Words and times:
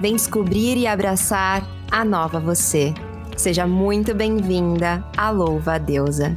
Vem 0.00 0.16
descobrir 0.16 0.76
e 0.76 0.86
abraçar 0.86 1.62
a 1.90 2.04
nova 2.04 2.40
você. 2.40 2.92
Seja 3.36 3.66
muito 3.66 4.12
bem-vinda 4.12 5.04
à 5.16 5.30
Louva 5.30 5.78
Deusa. 5.78 6.36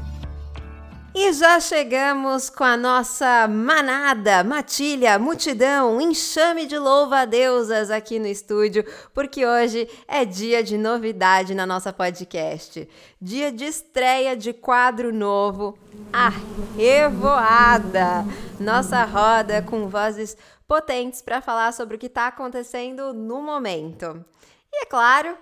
E 1.19 1.33
já 1.33 1.59
chegamos 1.59 2.47
com 2.47 2.63
a 2.63 2.77
nossa 2.77 3.47
manada, 3.47 4.43
matilha, 4.43 5.17
multidão, 5.17 5.99
enxame 5.99 6.67
de 6.67 6.77
louva-deusas 6.77 7.89
aqui 7.89 8.19
no 8.19 8.27
estúdio, 8.27 8.85
porque 9.15 9.43
hoje 9.43 9.89
é 10.07 10.23
dia 10.23 10.61
de 10.61 10.77
novidade 10.77 11.55
na 11.55 11.65
nossa 11.65 11.91
podcast. 11.91 12.87
Dia 13.19 13.51
de 13.51 13.65
estreia 13.65 14.37
de 14.37 14.53
quadro 14.53 15.11
novo, 15.11 15.75
A 16.13 16.31
Revoada. 16.75 18.23
Nossa 18.59 19.03
roda 19.03 19.63
com 19.63 19.87
vozes 19.87 20.37
potentes 20.67 21.21
para 21.21 21.41
falar 21.41 21.71
sobre 21.73 21.95
o 21.95 21.99
que 21.99 22.07
está 22.07 22.27
acontecendo 22.27 23.13
no 23.13 23.41
momento. 23.41 24.25
E 24.71 24.83
é 24.83 24.85
claro, 24.85 25.37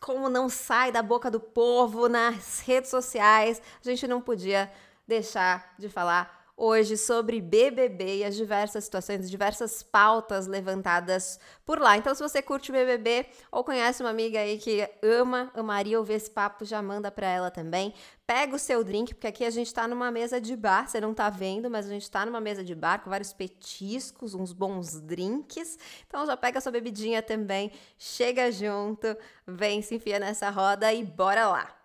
como 0.00 0.28
não 0.28 0.48
sai 0.48 0.92
da 0.92 1.02
boca 1.02 1.30
do 1.30 1.40
povo 1.40 2.08
nas 2.08 2.60
redes 2.60 2.90
sociais, 2.90 3.60
a 3.84 3.88
gente 3.88 4.06
não 4.06 4.20
podia 4.20 4.70
deixar 5.06 5.74
de 5.78 5.88
falar 5.88 6.37
hoje 6.58 6.96
sobre 6.96 7.40
BBB 7.40 8.18
e 8.18 8.24
as 8.24 8.34
diversas 8.34 8.82
situações, 8.82 9.20
as 9.20 9.30
diversas 9.30 9.80
pautas 9.80 10.48
levantadas 10.48 11.38
por 11.64 11.78
lá. 11.78 11.96
Então, 11.96 12.12
se 12.12 12.20
você 12.20 12.42
curte 12.42 12.72
BBB 12.72 13.26
ou 13.52 13.62
conhece 13.62 14.02
uma 14.02 14.10
amiga 14.10 14.40
aí 14.40 14.58
que 14.58 14.86
ama, 15.00 15.52
amaria 15.54 15.96
ouvir 15.96 16.14
esse 16.14 16.28
papo, 16.28 16.64
já 16.64 16.82
manda 16.82 17.12
para 17.12 17.28
ela 17.28 17.48
também. 17.48 17.94
Pega 18.26 18.56
o 18.56 18.58
seu 18.58 18.82
drink, 18.82 19.14
porque 19.14 19.28
aqui 19.28 19.44
a 19.44 19.50
gente 19.50 19.72
tá 19.72 19.86
numa 19.86 20.10
mesa 20.10 20.40
de 20.40 20.56
bar, 20.56 20.88
você 20.88 21.00
não 21.00 21.14
tá 21.14 21.30
vendo, 21.30 21.70
mas 21.70 21.86
a 21.86 21.90
gente 21.90 22.10
tá 22.10 22.26
numa 22.26 22.40
mesa 22.40 22.64
de 22.64 22.74
bar 22.74 22.98
com 23.02 23.08
vários 23.08 23.32
petiscos, 23.32 24.34
uns 24.34 24.52
bons 24.52 25.00
drinks. 25.00 25.78
Então 26.06 26.26
já 26.26 26.36
pega 26.36 26.60
sua 26.60 26.72
bebidinha 26.72 27.22
também, 27.22 27.70
chega 27.96 28.50
junto, 28.50 29.16
vem 29.46 29.80
se 29.80 29.94
enfia 29.94 30.18
nessa 30.18 30.50
roda 30.50 30.92
e 30.92 31.04
bora 31.04 31.46
lá. 31.46 31.77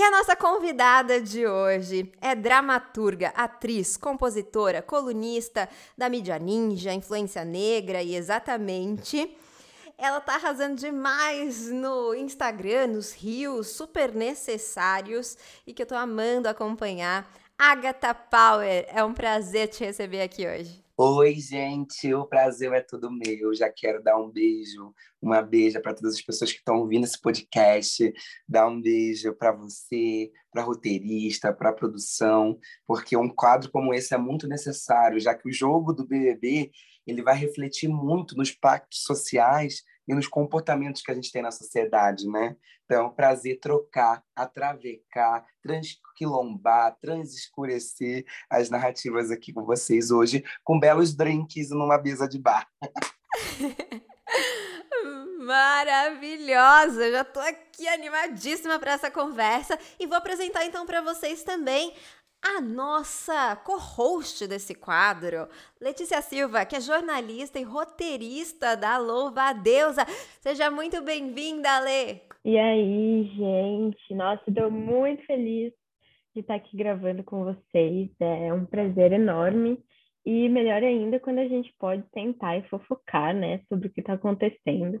E 0.00 0.02
a 0.02 0.10
nossa 0.10 0.34
convidada 0.34 1.20
de 1.20 1.46
hoje 1.46 2.10
é 2.22 2.34
dramaturga, 2.34 3.34
atriz, 3.36 3.98
compositora, 3.98 4.80
colunista 4.80 5.68
da 5.94 6.08
mídia 6.08 6.38
ninja, 6.38 6.90
influência 6.90 7.44
negra 7.44 8.02
e 8.02 8.16
exatamente. 8.16 9.36
Ela 9.98 10.18
tá 10.18 10.36
arrasando 10.36 10.76
demais 10.76 11.68
no 11.70 12.14
Instagram, 12.14 12.86
nos 12.86 13.12
rios 13.12 13.66
super 13.66 14.14
necessários 14.14 15.36
e 15.66 15.74
que 15.74 15.82
eu 15.82 15.86
tô 15.86 15.94
amando 15.94 16.48
acompanhar. 16.48 17.30
Agatha 17.58 18.14
Power, 18.14 18.86
é 18.88 19.04
um 19.04 19.12
prazer 19.12 19.68
te 19.68 19.84
receber 19.84 20.22
aqui 20.22 20.48
hoje. 20.48 20.82
Oi, 21.02 21.36
gente, 21.36 22.12
o 22.12 22.26
prazer 22.26 22.70
é 22.74 22.82
todo 22.82 23.10
meu. 23.10 23.54
Já 23.54 23.70
quero 23.70 24.02
dar 24.02 24.18
um 24.18 24.30
beijo, 24.30 24.94
uma 25.18 25.40
beija 25.40 25.80
para 25.80 25.94
todas 25.94 26.16
as 26.16 26.20
pessoas 26.20 26.52
que 26.52 26.58
estão 26.58 26.76
ouvindo 26.76 27.04
esse 27.04 27.18
podcast. 27.18 28.12
Dar 28.46 28.68
um 28.68 28.78
beijo 28.82 29.34
para 29.34 29.50
você, 29.50 30.30
para 30.52 30.62
roteirista, 30.62 31.54
para 31.54 31.72
produção, 31.72 32.58
porque 32.86 33.16
um 33.16 33.30
quadro 33.30 33.70
como 33.70 33.94
esse 33.94 34.12
é 34.14 34.18
muito 34.18 34.46
necessário, 34.46 35.18
já 35.18 35.34
que 35.34 35.48
o 35.48 35.52
jogo 35.52 35.94
do 35.94 36.06
BBB 36.06 36.70
ele 37.06 37.22
vai 37.22 37.34
refletir 37.34 37.88
muito 37.88 38.36
nos 38.36 38.50
pactos 38.50 39.02
sociais 39.02 39.82
e 40.10 40.14
nos 40.14 40.26
comportamentos 40.26 41.02
que 41.02 41.12
a 41.12 41.14
gente 41.14 41.30
tem 41.30 41.40
na 41.40 41.52
sociedade, 41.52 42.28
né? 42.28 42.56
Então, 42.84 43.06
é 43.06 43.10
prazer 43.10 43.60
trocar, 43.60 44.24
atravecar, 44.34 45.46
transquilombar, 45.62 46.96
transescurecer 47.00 48.26
as 48.50 48.68
narrativas 48.68 49.30
aqui 49.30 49.52
com 49.52 49.64
vocês 49.64 50.10
hoje, 50.10 50.44
com 50.64 50.80
belos 50.80 51.14
drinks 51.14 51.70
numa 51.70 51.96
mesa 51.96 52.28
de 52.28 52.40
bar. 52.40 52.68
Maravilhosa! 55.38 57.12
Já 57.12 57.20
estou 57.22 57.42
aqui 57.42 57.86
animadíssima 57.86 58.80
para 58.80 58.92
essa 58.92 59.12
conversa 59.12 59.78
e 59.98 60.08
vou 60.08 60.16
apresentar 60.16 60.64
então 60.64 60.84
para 60.84 61.00
vocês 61.02 61.44
também 61.44 61.94
a 62.42 62.60
nossa 62.60 63.54
co-host 63.56 64.46
desse 64.46 64.74
quadro, 64.74 65.46
Letícia 65.80 66.22
Silva, 66.22 66.64
que 66.64 66.74
é 66.74 66.80
jornalista 66.80 67.58
e 67.58 67.62
roteirista 67.62 68.76
da 68.76 68.96
Louva 68.96 69.50
a 69.50 69.52
Deusa. 69.52 70.06
Seja 70.40 70.70
muito 70.70 71.02
bem-vinda, 71.02 71.78
Lê! 71.80 72.20
E 72.44 72.58
aí, 72.58 73.24
gente? 73.36 74.14
Nossa, 74.14 74.42
estou 74.48 74.70
muito 74.70 75.24
feliz 75.26 75.72
de 76.34 76.40
estar 76.40 76.54
aqui 76.54 76.76
gravando 76.76 77.22
com 77.22 77.44
vocês. 77.44 78.08
É 78.18 78.52
um 78.52 78.64
prazer 78.64 79.12
enorme. 79.12 79.78
E 80.24 80.48
melhor 80.48 80.82
ainda 80.82 81.20
quando 81.20 81.38
a 81.38 81.48
gente 81.48 81.74
pode 81.78 82.02
tentar 82.12 82.56
e 82.56 82.68
fofocar, 82.68 83.34
né, 83.34 83.60
sobre 83.68 83.88
o 83.88 83.90
que 83.90 84.00
está 84.00 84.14
acontecendo. 84.14 85.00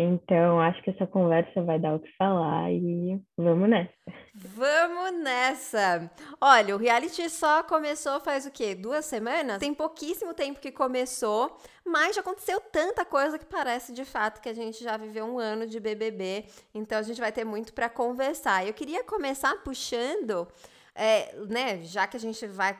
Então, 0.00 0.60
acho 0.60 0.80
que 0.84 0.90
essa 0.90 1.08
conversa 1.08 1.60
vai 1.60 1.76
dar 1.76 1.96
o 1.96 1.98
que 1.98 2.08
falar 2.16 2.70
e 2.70 3.20
vamos 3.36 3.68
nessa. 3.68 3.92
Vamos 4.32 5.12
nessa! 5.24 6.08
Olha, 6.40 6.76
o 6.76 6.78
reality 6.78 7.28
só 7.28 7.64
começou 7.64 8.20
faz 8.20 8.46
o 8.46 8.50
quê? 8.52 8.76
Duas 8.76 9.06
semanas? 9.06 9.58
Tem 9.58 9.74
pouquíssimo 9.74 10.32
tempo 10.34 10.60
que 10.60 10.70
começou, 10.70 11.58
mas 11.84 12.14
já 12.14 12.20
aconteceu 12.20 12.60
tanta 12.60 13.04
coisa 13.04 13.40
que 13.40 13.44
parece 13.44 13.92
de 13.92 14.04
fato 14.04 14.40
que 14.40 14.48
a 14.48 14.54
gente 14.54 14.84
já 14.84 14.96
viveu 14.96 15.24
um 15.24 15.40
ano 15.40 15.66
de 15.66 15.80
BBB, 15.80 16.44
então 16.72 16.96
a 16.96 17.02
gente 17.02 17.20
vai 17.20 17.32
ter 17.32 17.44
muito 17.44 17.72
para 17.72 17.88
conversar. 17.88 18.64
Eu 18.64 18.74
queria 18.74 19.02
começar 19.02 19.52
puxando, 19.64 20.46
é, 20.94 21.34
né, 21.48 21.82
já 21.82 22.06
que 22.06 22.16
a 22.16 22.20
gente 22.20 22.46
vai 22.46 22.78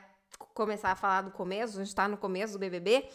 começar 0.55 0.93
a 0.93 0.97
falar 0.97 1.23
do 1.23 1.33
começo, 1.33 1.75
a 1.75 1.79
gente 1.81 1.89
está 1.89 2.07
no 2.07 2.17
começo 2.17 2.53
do 2.53 2.61
BBB 2.61 3.09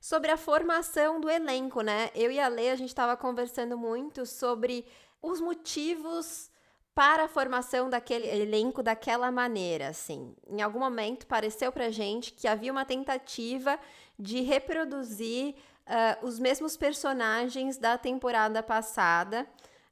sobre 0.00 0.30
a 0.30 0.36
formação 0.36 1.20
do 1.20 1.28
elenco, 1.28 1.80
né? 1.80 2.10
Eu 2.14 2.30
e 2.30 2.38
a 2.38 2.48
Lê, 2.48 2.70
a 2.70 2.76
gente 2.76 2.88
estava 2.88 3.16
conversando 3.16 3.76
muito 3.76 4.24
sobre 4.24 4.86
os 5.20 5.40
motivos 5.40 6.50
para 6.94 7.24
a 7.24 7.28
formação 7.28 7.88
daquele 7.88 8.26
elenco 8.26 8.82
daquela 8.82 9.30
maneira, 9.30 9.88
assim. 9.88 10.34
Em 10.48 10.60
algum 10.60 10.80
momento 10.80 11.26
pareceu 11.26 11.70
pra 11.70 11.90
gente 11.90 12.32
que 12.32 12.48
havia 12.48 12.72
uma 12.72 12.84
tentativa 12.84 13.78
de 14.18 14.40
reproduzir 14.40 15.54
uh, 15.86 16.26
os 16.26 16.38
mesmos 16.38 16.76
personagens 16.76 17.78
da 17.78 17.96
temporada 17.96 18.62
passada, 18.62 19.46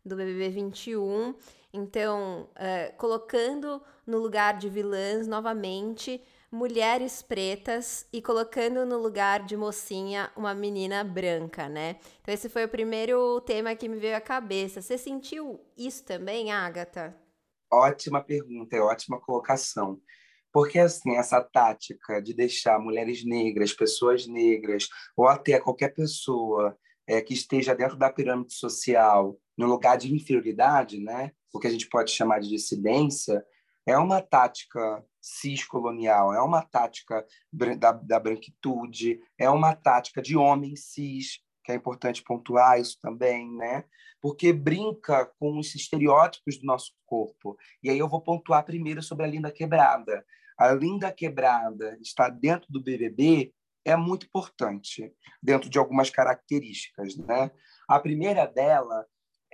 do 0.04 0.16
BBB 0.16 0.48
21. 0.48 1.34
Então, 1.72 2.48
uh, 2.52 2.96
colocando 2.96 3.82
no 4.06 4.18
lugar 4.18 4.56
de 4.56 4.68
vilãs 4.68 5.26
novamente 5.28 6.22
mulheres 6.50 7.22
pretas 7.22 8.06
e 8.12 8.22
colocando 8.22 8.86
no 8.86 8.98
lugar 8.98 9.44
de 9.44 9.56
mocinha 9.56 10.30
uma 10.36 10.54
menina 10.54 11.02
branca, 11.02 11.68
né? 11.68 11.96
Então 12.20 12.32
esse 12.32 12.48
foi 12.48 12.64
o 12.64 12.68
primeiro 12.68 13.40
tema 13.42 13.74
que 13.74 13.88
me 13.88 13.98
veio 13.98 14.16
à 14.16 14.20
cabeça. 14.20 14.80
Você 14.80 14.96
sentiu 14.96 15.60
isso 15.76 16.04
também, 16.04 16.52
Agatha? 16.52 17.16
Ótima 17.72 18.22
pergunta, 18.22 18.76
é 18.76 18.80
ótima 18.80 19.20
colocação. 19.20 20.00
Porque, 20.52 20.78
assim, 20.78 21.16
essa 21.16 21.42
tática 21.42 22.22
de 22.22 22.32
deixar 22.32 22.78
mulheres 22.78 23.24
negras, 23.24 23.74
pessoas 23.74 24.26
negras, 24.26 24.88
ou 25.16 25.26
até 25.26 25.60
qualquer 25.60 25.92
pessoa 25.92 26.76
é, 27.06 27.20
que 27.20 27.34
esteja 27.34 27.74
dentro 27.74 27.96
da 27.96 28.10
pirâmide 28.10 28.54
social, 28.54 29.38
no 29.58 29.66
lugar 29.66 29.98
de 29.98 30.14
inferioridade, 30.14 30.98
né? 30.98 31.32
o 31.56 31.60
que 31.60 31.66
a 31.66 31.70
gente 31.70 31.88
pode 31.88 32.10
chamar 32.10 32.40
de 32.40 32.48
dissidência, 32.48 33.44
é 33.86 33.96
uma 33.98 34.20
tática 34.20 35.04
cis-colonial, 35.26 36.32
é 36.32 36.40
uma 36.40 36.62
tática 36.62 37.26
da, 37.52 37.90
da 37.92 38.20
branquitude, 38.20 39.20
é 39.36 39.50
uma 39.50 39.74
tática 39.74 40.22
de 40.22 40.36
homem 40.36 40.76
cis, 40.76 41.40
que 41.64 41.72
é 41.72 41.74
importante 41.74 42.22
pontuar 42.22 42.78
isso 42.78 42.96
também, 43.02 43.52
né? 43.56 43.84
Porque 44.20 44.52
brinca 44.52 45.26
com 45.38 45.58
os 45.58 45.74
estereótipos 45.74 46.58
do 46.58 46.64
nosso 46.64 46.92
corpo. 47.04 47.56
E 47.82 47.90
aí 47.90 47.98
eu 47.98 48.08
vou 48.08 48.20
pontuar 48.20 48.64
primeiro 48.64 49.02
sobre 49.02 49.24
a 49.24 49.28
Linda 49.28 49.50
Quebrada. 49.50 50.24
A 50.56 50.70
Linda 50.72 51.12
Quebrada 51.12 51.98
está 52.00 52.28
dentro 52.28 52.68
do 52.70 52.82
BBB 52.82 53.52
é 53.84 53.94
muito 53.94 54.26
importante, 54.26 55.12
dentro 55.40 55.70
de 55.70 55.78
algumas 55.78 56.10
características, 56.10 57.16
né? 57.16 57.50
A 57.88 58.00
primeira 58.00 58.44
dela 58.44 59.06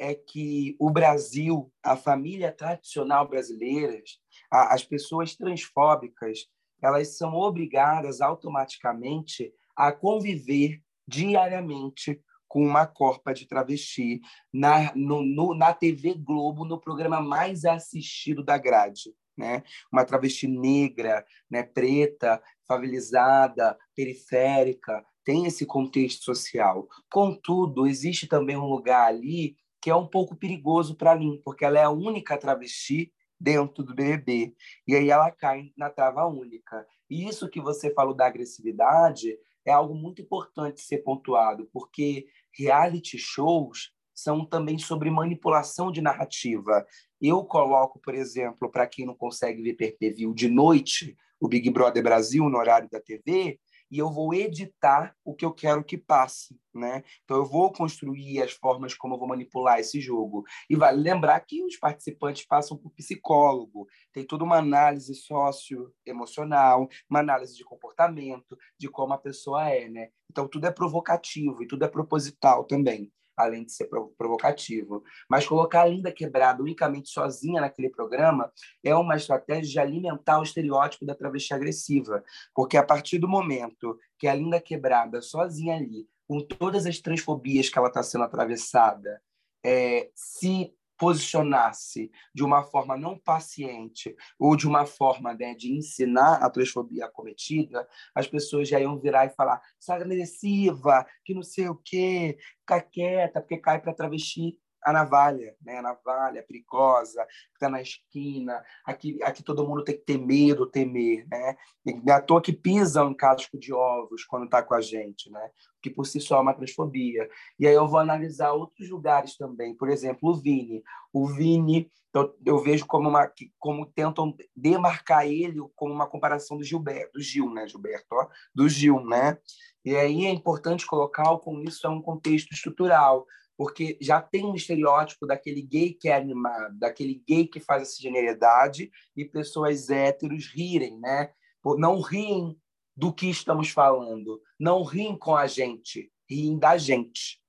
é 0.03 0.17
que 0.17 0.75
o 0.81 0.91
Brasil, 0.91 1.73
a 1.81 1.97
família 1.97 2.51
tradicional 2.51 3.29
brasileira, 3.29 4.03
as 4.51 4.83
pessoas 4.83 5.37
transfóbicas, 5.37 6.41
elas 6.83 7.17
são 7.17 7.37
obrigadas 7.37 8.21
automaticamente 8.21 9.55
a 9.77 9.93
conviver 9.93 10.83
diariamente 11.07 12.21
com 12.49 12.67
uma 12.67 12.85
corpa 12.85 13.33
de 13.33 13.47
travesti 13.47 14.21
na, 14.53 14.93
no, 14.97 15.23
no, 15.23 15.55
na 15.55 15.73
TV 15.73 16.15
Globo, 16.15 16.65
no 16.65 16.81
programa 16.81 17.21
mais 17.21 17.65
assistido 17.65 18.43
da 18.43 18.59
grade. 18.59 19.15
Né? 19.39 19.63
Uma 19.93 20.05
travesti 20.05 20.49
negra, 20.49 21.25
né? 21.49 21.63
preta, 21.63 22.43
favelizada, 22.67 23.79
periférica, 23.95 25.07
tem 25.25 25.47
esse 25.47 25.65
contexto 25.65 26.25
social. 26.25 26.89
Contudo, 27.09 27.87
existe 27.87 28.27
também 28.27 28.57
um 28.57 28.67
lugar 28.67 29.07
ali 29.07 29.57
que 29.83 29.91
é 29.91 29.97
um 29.97 30.07
pouco 30.07 30.37
perigoso 30.37 30.95
para 30.95 31.17
mim, 31.17 31.43
porque 31.45 31.65
ela 31.65 31.79
é 31.79 31.83
a 31.83 31.91
única 31.91 32.39
travesti 32.39 33.13
dentro 33.39 33.83
do 33.83 33.93
BBB. 33.93 34.55
E 34.87 34.95
aí 34.95 35.11
ela 35.11 35.29
cai 35.33 35.73
na 35.77 35.91
trava 35.91 36.25
única. 36.25 36.87
E 37.11 37.29
isso 37.29 37.51
que 37.51 37.61
você 37.61 37.93
falou 37.93 38.15
da 38.15 38.27
agressividade 38.27 39.37
é 39.67 39.73
algo 39.73 39.95
muito 39.95 40.23
importante 40.23 40.81
ser 40.81 40.99
pontuado, 40.99 41.69
porque 41.73 42.27
reality 42.57 43.19
shows 43.19 43.91
são 44.15 44.47
também 44.47 44.79
sobre 44.79 45.11
manipulação 45.11 45.91
de 45.91 46.01
narrativa. 46.01 46.87
Eu 47.21 47.45
coloco, 47.45 47.99
por 47.99 48.15
exemplo, 48.15 48.71
para 48.71 48.87
quem 48.87 49.05
não 49.05 49.17
consegue 49.17 49.63
ver 49.63 50.15
view 50.15 50.33
de 50.33 50.49
noite, 50.49 51.17
o 51.41 51.49
Big 51.49 51.69
Brother 51.71 52.03
Brasil 52.05 52.49
no 52.49 52.59
horário 52.59 52.89
da 52.89 53.01
TV, 53.01 53.59
e 53.93 53.99
eu 53.99 54.11
vou 54.11 54.33
editar 54.33 55.15
o 55.23 55.35
que 55.35 55.45
eu 55.45 55.53
quero 55.53 55.85
que 55.85 55.99
passe, 55.99 56.59
né? 56.75 57.05
Então 57.25 57.37
eu 57.37 57.45
vou 57.45 57.71
construir 57.71 58.43
as 58.43 58.53
formas 58.53 58.95
como 58.95 59.15
eu 59.15 59.19
vou 59.19 59.29
manipular 59.29 59.79
esse 59.79 60.01
jogo. 60.01 60.45
E 60.71 60.75
vale 60.75 60.99
lembrar 61.03 61.39
que 61.41 61.63
os 61.63 61.77
participantes 61.77 62.47
passam 62.47 62.75
por 62.79 62.91
psicólogo, 62.93 63.87
tem 64.11 64.25
toda 64.25 64.45
uma 64.45 64.57
análise 64.57 65.15
socioemocional, 65.15 66.89
uma 67.11 67.21
análise 67.21 67.55
de 67.55 67.65
comportamento, 67.65 68.57
de 68.79 68.89
como 68.89 69.13
a 69.13 69.19
pessoa 69.19 69.69
é, 69.69 69.87
né? 69.91 70.09
Então 70.31 70.49
tudo 70.49 70.67
é 70.67 70.71
provocativo 70.71 71.63
e 71.63 71.67
tudo 71.67 71.85
é 71.85 71.89
proposital 71.89 72.65
também 72.65 73.13
além 73.37 73.65
de 73.65 73.73
ser 73.73 73.89
provocativo. 74.17 75.03
Mas 75.29 75.47
colocar 75.47 75.83
a 75.83 75.87
Linda 75.87 76.13
Quebrada 76.13 76.63
unicamente 76.63 77.11
sozinha 77.11 77.61
naquele 77.61 77.89
programa 77.89 78.53
é 78.85 78.95
uma 78.95 79.17
estratégia 79.17 79.71
de 79.71 79.79
alimentar 79.79 80.39
o 80.39 80.43
estereótipo 80.43 81.05
da 81.05 81.15
travesti 81.15 81.55
agressiva, 81.55 82.23
porque 82.55 82.77
a 82.77 82.85
partir 82.85 83.19
do 83.19 83.29
momento 83.29 83.99
que 84.19 84.27
a 84.27 84.35
Linda 84.35 84.61
Quebrada 84.61 85.21
sozinha 85.21 85.77
ali, 85.77 86.09
com 86.27 86.41
todas 86.41 86.87
as 86.87 86.99
transfobias 86.99 87.69
que 87.69 87.79
ela 87.79 87.89
está 87.89 88.03
sendo 88.03 88.25
atravessada, 88.25 89.21
é, 89.65 90.11
se 90.15 90.75
posicionasse 91.03 92.13
de 92.33 92.45
uma 92.45 92.63
forma 92.63 92.97
não 92.97 93.19
paciente 93.19 94.15
ou 94.39 94.55
de 94.55 94.69
uma 94.69 94.87
forma 94.87 95.35
né, 95.35 95.53
de 95.53 95.73
ensinar 95.73 96.35
a 96.37 96.49
transfobia 96.49 97.09
cometida, 97.09 97.89
as 98.15 98.29
pessoas 98.29 98.69
já 98.69 98.79
iam 98.79 98.97
virar 99.01 99.27
e 99.27 99.31
falar 99.31 99.61
agressiva, 99.89 101.05
que 101.25 101.35
não 101.35 101.43
sei 101.43 101.69
o 101.69 101.75
quê, 101.75 102.39
ficar 102.61 102.83
quieta, 102.83 103.41
porque 103.41 103.59
cai 103.59 103.81
para 103.81 103.93
travesti 103.93 104.57
a 104.85 104.93
navalha, 104.93 105.55
né? 105.63 105.79
A 105.79 105.83
navalha 105.83 106.43
perigosa, 106.43 107.25
que 107.25 107.55
está 107.55 107.69
na 107.69 107.81
esquina. 107.81 108.63
Aqui, 108.85 109.23
aqui 109.23 109.43
todo 109.43 109.67
mundo 109.67 109.85
tem 109.85 109.97
que 109.97 110.05
ter 110.05 110.19
medo, 110.19 110.67
temer, 110.67 111.27
né? 111.29 111.57
E 111.87 112.11
é 112.11 112.13
à 112.13 112.21
toa 112.21 112.43
que 112.43 112.53
pisam 112.53 113.11
em 113.11 113.15
casco 113.15 113.59
de 113.59 113.73
ovos 113.73 114.25
quando 114.25 114.45
está 114.45 114.63
com 114.63 114.75
a 114.75 114.81
gente, 114.81 115.31
né? 115.31 115.51
Que 115.81 115.91
por 115.91 116.07
si 116.07 116.21
só 116.21 116.39
é 116.39 116.41
uma 116.41 116.55
transfobia. 116.55 117.29
E 117.59 117.67
aí 117.67 117.75
eu 117.75 117.87
vou 117.87 118.01
analisar 118.01 118.53
outros 118.53 118.89
lugares 118.89 119.37
também. 119.37 119.75
Por 119.75 119.89
exemplo, 119.89 120.31
o 120.31 120.35
Vini. 120.35 120.83
O 121.13 121.27
Vini, 121.27 121.91
eu, 122.15 122.37
eu 122.45 122.59
vejo 122.59 122.87
como 122.87 123.09
uma 123.09 123.31
como 123.59 123.87
tentam 123.87 124.35
demarcar 124.57 125.27
ele 125.27 125.61
como 125.75 125.93
uma 125.93 126.07
comparação 126.07 126.57
do 126.57 126.65
Gilberto, 126.65 127.13
do 127.15 127.21
Gil, 127.21 127.53
né? 127.53 127.67
Gilberto, 127.69 128.07
ó, 128.13 128.29
do 128.55 128.69
Gil, 128.69 129.05
né? 129.05 129.39
E 129.85 129.97
aí 129.97 130.27
é 130.27 130.31
importante 130.31 130.87
colocar 130.87 131.37
como 131.39 131.63
isso 131.65 131.87
é 131.87 131.91
um 131.91 132.01
contexto 132.01 132.53
estrutural 132.53 133.27
porque 133.63 133.97
já 134.01 134.21
tem 134.21 134.45
um 134.45 134.57
estereótipo 134.57 135.25
daquele 135.25 135.63
gay 135.63 135.95
que 135.95 136.09
é 136.09 136.17
animado, 136.17 136.77
daquele 136.81 137.23
gay 137.25 137.47
que 137.47 137.61
faz 137.61 137.83
essa 137.83 138.03
generalidade 138.03 138.91
e 139.17 139.25
pessoas 139.25 139.89
héteros 139.89 140.47
rirem, 140.53 140.99
né? 140.99 141.33
Não 141.79 142.01
riem 142.01 142.61
do 142.97 143.13
que 143.13 143.31
estamos 143.31 143.71
falando, 143.71 144.43
não 144.59 144.83
riem 144.83 145.17
com 145.17 145.37
a 145.37 145.47
gente, 145.47 146.13
riem 146.29 146.59
da 146.59 146.77
gente. 146.77 147.41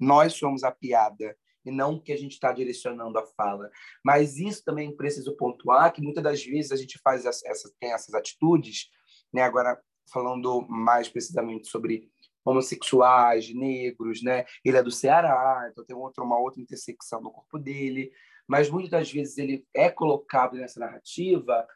Nós 0.00 0.32
somos 0.32 0.64
a 0.64 0.72
piada 0.72 1.36
e 1.66 1.70
não 1.70 1.96
o 1.96 2.00
que 2.00 2.14
a 2.14 2.16
gente 2.16 2.32
está 2.32 2.50
direcionando 2.50 3.18
a 3.18 3.26
fala. 3.26 3.70
Mas 4.02 4.38
isso 4.38 4.64
também 4.64 4.96
preciso 4.96 5.36
pontuar 5.36 5.92
que 5.92 6.00
muitas 6.00 6.24
das 6.24 6.42
vezes 6.42 6.72
a 6.72 6.76
gente 6.76 6.98
faz 7.04 7.26
essas, 7.26 7.70
tem 7.78 7.92
essas 7.92 8.14
atitudes, 8.14 8.88
né? 9.30 9.42
Agora 9.42 9.78
falando 10.10 10.66
mais 10.66 11.10
precisamente 11.10 11.68
sobre 11.68 12.10
homossexuais, 12.50 13.52
negros, 13.54 14.22
né? 14.22 14.44
Ele 14.64 14.76
é 14.76 14.82
do 14.82 14.90
Ceará, 14.90 15.68
então 15.70 15.84
tem 15.84 15.96
outra, 15.96 16.24
uma 16.24 16.38
outra 16.38 16.60
intersecção 16.60 17.20
no 17.20 17.30
corpo 17.30 17.58
dele, 17.58 18.10
mas 18.46 18.70
muitas 18.70 18.90
das 18.90 19.12
vezes 19.12 19.38
ele 19.38 19.66
é 19.74 19.90
colocado 19.90 20.56
nessa 20.56 20.80
narrativa 20.80 21.66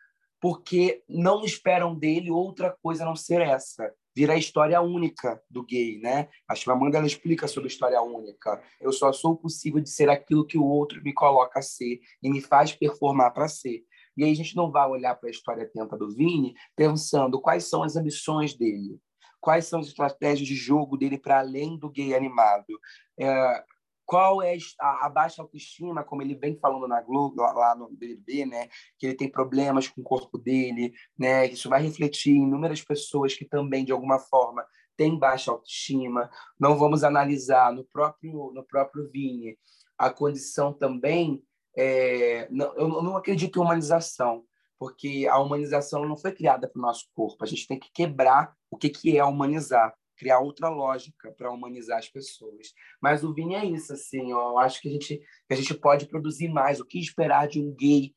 porque 0.40 1.04
não 1.08 1.44
esperam 1.44 1.96
dele 1.96 2.28
outra 2.28 2.76
coisa 2.82 3.04
a 3.04 3.06
não 3.06 3.14
ser 3.14 3.40
essa. 3.40 3.94
Vira 4.14 4.32
a 4.32 4.36
história 4.36 4.80
única 4.80 5.40
do 5.48 5.64
gay, 5.64 5.98
né? 6.00 6.28
A 6.48 6.54
Chimamanda 6.56 6.98
ela 6.98 7.06
explica 7.06 7.46
sobre 7.46 7.68
a 7.68 7.72
história 7.72 8.02
única. 8.02 8.60
Eu 8.80 8.92
só 8.92 9.12
sou 9.12 9.36
possível 9.36 9.80
de 9.80 9.88
ser 9.88 10.10
aquilo 10.10 10.44
que 10.44 10.58
o 10.58 10.66
outro 10.66 11.00
me 11.00 11.14
coloca 11.14 11.60
a 11.60 11.62
ser 11.62 12.00
e 12.20 12.28
me 12.28 12.40
faz 12.40 12.72
performar 12.72 13.32
para 13.32 13.46
ser. 13.46 13.84
E 14.16 14.24
aí 14.24 14.32
a 14.32 14.34
gente 14.34 14.56
não 14.56 14.70
vai 14.70 14.86
olhar 14.88 15.14
para 15.14 15.28
a 15.28 15.30
história 15.30 15.62
atenta 15.62 15.96
do 15.96 16.10
Vini 16.12 16.54
pensando 16.76 17.40
quais 17.40 17.64
são 17.64 17.82
as 17.82 17.96
ambições 17.96 18.52
dele, 18.52 18.98
quais 19.42 19.66
são 19.66 19.80
as 19.80 19.88
estratégias 19.88 20.46
de 20.46 20.54
jogo 20.54 20.96
dele 20.96 21.18
para 21.18 21.40
além 21.40 21.76
do 21.76 21.90
gay 21.90 22.14
animado. 22.14 22.78
É, 23.18 23.64
qual 24.06 24.40
é 24.40 24.56
a, 24.80 25.06
a, 25.06 25.08
baixa 25.10 25.42
autoestima, 25.42 26.04
como 26.04 26.22
ele 26.22 26.36
vem 26.36 26.56
falando 26.58 26.86
na 26.86 27.00
Globo, 27.02 27.42
lá 27.42 27.74
no 27.74 27.90
BBB, 27.90 28.46
né? 28.46 28.68
Que 28.98 29.06
ele 29.06 29.14
tem 29.14 29.28
problemas 29.28 29.88
com 29.88 30.00
o 30.00 30.04
corpo 30.04 30.38
dele, 30.38 30.92
né? 31.18 31.46
Isso 31.46 31.68
vai 31.68 31.82
refletir 31.82 32.30
em 32.30 32.44
inúmeras 32.44 32.82
pessoas 32.82 33.34
que 33.34 33.44
também, 33.44 33.84
de 33.84 33.90
alguma 33.90 34.18
forma, 34.18 34.64
têm 34.96 35.18
baixa 35.18 35.50
autoestima. 35.50 36.30
Não 36.58 36.76
vamos 36.76 37.02
analisar 37.02 37.72
no 37.72 37.84
próprio, 37.84 38.52
no 38.54 38.64
próprio 38.64 39.10
Vini 39.10 39.58
a 39.98 40.08
condição 40.08 40.72
também. 40.72 41.42
É, 41.76 42.46
não, 42.50 42.74
eu 42.76 42.88
não 43.02 43.16
acredito 43.16 43.58
em 43.58 43.62
humanização, 43.62 44.44
porque 44.82 45.28
a 45.30 45.38
humanização 45.38 46.04
não 46.04 46.16
foi 46.16 46.32
criada 46.32 46.66
para 46.66 46.76
o 46.76 46.82
nosso 46.82 47.06
corpo. 47.14 47.44
A 47.44 47.46
gente 47.46 47.68
tem 47.68 47.78
que 47.78 47.88
quebrar 47.92 48.52
o 48.68 48.76
que, 48.76 48.88
que 48.88 49.16
é 49.16 49.24
humanizar, 49.24 49.94
criar 50.16 50.40
outra 50.40 50.68
lógica 50.68 51.30
para 51.38 51.52
humanizar 51.52 51.98
as 51.98 52.08
pessoas. 52.08 52.74
Mas 53.00 53.22
o 53.22 53.32
Vini 53.32 53.54
é 53.54 53.64
isso, 53.64 53.92
assim, 53.92 54.32
eu 54.32 54.58
acho 54.58 54.80
que 54.80 54.88
a, 54.88 54.90
gente, 54.90 55.18
que 55.18 55.54
a 55.54 55.54
gente 55.54 55.72
pode 55.74 56.06
produzir 56.06 56.48
mais. 56.48 56.80
O 56.80 56.84
que 56.84 56.98
esperar 56.98 57.46
de 57.46 57.60
um 57.60 57.72
gay 57.72 58.12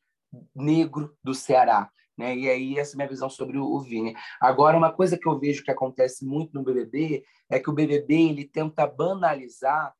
negro 0.52 1.16
do 1.22 1.34
Ceará? 1.34 1.88
Né? 2.18 2.36
E 2.36 2.50
aí 2.50 2.78
essa 2.80 2.94
é 2.94 2.94
a 2.94 2.96
minha 2.96 3.08
visão 3.10 3.30
sobre 3.30 3.58
o 3.58 3.78
Vini. 3.78 4.16
Agora, 4.40 4.76
uma 4.76 4.92
coisa 4.92 5.16
que 5.16 5.28
eu 5.28 5.38
vejo 5.38 5.62
que 5.62 5.70
acontece 5.70 6.26
muito 6.26 6.52
no 6.52 6.64
BBB 6.64 7.22
é 7.48 7.60
que 7.60 7.70
o 7.70 7.74
BBB 7.74 8.30
ele 8.30 8.44
tenta 8.44 8.88
banalizar 8.88 9.94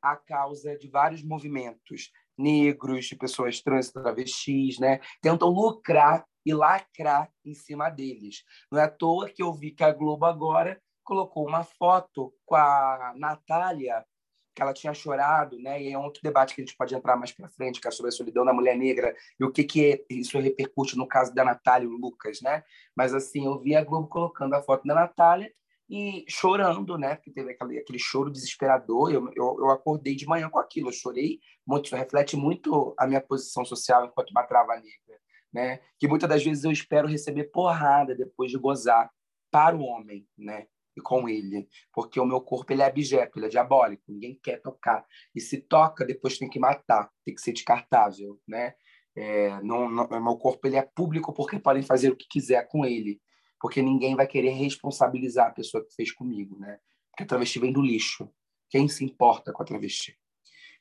a 0.00 0.16
causa 0.16 0.74
de 0.78 0.88
vários 0.88 1.22
movimentos 1.22 2.10
negros, 2.38 3.06
de 3.06 3.16
pessoas 3.16 3.60
trans, 3.60 3.90
travestis, 3.90 4.78
né? 4.78 5.00
Tentam 5.20 5.48
lucrar 5.48 6.24
e 6.46 6.54
lacrar 6.54 7.30
em 7.44 7.54
cima 7.54 7.90
deles. 7.90 8.44
Não 8.70 8.78
é 8.78 8.84
à 8.84 8.88
toa 8.88 9.28
que 9.28 9.42
eu 9.42 9.52
vi 9.52 9.70
que 9.70 9.84
a 9.84 9.92
Globo 9.92 10.24
agora 10.24 10.80
colocou 11.04 11.46
uma 11.46 11.64
foto 11.64 12.32
com 12.46 12.54
a 12.54 13.14
Natália, 13.16 14.04
que 14.54 14.62
ela 14.62 14.72
tinha 14.72 14.92
chorado, 14.92 15.58
né? 15.58 15.82
E 15.82 15.92
é 15.92 15.98
um 15.98 16.04
outro 16.04 16.20
debate 16.22 16.54
que 16.54 16.60
a 16.60 16.64
gente 16.64 16.76
pode 16.76 16.94
entrar 16.94 17.16
mais 17.16 17.32
para 17.32 17.48
frente, 17.48 17.80
que 17.80 17.88
é 17.88 17.90
sobre 17.90 18.08
a 18.08 18.12
solidão 18.12 18.44
da 18.44 18.52
mulher 18.52 18.76
negra 18.76 19.14
e 19.38 19.44
o 19.44 19.52
que 19.52 19.64
que 19.64 20.04
isso 20.10 20.38
repercute 20.38 20.96
no 20.96 21.06
caso 21.06 21.34
da 21.34 21.44
Natália 21.44 21.86
e 21.86 21.88
o 21.88 21.96
Lucas, 21.96 22.40
né? 22.42 22.62
Mas 22.96 23.14
assim, 23.14 23.46
eu 23.46 23.58
vi 23.58 23.74
a 23.74 23.84
Globo 23.84 24.08
colocando 24.08 24.54
a 24.54 24.62
foto 24.62 24.86
da 24.86 24.94
Natália 24.94 25.52
e 25.88 26.24
chorando, 26.28 26.98
né? 26.98 27.14
Porque 27.16 27.30
teve 27.30 27.52
aquele, 27.52 27.78
aquele 27.78 27.98
choro 27.98 28.30
desesperador. 28.30 29.10
Eu, 29.10 29.30
eu, 29.34 29.56
eu, 29.60 29.70
acordei 29.70 30.14
de 30.14 30.26
manhã 30.26 30.50
com 30.50 30.58
aquilo, 30.58 30.88
eu 30.88 30.92
chorei 30.92 31.40
muito. 31.66 31.94
Reflete 31.96 32.36
muito 32.36 32.94
a 32.98 33.06
minha 33.06 33.20
posição 33.20 33.64
social 33.64 34.04
enquanto 34.04 34.30
uma 34.30 34.44
trava 34.44 34.74
negra, 34.74 35.20
né? 35.52 35.80
Que 35.98 36.06
muitas 36.06 36.28
das 36.28 36.44
vezes 36.44 36.64
eu 36.64 36.70
espero 36.70 37.08
receber 37.08 37.44
porrada 37.44 38.14
depois 38.14 38.50
de 38.50 38.58
gozar 38.58 39.10
para 39.50 39.74
o 39.74 39.82
homem, 39.82 40.26
né? 40.36 40.66
E 40.94 41.00
com 41.00 41.28
ele, 41.28 41.68
porque 41.92 42.18
o 42.18 42.26
meu 42.26 42.40
corpo 42.40 42.72
ele 42.72 42.82
é 42.82 42.86
abjeto, 42.86 43.38
ele 43.38 43.46
é 43.46 43.48
diabólico, 43.48 44.02
ninguém 44.08 44.38
quer 44.42 44.60
tocar. 44.60 45.06
E 45.34 45.40
se 45.40 45.60
toca, 45.62 46.04
depois 46.04 46.36
tem 46.36 46.50
que 46.50 46.58
matar, 46.58 47.08
tem 47.24 47.34
que 47.34 47.40
ser 47.40 47.52
descartável, 47.52 48.38
né? 48.46 48.74
É, 49.16 49.60
não, 49.62 49.88
não, 49.88 50.08
meu 50.08 50.36
corpo 50.36 50.66
ele 50.66 50.76
é 50.76 50.82
público 50.82 51.32
porque 51.32 51.58
podem 51.58 51.82
fazer 51.82 52.10
o 52.10 52.16
que 52.16 52.26
quiser 52.28 52.68
com 52.68 52.84
ele 52.84 53.20
porque 53.60 53.82
ninguém 53.82 54.14
vai 54.14 54.26
querer 54.26 54.50
responsabilizar 54.50 55.48
a 55.48 55.52
pessoa 55.52 55.84
que 55.84 55.94
fez 55.94 56.12
comigo, 56.12 56.58
né? 56.58 56.78
Porque 57.10 57.24
a 57.24 57.26
travesti 57.26 57.58
vem 57.58 57.72
do 57.72 57.82
lixo. 57.82 58.30
Quem 58.70 58.88
se 58.88 59.04
importa 59.04 59.52
com 59.52 59.62
a 59.62 59.66
travesti? 59.66 60.18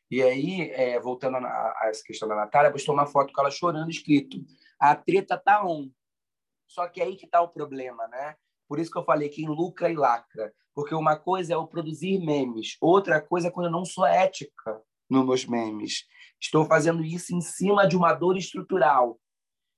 E 0.10 0.22
aí, 0.22 0.72
é, 0.72 1.00
voltando 1.00 1.38
a, 1.38 1.40
a, 1.40 1.88
essa 1.90 2.04
questão 2.04 2.28
da 2.28 2.36
Natália, 2.36 2.72
postou 2.72 2.94
uma 2.94 3.06
foto 3.06 3.34
com 3.34 3.42
ela 3.42 3.52
chorando, 3.52 3.90
escrito: 3.90 4.38
a 4.80 4.96
treta 4.96 5.38
tá 5.38 5.66
on. 5.66 5.90
Só 6.68 6.88
que 6.88 7.02
aí 7.02 7.16
que 7.16 7.28
tá 7.28 7.42
o 7.42 7.50
problema, 7.50 8.08
né? 8.08 8.36
Por 8.68 8.80
isso 8.80 8.92
que 8.92 8.98
eu 8.98 9.04
falei 9.04 9.30
quem 9.30 9.48
lucra 9.48 9.90
e 9.90 9.96
lacra. 9.96 10.54
Porque 10.74 10.94
uma 10.94 11.18
coisa 11.18 11.54
é 11.54 11.58
o 11.58 11.68
produzir 11.68 12.20
memes, 12.20 12.78
outra 12.80 13.22
coisa 13.22 13.48
é 13.48 13.52
quando 13.52 13.68
eu 13.68 13.72
não 13.72 13.86
sou 13.86 14.06
ética 14.06 14.82
nos 15.10 15.26
meus 15.26 15.46
memes. 15.46 16.06
Estou 16.40 16.66
fazendo 16.66 17.04
isso 17.04 17.34
em 17.34 17.42
cima 17.42 17.88
de 17.88 17.98
uma 17.98 18.14
dor 18.14 18.38
estrutural 18.38 19.20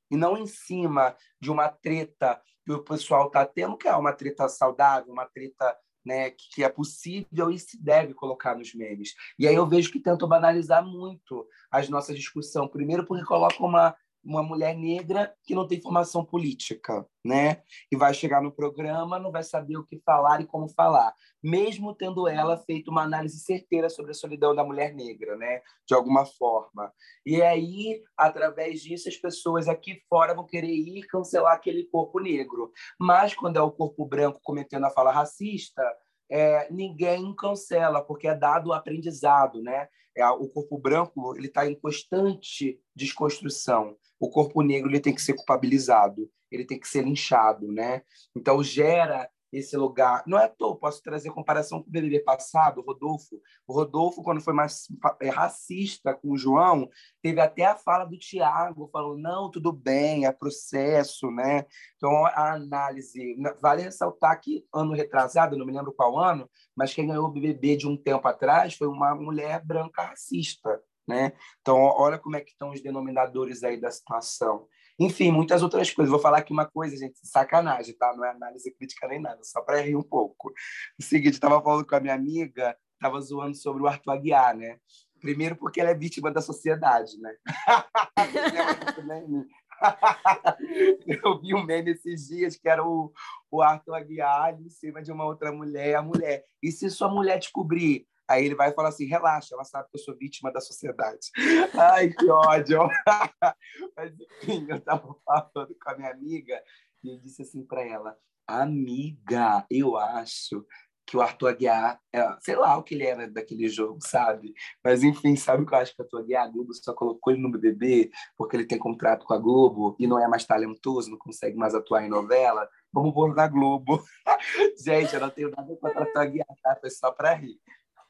e 0.10 0.18
não 0.18 0.38
em 0.38 0.46
cima 0.46 1.16
de 1.40 1.52
uma 1.52 1.70
treta 1.70 2.42
que 2.66 2.72
o 2.72 2.84
pessoal 2.84 3.28
está 3.28 3.46
tendo, 3.46 3.78
que 3.78 3.88
é 3.88 3.96
uma 3.96 4.14
treta 4.14 4.48
saudável, 4.48 5.12
uma 5.12 5.26
treta 5.26 5.76
né, 6.06 6.32
que 6.32 6.64
é 6.64 6.70
possível 6.70 7.52
e 7.52 7.60
se 7.60 7.82
deve 7.82 8.14
colocar 8.14 8.56
nos 8.56 8.74
memes. 8.74 9.14
E 9.38 9.48
aí 9.48 9.56
eu 9.56 9.68
vejo 9.68 9.92
que 9.92 10.00
tentam 10.00 10.28
banalizar 10.28 10.86
muito 10.86 11.48
as 11.70 11.90
nossas 11.90 12.16
discussões. 12.16 12.72
Primeiro 12.72 13.06
porque 13.06 13.26
colocam 13.26 13.66
uma, 13.66 13.96
uma 14.24 14.44
mulher 14.44 14.76
negra 14.76 15.34
que 15.44 15.56
não 15.56 15.68
tem 15.68 15.82
formação 15.82 16.24
política, 16.26 17.06
né? 17.24 17.62
E 17.92 17.96
vai 17.96 18.14
chegar 18.14 18.42
no 18.42 18.52
programa, 18.52 19.20
não 19.20 19.32
vai 19.32 19.44
saber 19.44 19.78
o 19.78 19.86
que 19.86 20.00
falar 20.06 20.42
e 20.42 20.46
como 20.46 20.68
falar, 20.70 21.14
mesmo 21.42 21.96
tendo 21.96 22.28
ela 22.28 22.58
feito 22.58 22.92
uma 22.92 23.04
análise 23.04 23.40
certeira 23.40 23.90
sobre 23.90 24.12
a 24.12 24.16
solidão 24.16 24.54
da 24.54 24.64
mulher 24.64 24.94
negra, 24.94 25.36
né? 25.36 25.62
De 25.88 25.94
alguma 25.94 26.26
forma. 26.26 26.92
E 27.26 27.42
aí, 27.42 28.02
através 28.18 28.82
disso, 28.82 29.08
as 29.10 29.16
pessoas 29.18 29.68
aqui 29.68 30.02
fora 30.10 30.34
vão 30.34 30.46
querer 30.46 30.72
ir 30.72 31.08
cancelar 31.08 31.54
aquele 31.54 31.86
corpo 31.86 32.20
negro. 32.20 32.72
Mas 33.00 33.34
quando 33.34 33.58
é 33.58 33.62
o 33.62 33.72
corpo 33.72 34.06
branco 34.06 34.40
cometendo 34.44 34.86
a 34.86 34.92
fala 34.92 35.12
racista, 35.12 35.82
é, 36.30 36.72
ninguém 36.72 37.34
cancela, 37.36 38.04
porque 38.04 38.28
é 38.28 38.36
dado 38.36 38.68
o 38.68 38.74
aprendizado, 38.74 39.62
né? 39.62 39.88
É, 40.16 40.28
o 40.30 40.48
corpo 40.50 40.78
branco 40.78 41.36
ele 41.36 41.48
está 41.48 41.66
em 41.66 41.80
constante 41.80 42.80
desconstrução. 42.96 43.96
O 44.20 44.30
corpo 44.30 44.62
negro 44.62 44.90
ele 44.90 45.00
tem 45.00 45.14
que 45.14 45.22
ser 45.22 45.34
culpabilizado, 45.34 46.30
ele 46.52 46.66
tem 46.66 46.80
que 46.80 46.88
ser 46.88 47.04
linchado, 47.04 47.72
né? 47.72 48.02
Então 48.36 48.64
gera 48.64 49.30
esse 49.52 49.76
lugar. 49.76 50.24
Não 50.28 50.38
é 50.38 50.46
à 50.46 50.48
toa, 50.48 50.78
posso 50.78 51.02
trazer 51.02 51.32
comparação 51.32 51.82
com 51.82 51.90
o 51.90 51.92
BBB 51.92 52.20
passado, 52.20 52.82
Rodolfo. 52.82 53.42
O 53.68 53.74
Rodolfo, 53.74 54.24
quando 54.24 54.42
foi 54.42 54.54
mais 54.54 54.88
é, 55.22 55.30
racista 55.30 56.14
com 56.14 56.32
o 56.32 56.38
João, 56.38 56.88
teve 57.22 57.42
até 57.42 57.66
a 57.66 57.76
fala 57.76 58.06
do 58.06 58.18
Tiago, 58.18 58.90
falando, 58.92 59.20
não, 59.20 59.50
tudo 59.50 59.72
bem, 59.72 60.26
é 60.26 60.32
processo, 60.32 61.32
né? 61.32 61.66
Então, 61.98 62.26
a 62.26 62.54
análise... 62.54 63.36
Vale 63.62 63.84
ressaltar 63.84 64.40
que, 64.40 64.66
ano 64.74 64.94
retrasado, 64.94 65.58
não 65.58 65.66
me 65.66 65.74
lembro 65.74 65.94
qual 65.94 66.18
ano, 66.18 66.50
mas 66.76 66.94
quem 66.94 67.08
ganhou 67.08 67.26
o 67.26 67.32
BBB 67.32 67.76
de 67.76 67.88
um 67.88 67.98
tempo 67.98 68.28
atrás 68.28 68.76
foi 68.76 68.88
uma 68.88 69.16
mulher 69.16 69.64
branca 69.66 70.04
racista, 70.04 70.82
né? 71.10 71.34
Então, 71.60 71.76
olha 71.76 72.20
como 72.20 72.38
é 72.38 72.42
que 72.42 72.52
estão 72.52 72.70
os 72.70 72.82
denominadores 72.82 73.64
aí 73.64 73.82
da 73.82 73.90
situação. 73.90 74.68
Enfim, 75.00 75.32
muitas 75.32 75.64
outras 75.64 75.90
coisas. 75.90 76.12
Vou 76.12 76.20
falar 76.20 76.38
aqui 76.38 76.54
uma 76.54 76.68
coisa, 76.68 76.96
gente, 76.96 77.18
sacanagem, 77.24 77.98
tá? 77.98 78.16
Não 78.16 78.24
é 78.24 78.30
análise 78.30 78.72
crítica 78.76 79.08
nem 79.08 79.20
nada, 79.20 79.44
só 79.44 79.62
para 79.62 79.82
rir 79.82 79.96
um 79.96 80.04
pouco. 80.04 80.54
O 81.00 81.04
seguinte, 81.04 81.34
estava 81.34 81.60
falando 81.64 81.88
com 81.88 81.96
a 81.96 82.00
minha 82.00 82.14
amiga, 82.14 82.78
estava 82.94 83.20
zoando 83.20 83.56
sobre 83.56 83.82
o 83.82 83.88
Arthur 83.88 84.12
Aguiar, 84.12 84.56
né? 84.56 84.78
Primeiro 85.20 85.56
porque 85.56 85.82
ele 85.82 85.90
é 85.90 85.96
vítima 85.96 86.32
da 86.32 86.42
sociedade, 86.42 87.20
né? 87.20 87.34
Eu 91.08 91.40
vi 91.40 91.56
um 91.56 91.64
meme 91.64 91.92
esses 91.92 92.28
dias 92.28 92.56
que 92.56 92.70
era 92.70 92.86
o, 92.86 93.12
o 93.50 93.62
Arthur 93.62 93.96
Aguiar 93.96 94.62
em 94.62 94.70
cima 94.70 95.02
de 95.02 95.12
uma 95.12 95.26
outra 95.26 95.52
mulher, 95.52 95.96
a 95.96 96.02
mulher. 96.02 96.44
E 96.62 96.72
se 96.72 96.90
sua 96.90 97.10
mulher 97.10 97.40
descobrir 97.40 98.06
Aí 98.30 98.46
ele 98.46 98.56
vai 98.56 98.72
falar 98.72 98.90
assim: 98.90 99.06
relaxa, 99.06 99.56
ela 99.56 99.64
sabe 99.64 99.90
que 99.90 99.98
eu 99.98 100.04
sou 100.04 100.16
vítima 100.16 100.52
da 100.52 100.62
sociedade. 100.62 101.32
Ai, 101.74 102.10
que 102.10 102.30
ódio! 102.30 102.88
Mas 103.98 104.14
enfim, 104.20 104.68
eu 104.70 104.78
estava 104.78 105.16
falando 105.26 105.76
com 105.82 105.90
a 105.90 105.98
minha 105.98 106.12
amiga 106.12 106.62
e 107.04 107.10
eu 107.10 107.20
disse 107.20 107.42
assim 107.42 107.66
para 107.66 107.82
ela: 107.82 108.16
amiga, 108.48 109.66
eu 109.70 109.98
acho 109.98 110.64
que 111.10 111.18
o 111.18 111.22
Arthur 111.22 111.48
Aguiar, 111.48 112.00
é, 112.14 112.38
sei 112.40 112.56
lá 112.56 112.78
o 112.78 112.84
que 112.84 112.94
ele 112.94 113.04
era 113.04 113.28
daquele 113.28 113.68
jogo, 113.68 113.98
sabe? 114.00 114.54
Mas 114.84 115.02
enfim, 115.02 115.36
sabe 115.36 115.64
o 115.64 115.66
que 115.66 115.74
eu 115.74 115.80
acho 115.80 115.96
que 115.96 116.02
o 116.02 116.06
Arthur 116.06 116.20
Aguiar, 116.20 116.46
a 116.46 116.48
Globo 116.48 116.72
só 116.72 116.94
colocou 116.94 117.34
ele 117.34 117.42
no 117.42 117.50
BBB 117.50 118.12
porque 118.38 118.56
ele 118.56 118.66
tem 118.66 118.78
contrato 118.78 119.26
com 119.26 119.34
a 119.34 119.40
Globo 119.40 119.96
e 119.98 120.06
não 120.06 120.24
é 120.24 120.28
mais 120.28 120.46
talentoso, 120.46 121.10
não 121.10 121.18
consegue 121.18 121.58
mais 121.58 121.74
atuar 121.74 122.06
em 122.06 122.10
novela. 122.10 122.70
Vamos 122.94 123.12
pôr 123.12 123.34
na 123.34 123.48
Globo. 123.48 124.04
Gente, 124.86 125.16
eu 125.16 125.20
não 125.20 125.32
tenho 125.32 125.50
nada 125.50 125.76
contra 125.78 126.00
o 126.00 126.04
Arthur 126.04 126.20
Aguiar, 126.20 126.48
tá? 126.62 126.78
Foi 126.80 126.92
só 126.92 127.12
para 127.12 127.34
rir. 127.34 127.60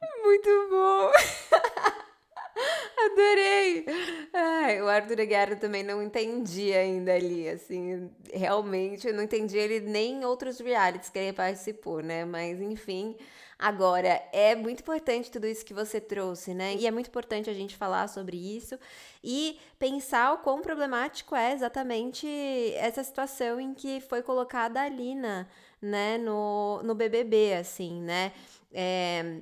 Muito 0.02 0.48
bom! 0.70 1.10
Adorei! 3.04 3.84
Ai, 4.32 4.82
o 4.82 4.88
Arthur 4.88 5.20
Aguiar 5.20 5.58
também 5.58 5.82
não 5.82 6.02
entendi 6.02 6.72
ainda 6.72 7.14
ali, 7.14 7.48
assim, 7.48 8.10
realmente 8.32 9.06
eu 9.08 9.14
não 9.14 9.22
entendi 9.22 9.56
ele 9.58 9.80
nem 9.80 10.20
em 10.20 10.24
outros 10.24 10.58
realities 10.60 11.08
que 11.10 11.18
ele 11.18 11.32
participou, 11.32 12.02
né? 12.02 12.24
Mas 12.24 12.60
enfim, 12.60 13.16
agora 13.58 14.22
é 14.32 14.54
muito 14.54 14.80
importante 14.80 15.30
tudo 15.30 15.46
isso 15.46 15.64
que 15.64 15.74
você 15.74 16.00
trouxe, 16.00 16.54
né? 16.54 16.74
E 16.76 16.86
é 16.86 16.90
muito 16.90 17.08
importante 17.08 17.48
a 17.50 17.54
gente 17.54 17.76
falar 17.76 18.08
sobre 18.08 18.36
isso 18.36 18.78
e 19.24 19.58
pensar 19.78 20.32
o 20.34 20.38
quão 20.38 20.60
problemático 20.60 21.34
é 21.34 21.52
exatamente 21.52 22.26
essa 22.76 23.02
situação 23.02 23.58
em 23.60 23.74
que 23.74 24.00
foi 24.00 24.22
colocada 24.22 24.80
a 24.82 24.88
Lina, 24.88 25.48
né, 25.80 26.18
no, 26.18 26.82
no 26.82 26.94
BBB, 26.94 27.54
assim, 27.54 28.00
né? 28.02 28.32
É, 28.72 29.40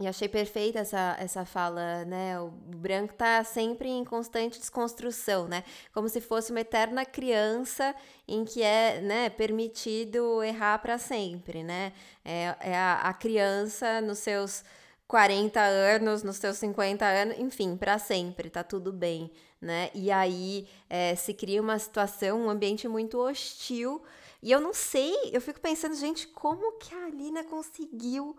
e 0.00 0.06
achei 0.06 0.28
perfeita 0.28 0.78
essa, 0.78 1.16
essa 1.18 1.44
fala, 1.44 2.04
né? 2.04 2.38
O 2.38 2.50
branco 2.50 3.14
tá 3.14 3.42
sempre 3.42 3.88
em 3.88 4.04
constante 4.04 4.60
desconstrução, 4.60 5.48
né? 5.48 5.64
Como 5.92 6.08
se 6.08 6.20
fosse 6.20 6.52
uma 6.52 6.60
eterna 6.60 7.04
criança 7.04 7.92
em 8.26 8.44
que 8.44 8.62
é 8.62 9.00
né, 9.00 9.28
permitido 9.28 10.40
errar 10.44 10.78
para 10.78 10.98
sempre, 10.98 11.64
né? 11.64 11.92
É, 12.24 12.54
é 12.60 12.76
a, 12.76 13.00
a, 13.08 13.12
criança 13.12 14.00
nos 14.00 14.18
seus 14.18 14.62
40 15.08 15.60
anos, 15.60 16.22
nos 16.22 16.36
seus 16.36 16.58
50 16.58 17.04
anos, 17.04 17.36
enfim, 17.36 17.76
para 17.76 17.98
sempre, 17.98 18.48
tá 18.50 18.62
tudo 18.62 18.92
bem, 18.92 19.28
né? 19.60 19.90
E 19.92 20.12
aí 20.12 20.68
é, 20.88 21.16
se 21.16 21.34
cria 21.34 21.60
uma 21.60 21.76
situação, 21.76 22.42
um 22.42 22.50
ambiente 22.50 22.86
muito 22.86 23.18
hostil. 23.18 24.00
E 24.40 24.52
eu 24.52 24.60
não 24.60 24.72
sei, 24.72 25.12
eu 25.32 25.40
fico 25.40 25.58
pensando, 25.58 25.96
gente, 25.96 26.28
como 26.28 26.78
que 26.78 26.94
a 26.94 27.06
Alina 27.06 27.42
conseguiu 27.42 28.36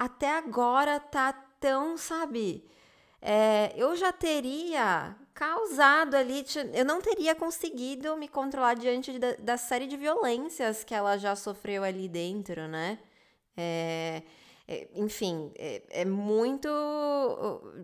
até 0.00 0.38
agora 0.38 0.98
tá 0.98 1.30
tão, 1.60 1.98
sabe? 1.98 2.66
É, 3.20 3.70
eu 3.76 3.94
já 3.94 4.10
teria 4.10 5.14
causado 5.34 6.14
ali, 6.14 6.42
eu 6.72 6.86
não 6.86 7.02
teria 7.02 7.34
conseguido 7.34 8.16
me 8.16 8.26
controlar 8.26 8.72
diante 8.74 9.18
da, 9.18 9.34
da 9.34 9.56
série 9.58 9.86
de 9.86 9.98
violências 9.98 10.82
que 10.82 10.94
ela 10.94 11.18
já 11.18 11.36
sofreu 11.36 11.84
ali 11.84 12.08
dentro, 12.08 12.66
né? 12.66 12.98
É, 13.54 14.22
é, 14.66 14.88
enfim, 14.94 15.52
é, 15.58 15.82
é, 15.90 16.04
muito 16.06 16.70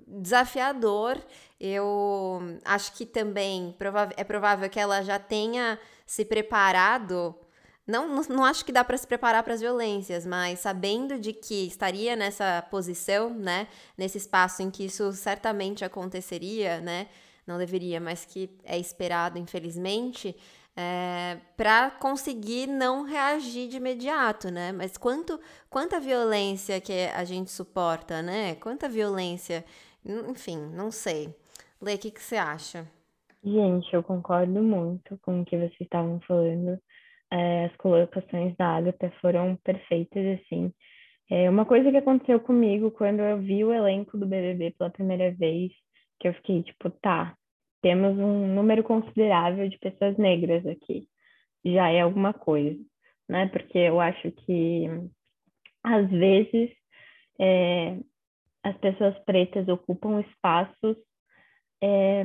desafiador. 0.07 1.23
Eu 1.61 2.41
acho 2.65 2.95
que 2.95 3.05
também 3.05 3.77
é 4.17 4.25
provável 4.25 4.71
que 4.71 4.81
ela 4.81 5.03
já 5.03 5.19
tenha 5.19 5.79
se 6.07 6.25
preparado 6.25 7.39
não, 7.87 8.23
não, 8.23 8.45
acho 8.45 8.65
que 8.65 8.73
dá 8.73 8.83
para 8.83 8.97
se 8.97 9.07
preparar 9.07 9.43
para 9.43 9.55
as 9.55 9.61
violências, 9.61 10.27
mas 10.27 10.61
sabendo 10.61 11.19
de 11.19 11.33
que 11.33 11.67
estaria 11.67 12.17
nessa 12.17 12.63
posição, 12.71 13.31
né, 13.31 13.69
nesse 13.97 14.19
espaço 14.19 14.63
em 14.63 14.71
que 14.71 14.85
isso 14.87 15.13
certamente 15.13 15.85
aconteceria, 15.85 16.81
né, 16.81 17.09
não 17.47 17.59
deveria, 17.59 18.01
mas 18.01 18.25
que 18.25 18.51
é 18.65 18.77
esperado, 18.77 19.39
infelizmente, 19.39 20.37
é, 20.77 21.39
para 21.57 21.91
conseguir 21.91 22.67
não 22.67 23.05
reagir 23.05 23.69
de 23.69 23.79
imediato, 23.79 24.51
né? 24.51 24.73
Mas 24.73 24.99
quanto, 24.99 25.41
quanta 25.71 25.99
violência 25.99 26.81
que 26.81 27.07
a 27.15 27.25
gente 27.25 27.51
suporta, 27.51 28.21
né? 28.21 28.57
Quanta 28.57 28.89
violência, 28.89 29.65
enfim, 30.05 30.59
não 30.75 30.91
sei. 30.91 31.35
Lê, 31.81 31.95
o 31.95 31.99
que, 31.99 32.11
que 32.11 32.23
você 32.23 32.37
acha? 32.37 32.87
Gente, 33.43 33.95
eu 33.95 34.03
concordo 34.03 34.63
muito 34.63 35.17
com 35.23 35.41
o 35.41 35.45
que 35.45 35.57
vocês 35.57 35.81
estavam 35.81 36.21
falando 36.27 36.79
as 37.31 37.75
colocações 37.77 38.57
da 38.57 38.77
Agatha 38.77 39.13
foram 39.21 39.57
perfeitas, 39.65 40.41
assim. 40.41 40.73
É, 41.31 41.51
uma 41.51 41.65
coisa 41.65 41.91
que 41.91 41.97
aconteceu 41.97 42.39
comigo 42.41 42.91
quando 42.93 43.21
eu 43.21 43.39
vi 43.39 43.65
o 43.65 43.73
elenco 43.73 44.17
do 44.17 44.27
BBB 44.27 44.73
pela 44.79 44.91
primeira 44.91 45.33
vez, 45.33 45.73
que 46.21 46.29
eu 46.29 46.35
fiquei 46.35 46.63
tipo, 46.63 46.89
tá, 46.91 47.37
temos 47.83 48.17
um 48.19 48.55
número 48.55 48.83
considerável 48.85 49.69
de 49.69 49.79
pessoas 49.79 50.17
negras 50.17 50.65
aqui. 50.67 51.09
Já 51.65 51.91
é 51.91 52.01
alguma 52.01 52.33
coisa, 52.33 52.81
né? 53.29 53.49
Porque 53.49 53.79
eu 53.79 54.01
acho 54.01 54.31
que, 54.33 54.87
às 55.83 56.09
vezes, 56.11 56.71
é, 57.41 57.99
as 58.63 58.77
pessoas 58.79 59.19
pretas 59.25 59.67
ocupam 59.69 60.21
espaços 60.21 60.97
é, 61.83 62.25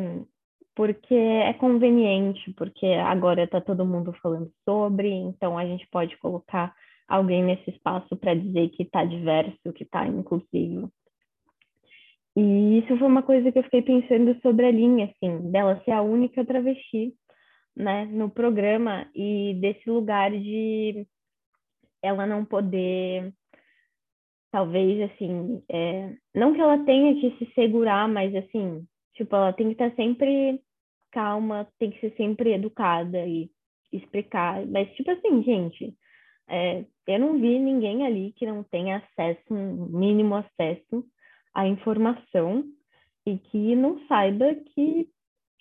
porque 0.82 1.14
é 1.14 1.54
conveniente, 1.54 2.52
porque 2.54 2.88
agora 2.88 3.44
está 3.44 3.62
todo 3.62 3.86
mundo 3.86 4.12
falando 4.14 4.52
sobre, 4.68 5.10
então 5.14 5.56
a 5.56 5.64
gente 5.64 5.88
pode 5.92 6.18
colocar 6.18 6.74
alguém 7.08 7.44
nesse 7.44 7.70
espaço 7.70 8.18
para 8.18 8.34
dizer 8.34 8.68
que 8.70 8.82
está 8.82 9.06
diverso, 9.06 9.72
que 9.76 9.84
está 9.84 10.08
inclusivo. 10.08 10.92
E 12.36 12.80
isso 12.80 12.98
foi 12.98 13.08
uma 13.08 13.22
coisa 13.22 13.52
que 13.52 13.60
eu 13.60 13.64
fiquei 13.64 13.84
pensando 13.84 14.36
sobre 14.42 14.66
a 14.66 14.72
linha, 14.72 15.06
assim, 15.06 15.52
dela 15.52 15.80
ser 15.86 15.92
a 15.92 16.02
única 16.02 16.44
travesti, 16.44 17.14
né, 17.76 18.06
no 18.06 18.28
programa 18.28 19.08
e 19.14 19.54
desse 19.62 19.88
lugar 19.88 20.32
de 20.32 21.06
ela 22.02 22.26
não 22.26 22.44
poder, 22.44 23.32
talvez, 24.52 25.12
assim, 25.12 25.62
é, 25.72 26.16
não 26.34 26.56
que 26.56 26.60
ela 26.60 26.84
tenha 26.86 27.14
que 27.22 27.38
se 27.38 27.54
segurar, 27.54 28.10
mas, 28.10 28.34
assim, 28.34 28.84
Tipo, 29.14 29.36
ela 29.36 29.54
tem 29.54 29.68
que 29.68 29.74
estar 29.74 29.94
sempre 29.96 30.62
calma, 31.12 31.68
tem 31.78 31.92
que 31.92 32.00
ser 32.00 32.16
sempre 32.16 32.54
educada 32.54 33.26
e 33.26 33.50
explicar. 33.92 34.66
Mas, 34.68 34.92
tipo 34.96 35.12
assim, 35.12 35.44
gente, 35.44 35.96
é, 36.50 36.86
eu 37.08 37.20
não 37.20 37.40
vi 37.40 37.60
ninguém 37.60 38.06
ali 38.06 38.34
que 38.34 38.46
não 38.46 38.64
tenha 38.64 38.98
acesso, 38.98 39.54
um 39.54 39.88
mínimo 39.88 40.36
acesso 40.36 41.06
à 41.54 41.68
informação 41.68 42.64
e 43.26 43.38
que 43.38 43.76
não 43.76 44.06
saiba 44.08 44.56
que 44.74 45.10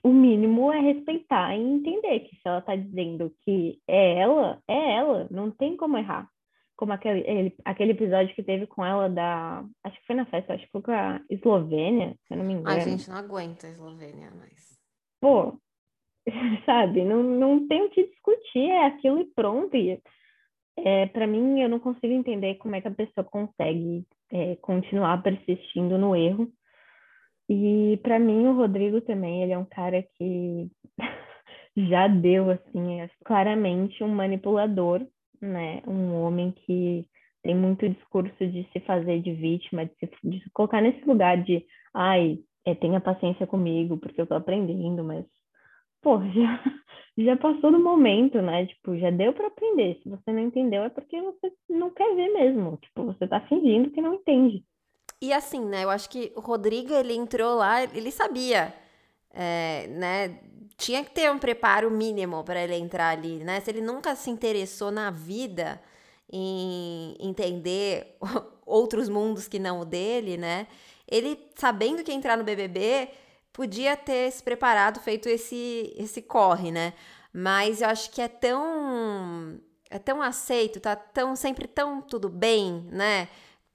o 0.02 0.12
mínimo 0.12 0.72
é 0.72 0.80
respeitar 0.80 1.54
e 1.54 1.60
entender 1.60 2.20
que 2.20 2.36
se 2.36 2.42
ela 2.44 2.58
está 2.58 2.74
dizendo 2.74 3.34
que 3.42 3.80
é 3.86 4.18
ela, 4.18 4.58
é 4.66 4.96
ela, 4.96 5.28
não 5.30 5.50
tem 5.50 5.76
como 5.76 5.98
errar. 5.98 6.28
Como 6.74 6.94
aquele, 6.94 7.20
ele, 7.28 7.54
aquele 7.62 7.92
episódio 7.92 8.34
que 8.34 8.42
teve 8.42 8.66
com 8.66 8.82
ela 8.82 9.10
da. 9.10 9.62
Acho 9.84 10.00
que 10.00 10.06
foi 10.06 10.16
na 10.16 10.24
festa, 10.24 10.54
acho 10.54 10.64
que 10.64 10.72
foi 10.72 10.80
com 10.80 10.92
a 10.92 11.20
Eslovênia, 11.28 12.16
se 12.26 12.32
eu 12.32 12.38
não 12.38 12.44
me 12.44 12.54
engano. 12.54 12.74
A 12.74 12.80
gente 12.80 13.06
não 13.10 13.16
aguenta 13.16 13.66
a 13.66 13.70
Eslovênia, 13.70 14.32
mas. 14.34 14.69
Pô, 15.20 15.58
sabe, 16.66 17.04
não, 17.04 17.22
não 17.22 17.68
tem 17.68 17.82
o 17.84 17.90
que 17.90 18.06
discutir, 18.06 18.70
é 18.70 18.86
aquilo 18.86 19.20
e 19.20 19.26
pronto. 19.34 19.76
E, 19.76 20.00
é, 20.78 21.06
para 21.06 21.26
mim, 21.26 21.60
eu 21.60 21.68
não 21.68 21.80
consigo 21.80 22.12
entender 22.12 22.56
como 22.56 22.76
é 22.76 22.80
que 22.80 22.88
a 22.88 22.92
pessoa 22.92 23.24
consegue 23.24 24.04
é, 24.32 24.56
continuar 24.56 25.22
persistindo 25.22 25.98
no 25.98 26.16
erro 26.16 26.50
e 27.52 27.98
para 28.04 28.16
mim 28.16 28.46
o 28.46 28.54
Rodrigo 28.54 29.00
também, 29.00 29.42
ele 29.42 29.50
é 29.52 29.58
um 29.58 29.64
cara 29.64 30.04
que 30.16 30.70
já 31.76 32.06
deu 32.06 32.48
assim, 32.48 32.98
claramente 33.24 34.04
um 34.04 34.08
manipulador, 34.08 35.04
né? 35.42 35.82
Um 35.84 36.14
homem 36.14 36.52
que 36.52 37.04
tem 37.42 37.56
muito 37.56 37.88
discurso 37.88 38.46
de 38.46 38.68
se 38.72 38.78
fazer 38.80 39.20
de 39.20 39.32
vítima, 39.32 39.84
de 39.84 39.92
se, 39.98 40.10
de 40.22 40.40
se 40.44 40.50
colocar 40.52 40.80
nesse 40.80 41.04
lugar 41.04 41.42
de, 41.42 41.66
ai, 41.92 42.38
é, 42.64 42.74
tenha 42.74 43.00
paciência 43.00 43.46
comigo, 43.46 43.96
porque 43.96 44.20
eu 44.20 44.26
tô 44.26 44.34
aprendendo, 44.34 45.02
mas 45.04 45.24
pô, 46.02 46.20
já, 46.32 46.62
já 47.16 47.36
passou 47.36 47.70
do 47.70 47.78
momento, 47.78 48.40
né? 48.42 48.66
Tipo, 48.66 48.98
já 48.98 49.10
deu 49.10 49.32
para 49.32 49.48
aprender. 49.48 49.98
Se 50.02 50.08
você 50.08 50.32
não 50.32 50.40
entendeu, 50.40 50.82
é 50.84 50.88
porque 50.88 51.20
você 51.20 51.52
não 51.68 51.90
quer 51.90 52.14
ver 52.14 52.28
mesmo. 52.32 52.78
Tipo, 52.78 53.04
você 53.04 53.26
tá 53.26 53.40
fingindo 53.42 53.90
que 53.90 54.00
não 54.00 54.14
entende. 54.14 54.64
E 55.22 55.32
assim, 55.32 55.64
né? 55.64 55.84
Eu 55.84 55.90
acho 55.90 56.08
que 56.08 56.32
o 56.34 56.40
Rodrigo, 56.40 56.94
ele 56.94 57.14
entrou 57.14 57.56
lá, 57.56 57.82
ele 57.82 58.10
sabia, 58.10 58.72
é, 59.32 59.86
né? 59.88 60.40
Tinha 60.76 61.04
que 61.04 61.10
ter 61.10 61.30
um 61.30 61.38
preparo 61.38 61.90
mínimo 61.90 62.42
para 62.42 62.62
ele 62.62 62.74
entrar 62.74 63.10
ali, 63.10 63.44
né? 63.44 63.60
Se 63.60 63.70
ele 63.70 63.82
nunca 63.82 64.14
se 64.14 64.30
interessou 64.30 64.90
na 64.90 65.10
vida 65.10 65.80
em 66.32 67.14
entender 67.20 68.16
outros 68.64 69.08
mundos 69.08 69.46
que 69.46 69.58
não 69.58 69.80
o 69.80 69.84
dele, 69.84 70.38
né? 70.38 70.66
Ele, 71.10 71.38
sabendo 71.56 72.04
que 72.04 72.12
entrar 72.12 72.36
no 72.36 72.44
BBB, 72.44 73.08
podia 73.52 73.96
ter 73.96 74.30
se 74.30 74.42
preparado, 74.42 75.00
feito 75.00 75.28
esse, 75.28 75.94
esse 75.96 76.22
corre, 76.22 76.70
né? 76.70 76.92
Mas 77.32 77.80
eu 77.82 77.88
acho 77.88 78.10
que 78.10 78.20
é 78.20 78.28
tão 78.28 79.60
é 79.90 79.98
tão 79.98 80.22
aceito, 80.22 80.78
tá 80.78 80.94
tão 80.94 81.34
sempre 81.34 81.66
tão 81.66 82.00
tudo 82.00 82.28
bem, 82.28 82.86
né? 82.92 83.28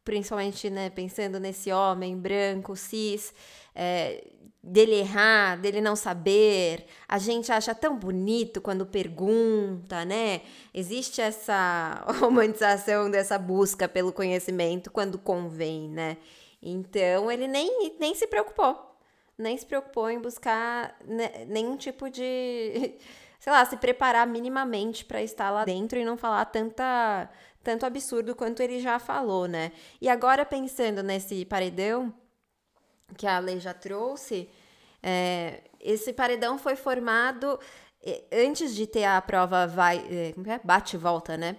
principalmente 0.06 0.70
né, 0.70 0.92
pensando 0.92 1.40
nesse 1.40 1.72
homem 1.72 2.16
branco, 2.16 2.76
cis, 2.76 3.34
é, 3.74 4.24
dele 4.62 5.00
errar, 5.00 5.60
dele 5.60 5.82
não 5.82 5.96
saber. 5.96 6.86
A 7.08 7.18
gente 7.18 7.52
acha 7.52 7.74
tão 7.74 7.98
bonito 7.98 8.62
quando 8.62 8.86
pergunta, 8.86 10.06
né? 10.06 10.42
Existe 10.74 11.22
essa 11.22 12.06
romantização 12.22 13.10
dessa 13.10 13.38
busca 13.40 13.90
pelo 13.90 14.14
conhecimento 14.14 14.92
quando 14.92 15.18
convém, 15.18 15.90
né? 15.90 16.18
Então 16.66 17.32
ele 17.32 17.48
nem, 17.48 17.96
nem 18.00 18.16
se 18.16 18.26
preocupou. 18.26 18.98
Nem 19.38 19.56
se 19.56 19.66
preocupou 19.66 20.10
em 20.10 20.20
buscar 20.20 20.98
né, 21.06 21.46
nenhum 21.48 21.78
tipo 21.78 22.10
de. 22.10 22.96
Sei 23.40 23.54
lá, 23.54 23.64
se 23.64 23.78
preparar 23.78 24.26
minimamente 24.26 25.06
para 25.06 25.22
estar 25.22 25.52
lá 25.52 25.64
dentro 25.66 26.00
e 26.00 26.06
não 26.06 26.18
falar 26.18 26.46
tanta 26.46 27.30
tanto 27.64 27.86
absurdo 27.86 28.36
quanto 28.36 28.62
ele 28.62 28.80
já 28.80 29.00
falou, 29.00 29.48
né? 29.48 29.72
E 30.00 30.08
agora 30.08 30.46
pensando 30.46 31.02
nesse 31.02 31.46
paredão 31.46 32.14
que 33.18 33.26
a 33.26 33.40
lei 33.40 33.60
já 33.60 33.74
trouxe, 33.74 34.50
é, 35.02 35.64
esse 35.80 36.14
paredão 36.14 36.60
foi 36.60 36.76
formado 36.76 37.60
antes 38.32 38.76
de 38.76 38.86
ter 38.86 39.06
a 39.06 39.22
prova 39.22 39.66
vai, 39.66 39.98
é, 40.10 40.34
é, 40.52 40.60
bate 40.64 40.96
volta, 40.96 41.36
né? 41.36 41.58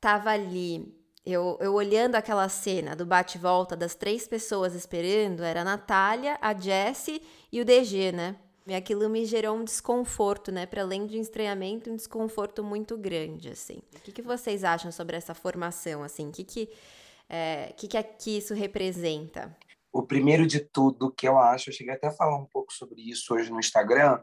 Tava 0.00 0.30
ali 0.30 0.97
eu, 1.32 1.58
eu 1.60 1.74
olhando 1.74 2.14
aquela 2.14 2.48
cena 2.48 2.96
do 2.96 3.04
bate-volta 3.04 3.76
das 3.76 3.94
três 3.94 4.26
pessoas 4.26 4.74
esperando, 4.74 5.42
era 5.42 5.60
a 5.60 5.64
Natália, 5.64 6.38
a 6.40 6.54
Jessie 6.54 7.22
e 7.52 7.60
o 7.60 7.64
DG, 7.64 8.12
né? 8.12 8.36
E 8.66 8.74
aquilo 8.74 9.08
me 9.08 9.24
gerou 9.24 9.56
um 9.56 9.64
desconforto, 9.64 10.52
né? 10.52 10.66
Para 10.66 10.82
além 10.82 11.06
de 11.06 11.16
um 11.16 11.20
estranhamento, 11.20 11.90
um 11.90 11.96
desconforto 11.96 12.62
muito 12.62 12.98
grande, 12.98 13.48
assim. 13.48 13.78
O 13.96 14.00
que, 14.00 14.12
que 14.12 14.22
vocês 14.22 14.62
acham 14.62 14.92
sobre 14.92 15.16
essa 15.16 15.34
formação, 15.34 16.02
assim? 16.02 16.28
O 16.28 16.32
que 16.32 16.44
que, 16.44 16.70
é, 17.28 17.72
que, 17.76 17.88
que 17.88 18.36
isso 18.36 18.52
representa? 18.52 19.56
O 19.90 20.02
primeiro 20.02 20.46
de 20.46 20.60
tudo 20.60 21.10
que 21.10 21.26
eu 21.26 21.38
acho, 21.38 21.70
eu 21.70 21.74
cheguei 21.74 21.94
até 21.94 22.08
a 22.08 22.12
falar 22.12 22.36
um 22.36 22.44
pouco 22.44 22.72
sobre 22.72 23.00
isso 23.00 23.34
hoje 23.34 23.50
no 23.50 23.58
Instagram, 23.58 24.22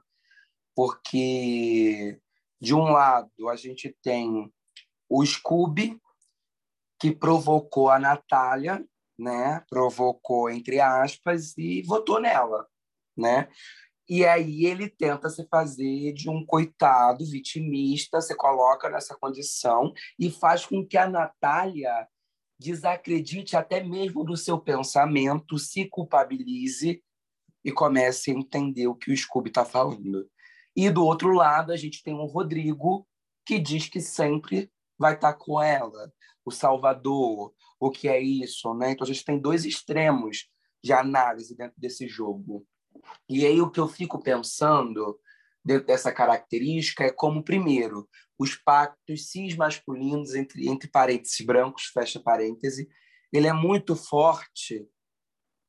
porque 0.76 2.20
de 2.62 2.76
um 2.76 2.84
lado 2.84 3.50
a 3.50 3.56
gente 3.56 3.96
tem 4.04 4.52
o 5.10 5.26
Scooby, 5.26 6.00
que 7.00 7.12
provocou 7.12 7.90
a 7.90 8.00
Natália, 8.00 8.86
né? 9.18 9.64
Provocou, 9.70 10.50
entre 10.50 10.80
aspas, 10.80 11.58
e 11.58 11.82
votou 11.84 12.20
nela, 12.20 12.68
né? 13.18 13.50
E 14.08 14.24
aí 14.24 14.66
ele 14.66 14.88
tenta 14.88 15.30
se 15.30 15.48
fazer 15.48 16.14
de 16.14 16.30
um 16.30 16.46
coitado 16.46 17.26
vitimista, 17.26 18.22
se 18.22 18.36
coloca 18.36 18.88
nessa 18.88 19.16
condição 19.16 19.92
e 20.20 20.30
faz 20.30 20.66
com 20.66 20.86
que 20.86 20.96
a 20.96 21.10
Natália 21.10 22.08
desacredite 22.60 23.56
até 23.56 23.84
mesmo 23.84 24.24
do 24.24 24.38
seu 24.38 24.60
pensamento, 24.60 25.58
se 25.58 25.86
culpabilize 25.90 27.04
e 27.64 27.72
comece 27.72 28.32
a 28.32 28.34
entender 28.36 28.88
o 28.88 28.96
que 28.96 29.12
o 29.12 29.18
Scooby 29.18 29.50
está 29.50 29.66
falando. 29.66 30.30
E 30.76 30.90
do 30.90 31.04
outro 31.04 31.34
lado, 31.34 31.72
a 31.72 31.78
gente 31.78 32.04
tem 32.04 32.14
o 32.14 32.26
Rodrigo, 32.26 33.08
que 33.46 33.58
diz 33.58 33.90
que 33.90 34.00
sempre 34.00 34.72
vai 34.98 35.16
estar 35.16 35.34
tá 35.34 35.40
com 35.40 35.62
ela, 35.62 36.14
o 36.46 36.52
Salvador, 36.52 37.54
o 37.80 37.92
que 37.92 38.08
é 38.08 38.22
isso, 38.22 38.74
né? 38.76 38.92
Então 38.92 39.04
a 39.04 39.08
gente 39.08 39.26
tem 39.26 39.40
dois 39.40 39.66
extremos 39.66 40.48
de 40.84 40.94
análise 40.94 41.56
dentro 41.58 41.76
desse 41.78 42.08
jogo. 42.08 42.66
E 43.28 43.46
aí 43.46 43.60
o 43.60 43.70
que 43.70 43.80
eu 43.80 43.88
fico 43.88 44.22
pensando 44.22 45.20
dentro 45.64 45.88
dessa 45.88 46.12
característica 46.12 47.04
é 47.04 47.12
como, 47.12 47.44
primeiro, 47.44 48.08
os 48.38 48.56
pactos 48.56 49.32
cis 49.32 49.56
masculinos, 49.56 50.36
entre, 50.36 50.70
entre 50.70 50.88
parênteses 50.88 51.44
brancos, 51.44 51.86
fecha 51.86 52.20
parêntese, 52.20 52.88
ele 53.34 53.48
é 53.48 53.54
muito 53.54 53.96
forte 53.96 54.88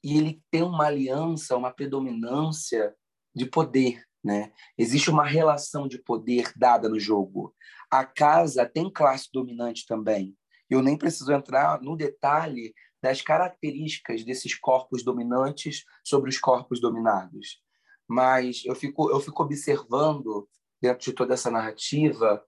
e 0.04 0.18
ele 0.18 0.42
tem 0.50 0.62
uma 0.62 0.84
aliança, 0.84 1.56
uma 1.56 1.72
predominância 1.72 2.94
de 3.34 3.46
poder. 3.46 4.04
Né? 4.22 4.52
Existe 4.76 5.08
uma 5.08 5.24
relação 5.24 5.88
de 5.88 5.98
poder 5.98 6.52
dada 6.56 6.88
no 6.88 6.98
jogo. 7.00 7.54
A 7.90 8.04
casa 8.04 8.66
tem 8.66 8.92
classe 8.92 9.28
dominante 9.32 9.86
também. 9.86 10.36
Eu 10.68 10.82
nem 10.82 10.96
preciso 10.96 11.32
entrar 11.32 11.80
no 11.80 11.96
detalhe 11.96 12.74
das 13.02 13.22
características 13.22 14.24
desses 14.24 14.54
corpos 14.58 15.04
dominantes 15.04 15.84
sobre 16.04 16.30
os 16.30 16.38
corpos 16.38 16.80
dominados. 16.80 17.60
Mas 18.08 18.64
eu 18.64 18.74
fico, 18.74 19.10
eu 19.10 19.20
fico 19.20 19.42
observando, 19.42 20.48
dentro 20.80 21.04
de 21.04 21.12
toda 21.12 21.34
essa 21.34 21.50
narrativa, 21.50 22.42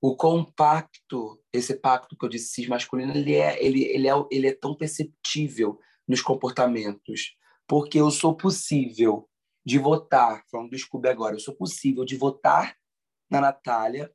o 0.00 0.16
compacto, 0.16 1.42
esse 1.52 1.74
pacto 1.74 2.16
que 2.16 2.24
eu 2.24 2.28
disse 2.28 2.52
cis 2.54 2.68
masculino, 2.68 3.12
ele 3.12 3.34
é, 3.34 3.62
ele, 3.64 3.84
ele, 3.84 4.08
é, 4.08 4.12
ele 4.30 4.46
é 4.48 4.54
tão 4.54 4.76
perceptível 4.76 5.78
nos 6.06 6.22
comportamentos, 6.22 7.36
porque 7.66 8.00
eu 8.00 8.10
sou 8.10 8.36
possível 8.36 9.28
de 9.64 9.78
votar, 9.78 10.42
falando 10.50 10.70
do 10.70 10.78
Scooby 10.78 11.08
agora, 11.08 11.34
eu 11.34 11.40
sou 11.40 11.54
possível 11.54 12.04
de 12.04 12.16
votar 12.16 12.74
na 13.30 13.40
Natália, 13.40 14.10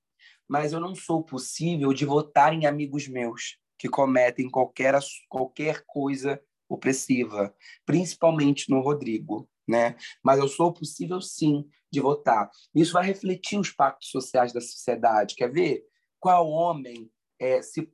mas 0.48 0.74
eu 0.74 0.80
não 0.80 0.96
sou 0.96 1.24
possível 1.24 1.94
de 1.94 2.06
votar 2.06 2.54
em 2.54 2.66
amigos 2.66 3.08
meus 3.08 3.58
que 3.78 3.90
cometem 3.90 4.50
qualquer, 4.50 4.98
qualquer 5.30 5.84
coisa 5.86 6.42
opressiva, 6.70 7.54
principalmente 7.86 8.70
no 8.70 8.82
Rodrigo. 8.82 9.50
Né? 9.68 9.96
Mas 10.22 10.40
eu 10.40 10.48
sou 10.48 10.74
possível, 10.74 11.22
sim, 11.22 11.66
de 11.92 12.02
votar. 12.02 12.50
Isso 12.76 12.94
vai 12.94 13.06
refletir 13.06 13.58
os 13.58 13.72
pactos 13.72 14.10
sociais 14.10 14.52
da 14.52 14.60
sociedade. 14.60 15.36
Quer 15.36 15.52
ver? 15.52 15.84
Qual 16.20 16.50
homem 16.50 17.10
é, 17.40 17.62
se, 17.62 17.90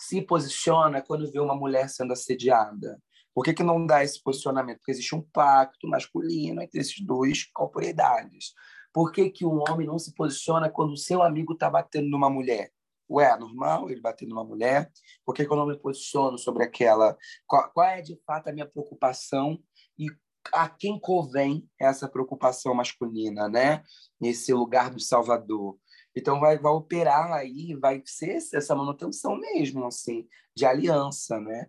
se 0.00 0.22
posiciona 0.22 1.02
quando 1.02 1.30
vê 1.30 1.38
uma 1.38 1.54
mulher 1.54 1.88
sendo 1.88 2.12
assediada? 2.12 3.00
Por 3.34 3.44
que, 3.44 3.52
que 3.52 3.62
não 3.62 3.84
dá 3.84 4.04
esse 4.04 4.22
posicionamento? 4.22 4.78
Porque 4.78 4.92
existe 4.92 5.14
um 5.14 5.22
pacto 5.22 5.88
masculino 5.88 6.62
entre 6.62 6.80
esses 6.80 7.04
dois 7.04 7.44
corporeidades. 7.52 8.52
Por 8.94 9.10
que, 9.10 9.28
que 9.28 9.44
um 9.44 9.60
homem 9.68 9.88
não 9.88 9.98
se 9.98 10.14
posiciona 10.14 10.70
quando 10.70 10.92
o 10.92 10.96
seu 10.96 11.20
amigo 11.20 11.54
está 11.54 11.68
batendo 11.68 12.08
numa 12.08 12.30
mulher? 12.30 12.70
Ué, 13.10 13.36
normal 13.36 13.90
ele 13.90 14.00
bater 14.00 14.24
numa 14.24 14.44
mulher? 14.44 14.88
Por 15.26 15.34
que, 15.34 15.44
que 15.44 15.52
eu 15.52 15.56
não 15.56 15.66
me 15.66 15.76
posiciono 15.76 16.38
sobre 16.38 16.62
aquela? 16.62 17.18
Qual, 17.44 17.72
qual, 17.72 17.88
é, 17.88 18.00
de 18.00 18.16
fato, 18.24 18.48
a 18.48 18.52
minha 18.52 18.66
preocupação 18.66 19.58
e 19.98 20.06
a 20.52 20.68
quem 20.68 20.96
convém 21.00 21.68
essa 21.76 22.08
preocupação 22.08 22.72
masculina, 22.72 23.48
né? 23.48 23.82
Nesse 24.20 24.54
lugar 24.54 24.90
do 24.90 25.00
Salvador. 25.00 25.76
Então, 26.14 26.38
vai, 26.38 26.56
vai 26.56 26.72
operar 26.72 27.32
aí, 27.32 27.74
vai 27.74 28.00
ser 28.06 28.36
essa 28.36 28.76
manutenção 28.76 29.36
mesmo, 29.36 29.84
assim, 29.86 30.28
de 30.54 30.64
aliança, 30.64 31.40
né? 31.40 31.66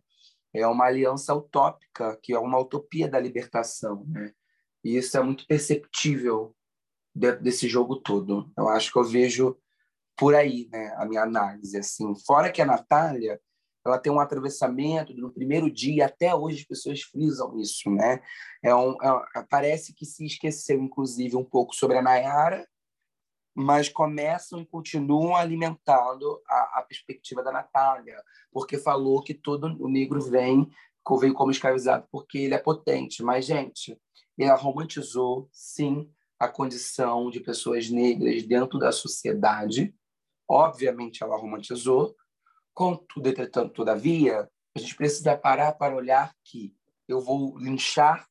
É 0.53 0.67
uma 0.67 0.85
aliança 0.85 1.33
utópica, 1.33 2.19
que 2.21 2.33
é 2.33 2.39
uma 2.39 2.59
utopia 2.59 3.09
da 3.09 3.19
libertação, 3.19 4.05
né? 4.07 4.31
E 4.83 4.95
isso 4.95 5.17
é 5.17 5.23
muito 5.23 5.47
perceptível 5.47 6.55
dentro 7.15 7.43
desse 7.43 7.67
jogo 7.69 7.95
todo. 7.95 8.51
Eu 8.57 8.67
acho 8.67 8.91
que 8.91 8.99
eu 8.99 9.03
vejo 9.03 9.57
por 10.17 10.35
aí, 10.35 10.67
né, 10.71 10.93
a 10.97 11.05
minha 11.05 11.23
análise 11.23 11.77
assim. 11.77 12.13
Fora 12.25 12.51
que 12.51 12.61
a 12.61 12.65
Natália, 12.65 13.39
ela 13.85 13.99
tem 13.99 14.11
um 14.11 14.19
atravessamento 14.19 15.13
no 15.13 15.31
primeiro 15.31 15.69
dia, 15.71 16.05
até 16.05 16.33
hoje 16.33 16.59
as 16.59 16.65
pessoas 16.65 17.01
frisam 17.01 17.57
isso, 17.59 17.89
né? 17.91 18.21
É 18.63 18.73
um, 18.73 18.95
é, 19.01 19.43
parece 19.49 19.93
que 19.93 20.05
se 20.05 20.25
esqueceu, 20.25 20.81
inclusive, 20.81 21.35
um 21.35 21.43
pouco 21.43 21.75
sobre 21.75 21.97
a 21.97 22.01
Nayara, 22.01 22.67
mas 23.53 23.87
começam 23.87 24.59
e 24.59 24.65
continuam 24.65 25.35
alimentando 25.35 26.41
a, 26.49 26.79
a 26.79 26.85
perspectiva 26.87 27.43
da 27.43 27.51
Natália, 27.51 28.21
porque 28.51 28.77
falou 28.77 29.23
que 29.23 29.33
todo 29.33 29.67
o 29.79 29.87
negro 29.87 30.19
vem 30.21 30.69
veio 31.19 31.35
como 31.35 31.51
escravizado 31.51 32.07
porque 32.11 32.39
ele 32.39 32.55
é 32.55 32.57
potente. 32.57 33.21
Mas, 33.21 33.45
gente, 33.45 33.95
ela 34.39 34.55
romantizou, 34.55 35.47
sim, 35.51 36.09
a 36.39 36.47
condição 36.47 37.29
de 37.29 37.39
pessoas 37.39 37.89
negras 37.89 38.43
dentro 38.43 38.77
da 38.77 38.91
sociedade. 38.91 39.93
Obviamente, 40.47 41.23
ela 41.23 41.37
romantizou, 41.37 42.15
Contudo, 42.75 43.29
entretanto, 43.29 43.73
todavia, 43.73 44.49
a 44.75 44.79
gente 44.79 44.95
precisa 44.97 45.37
parar 45.37 45.71
para 45.71 45.95
olhar 45.95 46.35
que 46.43 46.75
eu 47.07 47.21
vou 47.21 47.57
linchar, 47.57 48.27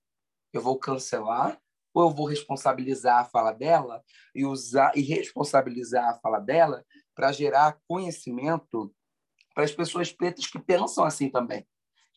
eu 0.53 0.61
vou 0.61 0.79
cancelar, 0.79 1.59
ou 1.95 2.03
eu 2.03 2.11
vou 2.11 2.27
responsabilizar 2.27 3.21
a 3.21 3.25
fala 3.25 3.53
dela 3.53 4.03
e 4.35 4.45
usar 4.45 4.93
e 4.95 5.01
responsabilizar 5.01 6.11
a 6.11 6.19
fala 6.19 6.41
dela 6.41 6.85
para 7.15 7.33
gerar 7.33 7.79
conhecimento 7.89 8.95
para 9.55 9.65
as 9.65 9.73
pessoas 9.73 10.13
pretas 10.13 10.47
que 10.47 10.59
pensam 10.59 11.05
assim 11.05 11.31
também. 11.31 11.67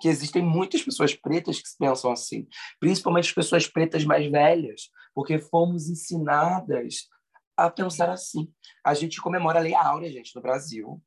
Que 0.02 0.10
existem 0.10 0.44
muitas 0.44 0.84
pessoas 0.84 1.16
pretas 1.16 1.62
que 1.62 1.70
pensam 1.80 2.12
assim, 2.12 2.46
principalmente 2.78 3.30
as 3.30 3.34
pessoas 3.34 3.68
pretas 3.68 4.04
mais 4.04 4.30
velhas, 4.30 4.90
porque 5.18 5.40
fomos 5.40 5.90
ensinadas 5.90 7.08
a 7.58 7.72
pensar 7.72 8.08
assim. 8.08 8.54
A 8.86 8.94
gente 8.94 9.20
comemora 9.20 9.58
a 9.58 9.64
Lei 9.64 9.74
Áurea, 9.74 10.12
gente, 10.12 10.36
no 10.36 10.44
Brasil 10.44 11.02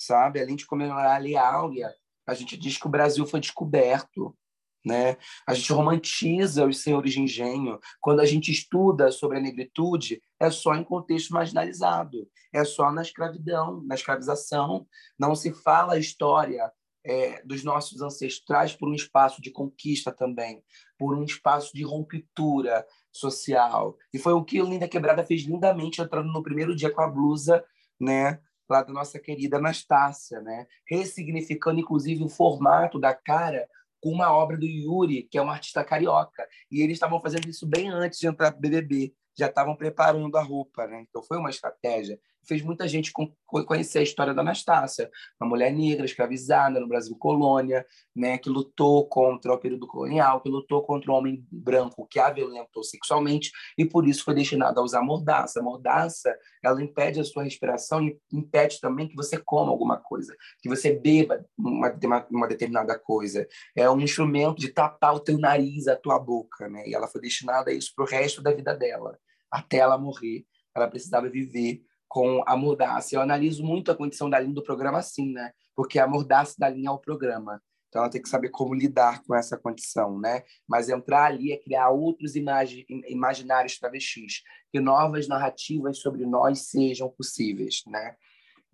sabe? 0.00 0.40
Além 0.40 0.56
de 0.56 0.66
comemorar 0.66 1.16
a 1.16 1.18
Lei 1.18 1.36
Áurea, 1.36 1.94
a 2.26 2.34
gente 2.34 2.56
diz 2.56 2.78
que 2.78 2.86
o 2.86 2.90
Brasil 2.90 3.26
foi 3.26 3.40
descoberto, 3.40 4.36
né? 4.84 5.18
A 5.46 5.52
gente 5.52 5.72
romantiza 5.72 6.66
os 6.66 6.82
senhores 6.82 7.12
de 7.12 7.20
engenho. 7.20 7.78
Quando 8.00 8.20
a 8.20 8.24
gente 8.24 8.50
estuda 8.50 9.12
sobre 9.12 9.36
a 9.36 9.40
negritude, 9.40 10.22
é 10.40 10.50
só 10.50 10.74
em 10.74 10.84
contexto 10.84 11.34
marginalizado, 11.34 12.26
é 12.52 12.64
só 12.64 12.90
na 12.90 13.02
escravidão, 13.02 13.82
na 13.86 13.94
escravização. 13.94 14.86
Não 15.18 15.34
se 15.34 15.52
fala 15.52 15.94
a 15.94 15.98
história 15.98 16.72
é, 17.04 17.42
dos 17.44 17.62
nossos 17.62 18.00
ancestrais 18.00 18.74
por 18.74 18.88
um 18.88 18.94
espaço 18.94 19.40
de 19.42 19.50
conquista 19.50 20.10
também, 20.12 20.62
por 20.98 21.16
um 21.16 21.24
espaço 21.24 21.72
de 21.74 21.82
ruptura 21.82 22.86
social. 23.12 23.96
E 24.12 24.18
foi 24.18 24.32
o 24.32 24.44
que 24.44 24.60
Linda 24.60 24.88
Quebrada 24.88 25.24
fez 25.24 25.42
lindamente, 25.42 26.00
entrando 26.00 26.32
no 26.32 26.42
primeiro 26.42 26.74
dia 26.74 26.90
com 26.90 27.00
a 27.00 27.08
blusa, 27.08 27.64
né? 27.98 28.40
lá 28.68 28.84
da 28.84 28.92
nossa 28.92 29.18
querida 29.18 29.56
Anastácia, 29.56 30.40
né? 30.40 30.66
ressignificando 30.88 31.80
inclusive 31.80 32.22
o 32.22 32.28
formato 32.28 33.00
da 33.00 33.12
cara 33.12 33.68
com 34.00 34.10
uma 34.10 34.32
obra 34.32 34.56
do 34.56 34.64
Yuri, 34.64 35.24
que 35.24 35.36
é 35.36 35.42
um 35.42 35.50
artista 35.50 35.84
carioca. 35.84 36.46
E 36.70 36.80
eles 36.80 36.94
estavam 36.94 37.20
fazendo 37.20 37.48
isso 37.48 37.66
bem 37.66 37.90
antes 37.90 38.18
de 38.20 38.28
entrar 38.28 38.52
para 38.52 38.60
BBB 38.60 39.12
já 39.40 39.46
estavam 39.46 39.74
preparando 39.74 40.36
a 40.36 40.42
roupa, 40.42 40.86
né? 40.86 41.04
Então 41.08 41.22
foi 41.22 41.38
uma 41.38 41.50
estratégia. 41.50 42.20
Fez 42.46 42.62
muita 42.62 42.88
gente 42.88 43.12
conhecer 43.46 43.98
a 43.98 44.02
história 44.02 44.34
da 44.34 44.42
Anastácia, 44.42 45.10
uma 45.40 45.48
mulher 45.48 45.72
negra 45.72 46.04
escravizada 46.04 46.80
no 46.80 46.88
Brasil 46.88 47.16
colônia, 47.16 47.84
né, 48.14 48.38
que 48.38 48.48
lutou 48.48 49.06
contra 49.06 49.52
o 49.52 49.58
período 49.58 49.86
colonial, 49.86 50.40
que 50.40 50.48
lutou 50.48 50.82
contra 50.82 51.10
o 51.10 51.14
homem 51.14 51.46
branco 51.50 52.06
que 52.06 52.18
a 52.18 52.30
violentou 52.30 52.82
sexualmente 52.82 53.50
e 53.76 53.84
por 53.84 54.06
isso 54.06 54.24
foi 54.24 54.34
destinada 54.34 54.80
a 54.80 54.82
usar 54.82 55.02
mordaça. 55.02 55.60
A 55.60 55.62
mordaça, 55.62 56.36
ela 56.62 56.82
impede 56.82 57.20
a 57.20 57.24
sua 57.24 57.44
respiração 57.44 58.02
e 58.02 58.18
impede 58.32 58.80
também 58.80 59.08
que 59.08 59.16
você 59.16 59.38
coma 59.38 59.70
alguma 59.70 59.98
coisa, 59.98 60.34
que 60.60 60.68
você 60.68 60.92
beba 60.92 61.44
uma, 61.56 61.94
uma 62.30 62.48
determinada 62.48 62.98
coisa. 62.98 63.46
É 63.76 63.88
um 63.90 64.00
instrumento 64.00 64.58
de 64.58 64.68
tapar 64.68 65.14
o 65.14 65.20
teu 65.20 65.38
nariz, 65.38 65.86
a 65.88 65.96
tua 65.96 66.18
boca, 66.18 66.68
né? 66.68 66.82
E 66.86 66.94
ela 66.94 67.06
foi 67.06 67.20
destinada 67.20 67.70
a 67.70 67.74
isso 67.74 67.92
para 67.94 68.04
o 68.04 68.08
resto 68.08 68.42
da 68.42 68.52
vida 68.52 68.74
dela 68.74 69.18
até 69.50 69.78
ela 69.78 69.98
morrer. 69.98 70.44
Ela 70.74 70.88
precisava 70.88 71.28
viver 71.28 71.82
com 72.10 72.42
a 72.44 72.56
mordaça. 72.56 73.14
Eu 73.14 73.20
analiso 73.20 73.64
muito 73.64 73.90
a 73.92 73.94
condição 73.94 74.28
da 74.28 74.40
linha 74.40 74.52
do 74.52 74.64
programa 74.64 74.98
assim, 74.98 75.32
né? 75.32 75.52
Porque 75.76 75.96
a 75.96 76.08
mordaça 76.08 76.56
da 76.58 76.68
linha 76.68 76.88
é 76.88 76.92
o 76.92 76.98
programa. 76.98 77.62
Então 77.88 78.02
ela 78.02 78.10
tem 78.10 78.20
que 78.20 78.28
saber 78.28 78.48
como 78.48 78.74
lidar 78.74 79.22
com 79.22 79.32
essa 79.32 79.56
condição, 79.56 80.18
né? 80.18 80.42
Mas 80.68 80.88
entrar 80.88 81.26
ali 81.26 81.52
é 81.52 81.56
criar 81.56 81.88
outros 81.90 82.34
imagi 82.34 82.84
imaginários 83.08 83.78
travestis, 83.78 84.42
que 84.72 84.80
novas 84.80 85.28
narrativas 85.28 85.98
sobre 85.98 86.26
nós 86.26 86.66
sejam 86.66 87.08
possíveis, 87.08 87.82
né? 87.86 88.16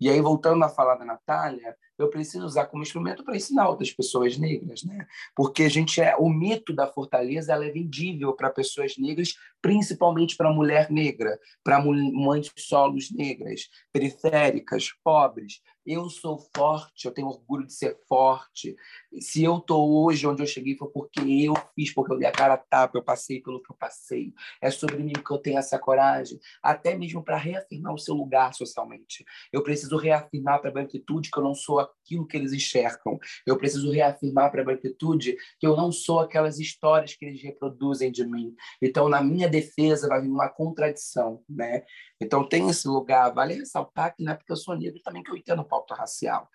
E 0.01 0.09
aí, 0.09 0.19
voltando 0.19 0.63
a 0.63 0.69
falar 0.69 0.95
da 0.95 1.05
Natália, 1.05 1.75
eu 1.97 2.09
preciso 2.09 2.45
usar 2.45 2.65
como 2.65 2.83
instrumento 2.83 3.23
para 3.23 3.35
ensinar 3.35 3.69
outras 3.69 3.91
pessoas 3.91 4.37
negras, 4.37 4.83
né? 4.83 5.07
Porque 5.35 5.63
a 5.63 5.69
gente 5.69 6.01
é 6.01 6.15
o 6.15 6.29
mito 6.29 6.73
da 6.73 6.87
fortaleza, 6.87 7.53
ela 7.53 7.65
é 7.65 7.71
vendível 7.71 8.33
para 8.33 8.49
pessoas 8.49 8.97
negras, 8.97 9.35
principalmente 9.61 10.35
para 10.35 10.53
mulher 10.53 10.91
negra, 10.91 11.39
para 11.63 11.83
mães 11.83 12.51
solos 12.57 13.11
negras, 13.11 13.69
periféricas, 13.91 14.89
pobres, 15.03 15.61
eu 15.87 16.09
sou 16.09 16.37
forte, 16.53 17.05
eu 17.05 17.13
tenho 17.13 17.29
orgulho 17.29 17.65
de 17.65 17.71
ser 17.71 17.97
forte. 18.09 18.75
Se 19.21 19.41
eu 19.41 19.57
estou 19.57 20.03
hoje 20.03 20.27
onde 20.27 20.43
eu 20.43 20.45
cheguei 20.45 20.75
foi 20.75 20.89
porque 20.89 21.21
eu 21.21 21.53
fiz, 21.73 21.93
porque 21.93 22.11
eu 22.11 22.17
dei 22.17 22.27
a 22.27 22.31
cara 22.31 22.55
a 22.55 22.57
tapa, 22.57 22.97
eu 22.97 23.01
passei 23.03 23.41
pelo 23.41 23.63
que 23.63 23.71
eu 23.71 23.75
passei. 23.75 24.33
É 24.61 24.69
sobre 24.69 24.97
mim 24.97 25.13
que 25.13 25.31
eu 25.31 25.37
tenho 25.37 25.57
essa 25.57 25.79
coragem, 25.79 26.37
até 26.61 26.93
mesmo 26.93 27.23
para 27.23 27.37
reafirmar 27.37 27.93
o 27.93 27.97
seu 27.97 28.13
lugar 28.13 28.53
socialmente. 28.53 29.23
Eu 29.49 29.63
preciso 29.63 29.95
reafirmar 29.95 30.59
para 30.59 30.69
a 30.69 30.73
branquitude 30.73 31.31
que 31.31 31.39
eu 31.39 31.43
não 31.43 31.55
sou 31.55 31.79
aquilo 32.03 32.25
que 32.27 32.37
eles 32.37 32.53
enxergam. 32.53 33.19
Eu 33.45 33.57
preciso 33.57 33.91
reafirmar 33.91 34.51
para 34.51 34.61
a 34.61 34.65
branquitude 34.65 35.35
que 35.59 35.67
eu 35.67 35.75
não 35.75 35.91
sou 35.91 36.19
aquelas 36.19 36.59
histórias 36.59 37.15
que 37.15 37.25
eles 37.25 37.41
reproduzem 37.41 38.11
de 38.11 38.25
mim. 38.25 38.55
Então, 38.81 39.09
na 39.09 39.21
minha 39.21 39.49
defesa, 39.49 40.07
vai 40.07 40.21
vir 40.21 40.29
uma 40.29 40.49
contradição, 40.49 41.43
né? 41.49 41.83
Então, 42.21 42.47
tem 42.47 42.69
esse 42.69 42.87
lugar. 42.87 43.33
Vale 43.33 43.55
ressaltar 43.55 44.15
que 44.15 44.23
não 44.23 44.33
é 44.33 44.35
porque 44.35 44.51
eu 44.51 44.57
sou 44.57 44.77
negro 44.77 45.01
também 45.03 45.23
que 45.23 45.31
eu 45.31 45.37
entendo 45.37 45.63
pauta 45.63 45.95
racial. 45.95 46.49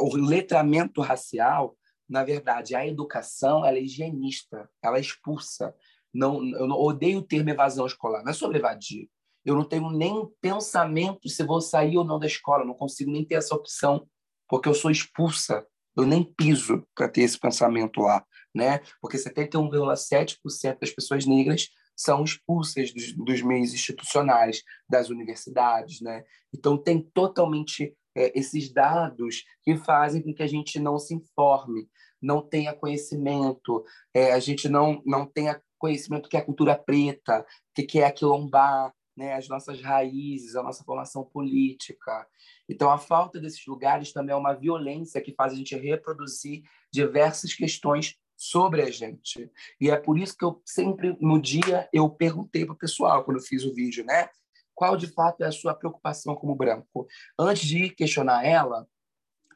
O 0.00 0.16
letramento 0.16 1.00
racial, 1.00 1.76
na 2.08 2.24
verdade, 2.24 2.74
a 2.74 2.86
educação, 2.86 3.64
ela 3.64 3.76
é 3.76 3.82
higienista, 3.82 4.68
ela 4.82 4.98
expulsa. 4.98 5.74
Não, 6.12 6.42
eu 6.42 6.70
odeio 6.70 7.18
o 7.18 7.22
termo 7.22 7.50
evasão 7.50 7.86
escolar, 7.86 8.22
não 8.24 8.30
é 8.30 8.34
sobre 8.34 8.58
evadir. 8.58 9.08
Eu 9.44 9.54
não 9.54 9.64
tenho 9.64 9.90
nem 9.90 10.26
pensamento 10.40 11.28
se 11.28 11.42
vou 11.42 11.60
sair 11.60 11.96
ou 11.96 12.04
não 12.04 12.18
da 12.18 12.26
escola, 12.26 12.64
não 12.64 12.74
consigo 12.74 13.10
nem 13.10 13.24
ter 13.24 13.36
essa 13.36 13.54
opção, 13.54 14.06
porque 14.48 14.68
eu 14.68 14.74
sou 14.74 14.90
expulsa. 14.90 15.66
Eu 15.96 16.06
nem 16.06 16.22
piso 16.22 16.86
para 16.94 17.08
ter 17.08 17.22
esse 17.22 17.38
pensamento 17.38 18.00
lá, 18.00 18.24
né? 18.54 18.80
Porque 19.00 19.16
71,7% 19.16 20.78
das 20.80 20.90
pessoas 20.90 21.26
negras 21.26 21.68
são 21.96 22.22
expulsas 22.22 22.92
dos, 22.92 23.12
dos, 23.12 23.42
meios 23.42 23.74
institucionais, 23.74 24.62
das 24.88 25.10
universidades, 25.10 26.00
né? 26.00 26.22
Então 26.54 26.78
tem 26.78 27.02
totalmente 27.12 27.92
é, 28.16 28.38
esses 28.38 28.72
dados 28.72 29.42
que 29.64 29.76
fazem 29.76 30.22
com 30.22 30.32
que 30.32 30.42
a 30.42 30.46
gente 30.46 30.78
não 30.78 30.98
se 30.98 31.14
informe, 31.14 31.88
não 32.22 32.40
tenha 32.40 32.72
conhecimento, 32.72 33.84
é, 34.14 34.32
a 34.32 34.38
gente 34.38 34.68
não 34.68 35.02
não 35.04 35.26
tenha 35.26 35.60
conhecimento 35.76 36.28
que 36.28 36.36
é 36.36 36.40
a 36.40 36.44
cultura 36.44 36.76
preta, 36.76 37.44
que 37.74 37.82
que 37.82 37.98
é 37.98 38.06
a 38.06 38.12
quilombar, 38.12 38.92
né? 39.18 39.34
As 39.34 39.48
nossas 39.48 39.82
raízes, 39.82 40.54
a 40.54 40.62
nossa 40.62 40.84
formação 40.84 41.24
política. 41.24 42.26
Então 42.68 42.90
a 42.90 42.96
falta 42.96 43.40
desses 43.40 43.66
lugares 43.66 44.12
também 44.12 44.32
é 44.32 44.36
uma 44.36 44.54
violência 44.54 45.20
que 45.20 45.34
faz 45.34 45.52
a 45.52 45.56
gente 45.56 45.76
reproduzir 45.76 46.62
diversas 46.90 47.52
questões 47.52 48.16
sobre 48.36 48.80
a 48.82 48.90
gente. 48.90 49.50
E 49.80 49.90
é 49.90 49.96
por 49.96 50.16
isso 50.16 50.36
que 50.36 50.44
eu 50.44 50.62
sempre, 50.64 51.16
no 51.20 51.42
dia, 51.42 51.88
eu 51.92 52.08
perguntei 52.08 52.64
para 52.64 52.74
o 52.74 52.78
pessoal, 52.78 53.24
quando 53.24 53.38
eu 53.38 53.42
fiz 53.42 53.64
o 53.64 53.74
vídeo, 53.74 54.04
né? 54.04 54.28
Qual 54.72 54.96
de 54.96 55.08
fato 55.08 55.42
é 55.42 55.48
a 55.48 55.52
sua 55.52 55.74
preocupação 55.74 56.36
como 56.36 56.54
branco? 56.54 57.08
Antes 57.36 57.66
de 57.66 57.90
questionar 57.90 58.46
ela, 58.46 58.86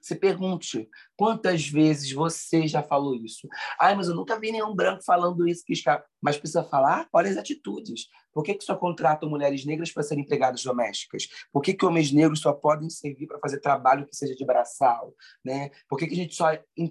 se 0.02 0.16
pergunte 0.16 0.90
quantas 1.16 1.66
vezes 1.68 2.10
você 2.10 2.66
já 2.66 2.82
falou 2.82 3.14
isso. 3.14 3.48
Ai, 3.80 3.94
mas 3.94 4.08
eu 4.08 4.16
nunca 4.16 4.38
vi 4.38 4.50
nenhum 4.50 4.74
branco 4.74 5.04
falando 5.04 5.46
isso. 5.46 5.62
Que 5.64 5.72
escapa. 5.72 6.04
Mas 6.20 6.36
precisa 6.36 6.64
falar? 6.64 7.08
Olha 7.12 7.30
as 7.30 7.36
atitudes. 7.36 8.08
Por 8.32 8.42
que, 8.42 8.54
que 8.54 8.64
só 8.64 8.74
contratam 8.74 9.30
mulheres 9.30 9.64
negras 9.64 9.92
para 9.92 10.02
serem 10.02 10.24
empregadas 10.24 10.64
domésticas? 10.64 11.28
Por 11.52 11.62
que, 11.62 11.72
que 11.72 11.86
homens 11.86 12.10
negros 12.10 12.40
só 12.40 12.52
podem 12.52 12.90
servir 12.90 13.28
para 13.28 13.38
fazer 13.38 13.60
trabalho 13.60 14.08
que 14.08 14.16
seja 14.16 14.34
de 14.34 14.44
braçal? 14.44 15.14
Né? 15.44 15.70
Por 15.88 15.96
que, 15.98 16.08
que 16.08 16.14
a 16.14 16.16
gente 16.16 16.34
só, 16.34 16.48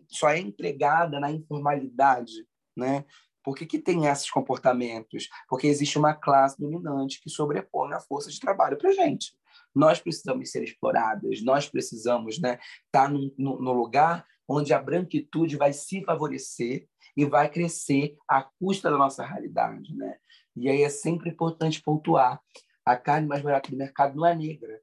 só 0.08 0.30
é 0.30 0.40
empregada 0.40 1.20
na 1.20 1.32
informalidade? 1.32 2.48
Né? 2.78 3.04
Por 3.44 3.58
que, 3.58 3.66
que 3.66 3.80
tem 3.80 4.06
esses 4.06 4.30
comportamentos? 4.30 5.28
Porque 5.50 5.68
existe 5.68 5.98
uma 5.98 6.14
classe 6.14 6.58
dominante 6.60 7.20
que 7.22 7.30
sobrepõe 7.30 7.92
a 7.94 8.00
força 8.00 8.30
de 8.30 8.40
trabalho 8.40 8.78
para 8.78 8.90
a 8.90 8.94
gente. 8.94 9.34
Nós 9.74 10.00
precisamos 10.00 10.52
ser 10.52 10.64
exploradas, 10.64 11.44
nós 11.44 11.70
precisamos 11.70 12.40
né, 12.40 12.60
estar 12.86 13.10
no, 13.10 13.34
no, 13.38 13.62
no 13.62 13.74
lugar 13.74 14.26
onde 14.48 14.74
a 14.74 14.82
branquitude 14.82 15.56
vai 15.56 15.72
se 15.74 16.04
favorecer 16.04 16.88
e 17.16 17.26
vai 17.26 17.50
crescer 17.50 18.16
à 18.28 18.44
custa 18.60 18.90
da 18.90 18.98
nossa 18.98 19.26
realidade. 19.26 19.96
Né? 19.96 20.18
E 20.56 20.70
aí 20.70 20.84
é 20.84 20.90
sempre 20.90 21.30
importante 21.30 21.82
pontuar. 21.82 22.42
A 22.86 22.98
carne 22.98 23.28
mais 23.28 23.42
barata 23.42 23.70
do 23.70 23.78
mercado 23.78 24.16
não 24.16 24.26
é 24.26 24.36
negra. 24.36 24.82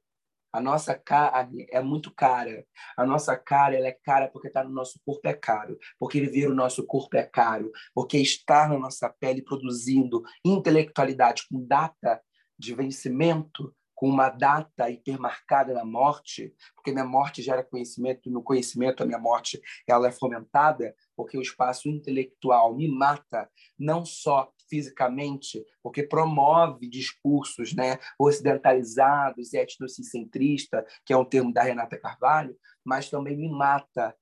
A 0.51 0.59
nossa 0.59 0.95
carne 0.95 1.67
é 1.69 1.79
muito 1.79 2.11
cara. 2.13 2.65
A 2.97 3.05
nossa 3.05 3.37
cara 3.37 3.75
ela 3.75 3.87
é 3.87 3.97
cara 4.03 4.27
porque 4.27 4.47
está 4.47 4.63
no 4.63 4.71
nosso 4.71 4.99
corpo 5.05 5.27
é 5.27 5.33
caro. 5.33 5.77
Porque 5.99 6.19
viver 6.19 6.47
o 6.47 6.55
nosso 6.55 6.85
corpo 6.85 7.15
é 7.17 7.23
caro. 7.23 7.71
Porque 7.93 8.17
estar 8.17 8.67
na 8.67 8.79
nossa 8.79 9.09
pele 9.19 9.43
produzindo 9.43 10.23
intelectualidade 10.43 11.43
com 11.49 11.63
data 11.65 12.19
de 12.57 12.73
vencimento 12.73 13.73
com 13.99 14.07
uma 14.07 14.29
data 14.29 14.89
hipermarcada 14.89 15.73
na 15.73 15.83
morte, 15.83 16.55
porque 16.73 16.89
minha 16.89 17.03
morte 17.03 17.41
gera 17.41 17.61
conhecimento, 17.61 18.29
e 18.29 18.31
no 18.31 18.41
conhecimento 18.41 19.03
a 19.03 19.05
minha 19.05 19.19
morte 19.19 19.61
ela 19.85 20.07
é 20.07 20.11
fomentada, 20.11 20.95
porque 21.17 21.37
o 21.37 21.41
espaço 21.41 21.89
intelectual 21.89 22.73
me 22.73 22.87
mata, 22.87 23.51
não 23.77 24.05
só 24.05 24.53
fisicamente, 24.69 25.65
porque 25.83 26.01
promove 26.01 26.87
discursos 26.87 27.75
né, 27.75 27.99
ocidentalizados 28.17 29.51
e 29.51 29.57
etnocentristas, 29.57 30.85
que 31.05 31.11
é 31.11 31.17
um 31.17 31.25
termo 31.25 31.51
da 31.51 31.63
Renata 31.63 31.99
Carvalho, 31.99 32.57
mas 32.85 33.09
também 33.09 33.35
me 33.35 33.49
mata 33.49 34.15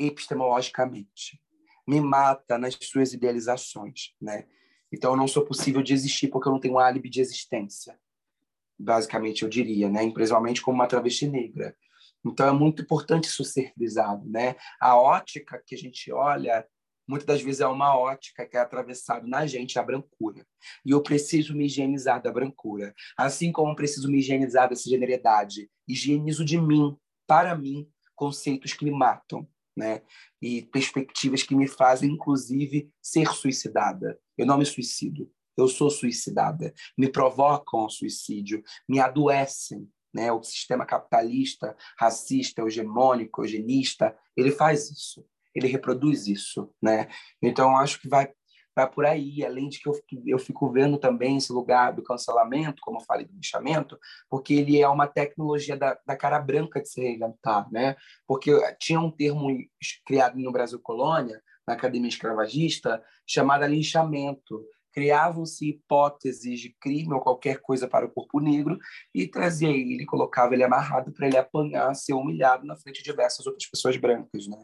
epistemologicamente, 0.00 1.38
me 1.86 2.00
mata 2.00 2.56
nas 2.56 2.78
suas 2.80 3.12
idealizações. 3.12 4.14
Né? 4.18 4.46
Então, 4.90 5.14
não 5.14 5.28
sou 5.28 5.44
possível 5.44 5.82
de 5.82 5.92
existir 5.92 6.28
porque 6.28 6.48
eu 6.48 6.52
não 6.52 6.60
tenho 6.60 6.76
um 6.76 6.78
álibi 6.78 7.10
de 7.10 7.20
existência 7.20 8.00
basicamente 8.78 9.42
eu 9.42 9.48
diria, 9.48 9.88
né? 9.88 10.10
principalmente 10.10 10.62
como 10.62 10.76
uma 10.76 10.86
travesti 10.86 11.26
negra. 11.26 11.76
Então 12.24 12.46
é 12.46 12.52
muito 12.52 12.82
importante 12.82 13.24
isso 13.24 13.44
ser 13.44 13.72
frisado, 13.74 14.24
né? 14.28 14.54
A 14.80 14.96
ótica 14.96 15.60
que 15.66 15.74
a 15.74 15.78
gente 15.78 16.12
olha 16.12 16.64
muitas 17.06 17.26
das 17.26 17.42
vezes 17.42 17.60
é 17.60 17.66
uma 17.66 17.96
ótica 17.96 18.46
que 18.46 18.56
é 18.56 18.60
atravessada 18.60 19.26
na 19.26 19.46
gente 19.46 19.78
a 19.78 19.82
brancura. 19.82 20.46
E 20.84 20.90
eu 20.90 21.02
preciso 21.02 21.54
me 21.54 21.66
higienizar 21.66 22.22
da 22.22 22.32
brancura, 22.32 22.94
assim 23.16 23.50
como 23.52 23.72
eu 23.72 23.76
preciso 23.76 24.10
me 24.10 24.18
higienizar 24.18 24.68
dessa 24.68 24.88
generalidade. 24.88 25.68
Higienizo 25.86 26.44
de 26.44 26.60
mim, 26.60 26.96
para 27.26 27.56
mim, 27.56 27.88
conceitos 28.14 28.72
que 28.72 28.84
me 28.84 28.90
matam, 28.90 29.46
né? 29.76 30.02
E 30.40 30.62
perspectivas 30.62 31.42
que 31.42 31.54
me 31.54 31.66
fazem 31.66 32.10
inclusive 32.10 32.90
ser 33.00 33.26
suicidada. 33.34 34.18
Eu 34.38 34.46
não 34.46 34.58
me 34.58 34.64
suicido, 34.64 35.30
eu 35.56 35.68
sou 35.68 35.90
suicidada, 35.90 36.72
me 36.96 37.08
provocam 37.08 37.80
ao 37.80 37.90
suicídio, 37.90 38.62
me 38.88 39.00
adoecem. 39.00 39.88
Né? 40.14 40.30
O 40.30 40.42
sistema 40.42 40.84
capitalista, 40.84 41.74
racista, 41.98 42.62
hegemônico, 42.62 43.42
eugenista, 43.42 44.14
ele 44.36 44.50
faz 44.50 44.90
isso, 44.90 45.24
ele 45.54 45.66
reproduz 45.66 46.26
isso. 46.26 46.70
Né? 46.82 47.08
Então, 47.40 47.76
acho 47.78 47.98
que 47.98 48.08
vai, 48.08 48.30
vai 48.76 48.90
por 48.90 49.06
aí, 49.06 49.42
além 49.42 49.70
de 49.70 49.80
que 49.80 49.88
eu, 49.88 49.98
eu 50.26 50.38
fico 50.38 50.70
vendo 50.70 50.98
também 50.98 51.38
esse 51.38 51.50
lugar 51.50 51.94
do 51.94 52.02
cancelamento, 52.02 52.82
como 52.82 52.98
eu 52.98 53.04
falei 53.04 53.24
do 53.24 53.34
lixamento, 53.34 53.98
porque 54.28 54.52
ele 54.52 54.80
é 54.80 54.88
uma 54.88 55.06
tecnologia 55.06 55.76
da, 55.76 55.98
da 56.06 56.14
cara 56.14 56.38
branca 56.38 56.80
de 56.80 56.88
se 56.90 57.00
reinventar. 57.00 57.70
Né? 57.72 57.96
Porque 58.26 58.52
tinha 58.78 59.00
um 59.00 59.10
termo 59.10 59.48
criado 60.04 60.38
no 60.38 60.52
Brasil 60.52 60.78
Colônia, 60.78 61.42
na 61.66 61.74
academia 61.74 62.08
escravagista, 62.08 63.02
chamado 63.26 63.64
linchamento, 63.66 64.62
criavam-se 64.92 65.68
hipóteses 65.68 66.60
de 66.60 66.76
crime 66.80 67.12
ou 67.14 67.20
qualquer 67.20 67.60
coisa 67.60 67.88
para 67.88 68.06
o 68.06 68.10
corpo 68.10 68.40
negro 68.40 68.78
e 69.14 69.26
trazia 69.26 69.70
ele, 69.70 70.04
colocava 70.04 70.54
ele 70.54 70.64
amarrado 70.64 71.12
para 71.12 71.26
ele 71.26 71.36
apanhar, 71.36 71.94
ser 71.94 72.14
humilhado 72.14 72.66
na 72.66 72.76
frente 72.76 72.98
de 72.98 73.10
diversas 73.10 73.46
outras 73.46 73.68
pessoas 73.68 73.96
brancas, 73.96 74.46
né? 74.46 74.62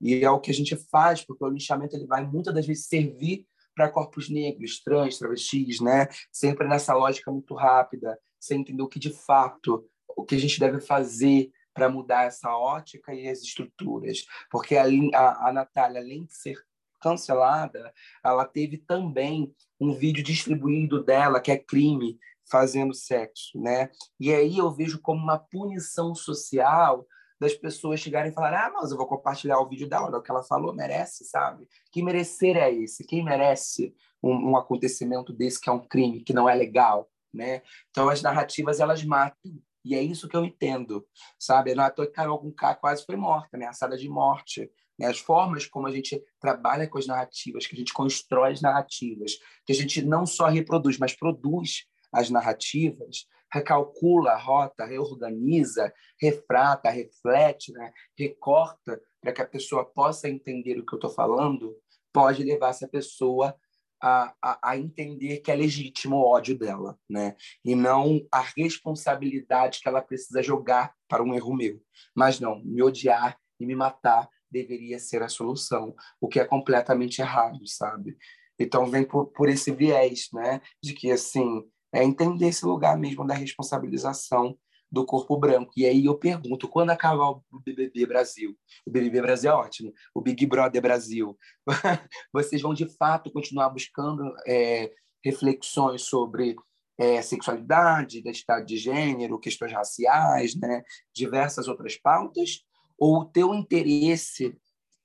E 0.00 0.24
é 0.24 0.30
o 0.30 0.40
que 0.40 0.50
a 0.50 0.54
gente 0.54 0.76
faz, 0.90 1.24
porque 1.24 1.44
o 1.44 1.48
linchamento 1.48 1.94
ele 1.94 2.06
vai 2.06 2.26
muitas 2.26 2.54
das 2.54 2.66
vezes 2.66 2.86
servir 2.86 3.46
para 3.74 3.90
corpos 3.90 4.28
negros, 4.28 4.82
trans, 4.82 5.18
travestis, 5.18 5.80
né? 5.80 6.08
Sempre 6.32 6.66
nessa 6.66 6.94
lógica 6.94 7.30
muito 7.30 7.54
rápida, 7.54 8.18
sem 8.38 8.60
entender 8.60 8.82
o 8.82 8.88
que 8.88 8.98
de 8.98 9.12
fato, 9.12 9.86
o 10.08 10.24
que 10.24 10.34
a 10.34 10.38
gente 10.38 10.58
deve 10.58 10.80
fazer 10.80 11.50
para 11.72 11.88
mudar 11.88 12.24
essa 12.24 12.56
ótica 12.56 13.14
e 13.14 13.28
as 13.28 13.42
estruturas. 13.42 14.24
Porque 14.50 14.76
a, 14.76 14.84
a, 15.14 15.48
a 15.48 15.52
Natália, 15.52 16.00
além 16.00 16.24
de 16.24 16.34
ser 16.34 16.56
cancelada, 17.00 17.92
ela 18.24 18.44
teve 18.44 18.78
também 18.78 19.52
um 19.80 19.92
vídeo 19.92 20.22
distribuído 20.22 21.02
dela 21.02 21.40
que 21.40 21.50
é 21.50 21.58
crime 21.58 22.18
fazendo 22.50 22.92
sexo, 22.92 23.60
né? 23.60 23.90
E 24.18 24.32
aí 24.32 24.58
eu 24.58 24.70
vejo 24.70 25.00
como 25.00 25.22
uma 25.22 25.38
punição 25.38 26.14
social 26.14 27.06
das 27.40 27.54
pessoas 27.54 28.00
chegarem 28.00 28.30
e 28.30 28.34
falarem: 28.34 28.58
ah, 28.58 28.70
mas 28.74 28.90
eu 28.90 28.96
vou 28.96 29.06
compartilhar 29.06 29.58
o 29.60 29.68
vídeo 29.68 29.88
dela, 29.88 30.18
o 30.18 30.22
que 30.22 30.30
ela 30.30 30.42
falou 30.42 30.74
merece, 30.74 31.24
sabe? 31.24 31.66
Que 31.90 32.02
merecer 32.02 32.56
é 32.56 32.70
esse? 32.72 33.06
Quem 33.06 33.24
merece 33.24 33.94
um, 34.22 34.50
um 34.50 34.56
acontecimento 34.56 35.32
desse 35.32 35.60
que 35.60 35.70
é 35.70 35.72
um 35.72 35.86
crime, 35.86 36.22
que 36.22 36.34
não 36.34 36.48
é 36.48 36.54
legal, 36.54 37.08
né? 37.32 37.62
Então 37.90 38.08
as 38.08 38.20
narrativas 38.20 38.80
elas 38.80 39.02
matam. 39.02 39.52
E 39.82 39.94
é 39.94 40.02
isso 40.02 40.28
que 40.28 40.36
eu 40.36 40.44
entendo, 40.44 41.06
sabe? 41.38 41.74
Não 41.74 41.82
é 41.82 41.86
à 41.86 41.90
toa 41.90 42.06
que 42.06 42.12
Carol 42.12 42.52
quase 42.78 43.02
foi 43.06 43.16
morta, 43.16 43.56
ameaçada 43.56 43.96
de 43.96 44.10
morte. 44.10 44.70
Né? 45.00 45.06
As 45.06 45.18
formas 45.18 45.66
como 45.66 45.86
a 45.86 45.90
gente 45.90 46.22
trabalha 46.38 46.86
com 46.86 46.98
as 46.98 47.06
narrativas, 47.06 47.66
que 47.66 47.74
a 47.74 47.78
gente 47.78 47.94
constrói 47.94 48.52
as 48.52 48.60
narrativas, 48.60 49.38
que 49.64 49.72
a 49.72 49.74
gente 49.74 50.02
não 50.02 50.26
só 50.26 50.46
reproduz, 50.46 50.98
mas 50.98 51.16
produz 51.16 51.86
as 52.12 52.28
narrativas, 52.28 53.26
recalcula 53.50 54.32
a 54.32 54.38
rota, 54.38 54.84
reorganiza, 54.84 55.90
refrata, 56.20 56.90
reflete, 56.90 57.72
né? 57.72 57.90
recorta 58.16 59.00
para 59.22 59.32
que 59.32 59.40
a 59.40 59.46
pessoa 59.46 59.86
possa 59.86 60.28
entender 60.28 60.78
o 60.78 60.84
que 60.84 60.92
eu 60.92 60.98
estou 60.98 61.10
falando, 61.10 61.74
pode 62.12 62.44
levar 62.44 62.68
essa 62.68 62.86
pessoa 62.86 63.56
a, 64.02 64.34
a, 64.42 64.70
a, 64.70 64.76
entender 64.78 65.38
que 65.38 65.50
é 65.50 65.54
legítimo 65.54 66.16
o 66.16 66.26
ódio 66.26 66.58
dela, 66.58 66.98
né? 67.08 67.36
E 67.62 67.74
não 67.74 68.26
a 68.32 68.40
responsabilidade 68.56 69.80
que 69.80 69.88
ela 69.88 70.00
precisa 70.00 70.42
jogar 70.42 70.94
para 71.06 71.22
um 71.22 71.34
erro 71.34 71.54
meu. 71.54 71.82
Mas 72.16 72.40
não, 72.40 72.62
me 72.64 72.82
odiar 72.82 73.38
e 73.60 73.66
me 73.66 73.74
matar 73.74 74.26
deveria 74.50 74.98
ser 74.98 75.22
a 75.22 75.28
solução, 75.28 75.94
o 76.20 76.28
que 76.28 76.40
é 76.40 76.44
completamente 76.44 77.20
errado, 77.20 77.66
sabe? 77.66 78.16
Então 78.58 78.86
vem 78.86 79.04
por, 79.04 79.26
por 79.26 79.48
esse 79.48 79.72
viés, 79.72 80.28
né, 80.32 80.60
de 80.82 80.92
que 80.92 81.10
assim 81.10 81.64
é 81.92 82.04
entender 82.04 82.48
esse 82.48 82.64
lugar 82.64 82.96
mesmo 82.98 83.26
da 83.26 83.34
responsabilização 83.34 84.56
do 84.90 85.04
corpo 85.06 85.36
branco. 85.36 85.72
E 85.76 85.86
aí 85.86 86.04
eu 86.04 86.16
pergunto, 86.16 86.68
quando 86.68 86.90
acabar 86.90 87.30
o 87.30 87.44
BBB 87.64 88.06
Brasil? 88.06 88.56
O 88.84 88.90
BBB 88.90 89.22
Brasil 89.22 89.50
é 89.50 89.54
ótimo. 89.54 89.92
O 90.14 90.20
Big 90.20 90.44
Brother 90.46 90.82
Brasil. 90.82 91.38
Vocês 92.32 92.60
vão 92.60 92.74
de 92.74 92.88
fato 92.96 93.32
continuar 93.32 93.70
buscando 93.70 94.34
é, 94.46 94.90
reflexões 95.24 96.02
sobre 96.02 96.56
é, 96.98 97.22
sexualidade, 97.22 98.18
identidade 98.18 98.66
de 98.66 98.76
gênero, 98.76 99.38
questões 99.38 99.72
raciais, 99.72 100.54
né? 100.56 100.82
diversas 101.14 101.68
outras 101.68 101.96
pautas? 101.96 102.64
Ou 103.00 103.20
o 103.20 103.24
teu 103.24 103.54
interesse 103.54 104.54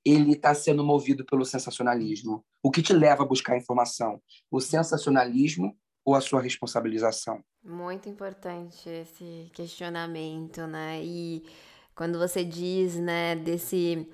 ele 0.03 0.33
está 0.33 0.53
sendo 0.53 0.83
movido 0.83 1.25
pelo 1.25 1.45
sensacionalismo? 1.45 2.45
O 2.61 2.69
que 2.69 2.81
te 2.81 2.93
leva 2.93 3.23
a 3.23 3.25
buscar 3.25 3.57
informação? 3.57 4.21
O 4.51 4.59
sensacionalismo 4.59 5.75
ou 6.03 6.13
a 6.13 6.21
sua 6.21 6.41
responsabilização? 6.41 7.41
Muito 7.63 8.07
importante 8.07 8.87
esse 8.87 9.49
questionamento, 9.53 10.67
né? 10.67 11.01
E 11.03 11.43
quando 11.95 12.19
você 12.19 12.43
diz, 12.43 12.95
né, 12.95 13.35
desse 13.35 14.07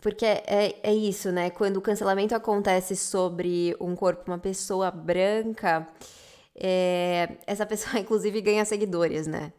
porque 0.00 0.24
é, 0.24 0.78
é 0.82 0.94
isso, 0.94 1.32
né? 1.32 1.50
Quando 1.50 1.78
o 1.78 1.80
cancelamento 1.80 2.34
acontece 2.34 2.94
sobre 2.94 3.74
um 3.80 3.96
corpo, 3.96 4.30
uma 4.30 4.38
pessoa 4.38 4.90
branca, 4.90 5.88
é, 6.54 7.38
essa 7.46 7.66
pessoa, 7.66 7.98
inclusive, 8.00 8.40
ganha 8.40 8.64
seguidores, 8.64 9.26
né? 9.26 9.52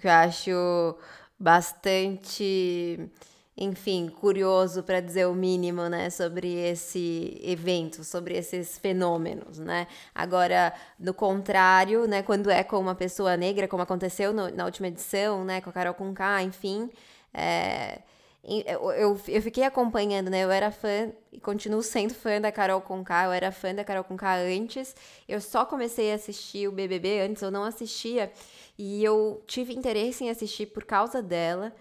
Que 0.00 0.06
eu 0.08 0.12
acho 0.12 0.96
bastante, 1.42 3.10
enfim, 3.56 4.08
curioso 4.08 4.84
para 4.84 5.00
dizer 5.00 5.26
o 5.26 5.34
mínimo, 5.34 5.88
né, 5.88 6.08
sobre 6.08 6.48
esse 6.54 7.40
evento, 7.42 8.04
sobre 8.04 8.36
esses 8.36 8.78
fenômenos, 8.78 9.58
né? 9.58 9.88
Agora, 10.14 10.72
no 10.98 11.12
contrário, 11.12 12.06
né, 12.06 12.22
quando 12.22 12.48
é 12.48 12.62
com 12.62 12.78
uma 12.78 12.94
pessoa 12.94 13.36
negra, 13.36 13.66
como 13.66 13.82
aconteceu 13.82 14.32
no, 14.32 14.50
na 14.50 14.64
última 14.64 14.86
edição, 14.86 15.44
né, 15.44 15.60
com 15.60 15.70
a 15.70 15.72
Carol 15.72 15.94
Conká, 15.94 16.42
enfim, 16.44 16.88
é, 17.34 18.02
eu, 18.44 18.90
eu, 18.92 19.20
eu, 19.28 19.42
fiquei 19.42 19.62
acompanhando, 19.62 20.28
né? 20.28 20.42
Eu 20.42 20.50
era 20.50 20.72
fã 20.72 21.12
e 21.32 21.38
continuo 21.38 21.80
sendo 21.80 22.12
fã 22.12 22.40
da 22.40 22.50
Carol 22.50 22.80
Conká. 22.80 23.26
Eu 23.26 23.32
era 23.32 23.52
fã 23.52 23.72
da 23.72 23.84
Carol 23.84 24.02
Conká 24.02 24.34
antes. 24.34 24.96
Eu 25.28 25.40
só 25.40 25.64
comecei 25.64 26.10
a 26.10 26.16
assistir 26.16 26.66
o 26.66 26.72
BBB 26.72 27.20
antes, 27.20 27.40
eu 27.40 27.52
não 27.52 27.62
assistia. 27.62 28.32
E 28.78 29.04
eu 29.04 29.42
tive 29.46 29.74
interesse 29.74 30.24
em 30.24 30.30
assistir 30.30 30.66
por 30.66 30.84
causa 30.84 31.22
dela. 31.22 31.74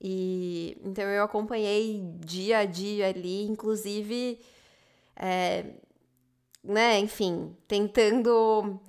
E 0.00 0.76
então 0.84 1.04
eu 1.04 1.22
acompanhei 1.24 2.02
dia 2.20 2.58
a 2.58 2.64
dia 2.64 3.08
ali, 3.08 3.44
inclusive, 3.46 4.38
é, 5.16 5.64
né, 6.62 6.98
enfim, 7.00 7.56
tentando 7.66 8.80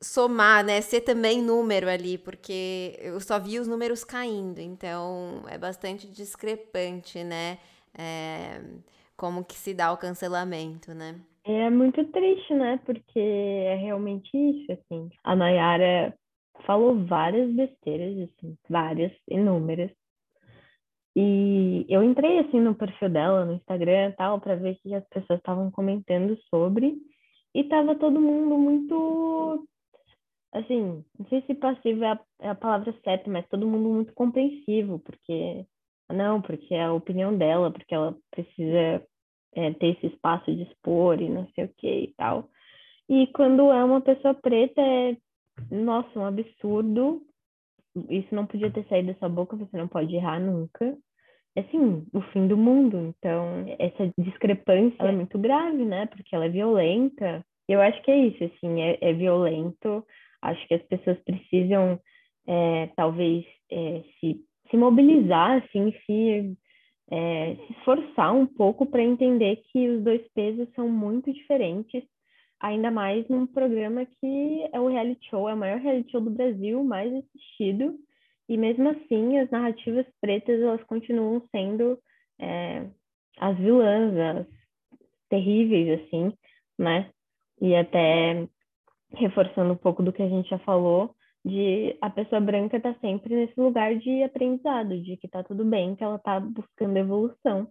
somar, 0.00 0.64
né, 0.64 0.80
ser 0.80 1.00
também 1.00 1.42
número 1.42 1.88
ali, 1.88 2.18
porque 2.18 2.96
eu 3.00 3.18
só 3.20 3.38
vi 3.40 3.58
os 3.58 3.66
números 3.66 4.04
caindo, 4.04 4.60
então 4.60 5.42
é 5.48 5.58
bastante 5.58 6.06
discrepante, 6.06 7.24
né, 7.24 7.58
é, 7.96 8.60
como 9.16 9.44
que 9.44 9.54
se 9.54 9.74
dá 9.74 9.92
o 9.92 9.96
cancelamento, 9.96 10.94
né. 10.94 11.16
É 11.46 11.68
muito 11.68 12.02
triste, 12.06 12.54
né? 12.54 12.80
Porque 12.86 13.20
é 13.20 13.74
realmente 13.76 14.30
isso, 14.34 14.72
assim. 14.72 15.10
A 15.22 15.36
Nayara 15.36 16.14
falou 16.62 17.04
várias 17.06 17.50
besteiras, 17.52 18.30
assim, 18.30 18.56
várias, 18.68 19.12
inúmeras. 19.28 19.90
E 21.16 21.86
eu 21.88 22.02
entrei, 22.02 22.40
assim, 22.40 22.60
no 22.60 22.74
perfil 22.74 23.08
dela, 23.08 23.44
no 23.44 23.54
Instagram 23.54 24.08
e 24.08 24.12
tal, 24.12 24.40
para 24.40 24.56
ver 24.56 24.76
que 24.82 24.94
as 24.94 25.06
pessoas 25.08 25.38
estavam 25.38 25.70
comentando 25.70 26.36
sobre. 26.50 26.96
E 27.54 27.64
tava 27.64 27.94
todo 27.94 28.20
mundo 28.20 28.58
muito, 28.58 29.68
assim, 30.52 31.04
não 31.16 31.26
sei 31.28 31.42
se 31.42 31.54
passivo 31.54 32.02
é 32.02 32.12
a, 32.12 32.20
é 32.40 32.48
a 32.48 32.54
palavra 32.54 32.92
certa, 33.04 33.30
mas 33.30 33.48
todo 33.48 33.66
mundo 33.66 33.88
muito 33.90 34.12
compreensivo, 34.12 34.98
porque, 34.98 35.64
não, 36.10 36.42
porque 36.42 36.74
é 36.74 36.84
a 36.84 36.92
opinião 36.92 37.36
dela, 37.36 37.70
porque 37.70 37.94
ela 37.94 38.16
precisa 38.32 39.06
é, 39.54 39.72
ter 39.74 39.96
esse 39.96 40.08
espaço 40.08 40.52
de 40.52 40.62
expor 40.64 41.20
e 41.20 41.28
não 41.28 41.46
sei 41.54 41.66
o 41.66 41.74
que 41.76 41.88
e 41.88 42.14
tal. 42.16 42.48
E 43.08 43.26
quando 43.28 43.70
é 43.70 43.84
uma 43.84 44.00
pessoa 44.00 44.34
preta, 44.34 44.80
é, 44.80 45.16
nossa, 45.70 46.18
um 46.18 46.24
absurdo. 46.24 47.22
Isso 48.10 48.34
não 48.34 48.46
podia 48.46 48.70
ter 48.70 48.84
saído 48.88 49.12
dessa 49.12 49.28
boca, 49.28 49.56
você 49.56 49.76
não 49.76 49.88
pode 49.88 50.14
errar 50.14 50.40
nunca. 50.40 50.96
É 51.56 51.60
assim, 51.60 52.04
o 52.12 52.20
fim 52.32 52.48
do 52.48 52.56
mundo. 52.56 53.14
Então, 53.18 53.64
essa 53.78 54.12
discrepância 54.18 55.04
é 55.04 55.12
muito 55.12 55.38
grave, 55.38 55.84
né? 55.84 56.06
Porque 56.06 56.34
ela 56.34 56.46
é 56.46 56.48
violenta. 56.48 57.44
Eu 57.68 57.80
acho 57.80 58.02
que 58.02 58.10
é 58.10 58.18
isso, 58.18 58.44
assim, 58.44 58.80
é, 58.82 58.98
é 59.00 59.12
violento. 59.12 60.04
Acho 60.42 60.66
que 60.66 60.74
as 60.74 60.82
pessoas 60.82 61.18
precisam, 61.20 61.98
é, 62.46 62.88
talvez, 62.96 63.44
é, 63.70 64.02
se, 64.18 64.40
se 64.70 64.76
mobilizar, 64.76 65.62
assim, 65.62 65.94
se 66.04 66.56
é, 67.10 67.54
se 67.54 67.72
esforçar 67.74 68.34
um 68.34 68.46
pouco 68.46 68.86
para 68.86 69.02
entender 69.02 69.62
que 69.70 69.88
os 69.88 70.02
dois 70.02 70.22
pesos 70.34 70.68
são 70.74 70.88
muito 70.88 71.32
diferentes, 71.32 72.02
ainda 72.64 72.90
mais 72.90 73.28
num 73.28 73.46
programa 73.46 74.06
que 74.06 74.68
é 74.72 74.80
o 74.80 74.88
reality 74.88 75.28
show, 75.28 75.46
é 75.46 75.52
o 75.52 75.56
maior 75.56 75.78
reality 75.78 76.10
show 76.10 76.20
do 76.20 76.30
Brasil, 76.30 76.82
mais 76.82 77.12
assistido, 77.12 77.94
e 78.48 78.56
mesmo 78.56 78.88
assim 78.88 79.38
as 79.38 79.50
narrativas 79.50 80.06
pretas 80.18 80.60
elas 80.62 80.82
continuam 80.84 81.42
sendo 81.50 81.98
é, 82.40 82.88
as 83.38 83.56
vilãs, 83.58 84.16
as 84.16 84.46
terríveis, 85.28 86.00
assim, 86.00 86.32
né? 86.78 87.10
E 87.60 87.76
até 87.76 88.48
reforçando 89.12 89.74
um 89.74 89.76
pouco 89.76 90.02
do 90.02 90.12
que 90.12 90.22
a 90.22 90.28
gente 90.28 90.48
já 90.48 90.58
falou, 90.60 91.14
de 91.44 91.94
a 92.00 92.08
pessoa 92.08 92.40
branca 92.40 92.80
tá 92.80 92.94
sempre 92.94 93.34
nesse 93.34 93.60
lugar 93.60 93.94
de 93.96 94.22
aprendizado, 94.22 94.98
de 95.02 95.18
que 95.18 95.28
tá 95.28 95.42
tudo 95.44 95.66
bem, 95.66 95.94
que 95.94 96.02
ela 96.02 96.18
tá 96.18 96.40
buscando 96.40 96.96
evolução, 96.96 97.68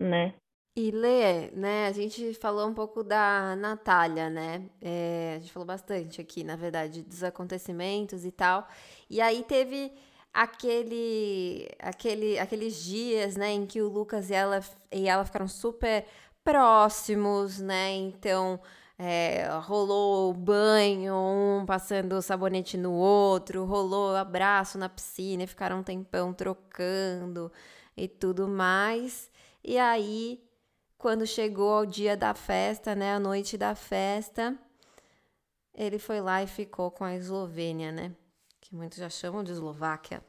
né? 0.00 0.32
E 0.76 0.90
Lê, 0.90 1.52
né, 1.52 1.86
a 1.86 1.92
gente 1.92 2.34
falou 2.34 2.68
um 2.68 2.74
pouco 2.74 3.04
da 3.04 3.54
Natália, 3.54 4.28
né? 4.28 4.68
É, 4.80 5.34
a 5.36 5.38
gente 5.38 5.52
falou 5.52 5.66
bastante 5.66 6.20
aqui, 6.20 6.42
na 6.42 6.56
verdade, 6.56 7.02
dos 7.02 7.22
acontecimentos 7.22 8.24
e 8.24 8.32
tal. 8.32 8.66
E 9.08 9.20
aí 9.20 9.44
teve 9.44 9.92
aquele, 10.32 11.68
aquele, 11.78 12.38
aqueles 12.40 12.82
dias, 12.82 13.36
né, 13.36 13.52
em 13.52 13.66
que 13.66 13.80
o 13.80 13.88
Lucas 13.88 14.30
e 14.30 14.34
ela, 14.34 14.60
e 14.90 15.08
ela 15.08 15.24
ficaram 15.24 15.46
super 15.46 16.04
próximos, 16.42 17.60
né? 17.60 17.92
Então, 17.94 18.60
é, 18.98 19.46
rolou 19.62 20.34
banho, 20.34 21.14
um 21.14 21.64
passando 21.66 22.20
sabonete 22.20 22.76
no 22.76 22.92
outro, 22.92 23.64
rolou 23.64 24.16
abraço 24.16 24.76
na 24.76 24.88
piscina, 24.88 25.46
ficaram 25.46 25.78
um 25.80 25.82
tempão 25.84 26.32
trocando 26.32 27.52
e 27.96 28.08
tudo 28.08 28.48
mais. 28.48 29.30
E 29.62 29.78
aí, 29.78 30.42
quando 31.04 31.26
chegou 31.26 31.82
o 31.82 31.86
dia 31.86 32.16
da 32.16 32.32
festa, 32.32 32.94
né, 32.94 33.12
a 33.12 33.20
noite 33.20 33.58
da 33.58 33.74
festa, 33.74 34.58
ele 35.76 35.98
foi 35.98 36.18
lá 36.18 36.42
e 36.42 36.46
ficou 36.46 36.90
com 36.90 37.04
a 37.04 37.14
Eslovênia, 37.14 37.92
né? 37.92 38.10
Que 38.58 38.74
muitos 38.74 38.96
já 38.96 39.10
chamam 39.10 39.44
de 39.44 39.52
Eslováquia. 39.52 40.22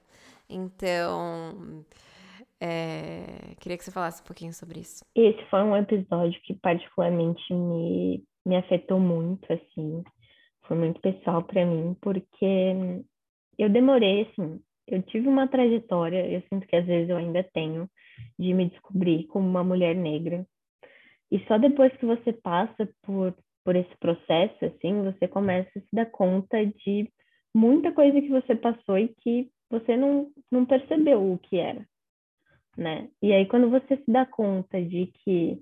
Então, 0.50 1.86
é, 2.60 3.56
queria 3.62 3.78
que 3.78 3.86
você 3.86 3.92
falasse 3.92 4.22
um 4.22 4.26
pouquinho 4.26 4.52
sobre 4.52 4.82
isso. 4.82 5.06
Esse 5.16 5.42
foi 5.50 5.62
um 5.64 5.78
episódio 5.78 6.38
que 6.42 6.54
particularmente 6.56 7.54
me 7.54 8.22
me 8.46 8.58
afetou 8.58 9.00
muito, 9.00 9.52
assim, 9.52 10.04
foi 10.68 10.78
muito 10.78 11.00
pessoal 11.00 11.42
para 11.42 11.66
mim, 11.66 11.96
porque 12.02 13.02
eu 13.58 13.70
demorei, 13.70 14.24
assim, 14.24 14.60
eu 14.88 15.02
tive 15.04 15.30
uma 15.30 15.48
trajetória, 15.48 16.30
eu 16.30 16.44
sinto 16.50 16.68
que 16.68 16.76
às 16.76 16.86
vezes 16.86 17.10
eu 17.10 17.16
ainda 17.16 17.44
tenho, 17.54 17.90
de 18.38 18.54
me 18.54 18.70
descobrir 18.70 19.26
como 19.28 19.48
uma 19.48 19.64
mulher 19.64 19.96
negra. 19.96 20.46
E 21.32 21.40
só 21.48 21.58
depois 21.58 21.96
que 21.98 22.06
você 22.06 22.34
passa 22.34 22.88
por, 23.02 23.36
por 23.64 23.76
esse 23.76 23.96
processo, 23.98 24.66
assim, 24.66 25.04
você 25.04 25.28
começa 25.28 25.70
a 25.78 25.82
se 25.82 25.88
dar 25.92 26.06
conta 26.08 26.66
de 26.66 27.12
muita 27.54 27.92
coisa 27.92 28.22
que 28.22 28.30
você 28.30 28.56
passou 28.56 28.98
e 28.98 29.10
que 29.22 29.50
você 29.70 29.98
não, 29.98 30.32
não 30.52 30.66
percebeu 30.66 31.34
o 31.34 31.40
que 31.40 31.58
era, 31.58 31.86
né? 32.78 33.10
E 33.22 33.34
aí, 33.34 33.46
quando 33.48 33.70
você 33.70 33.98
se 33.98 34.12
dá 34.12 34.26
conta 34.26 34.82
de 34.82 35.08
que 35.24 35.62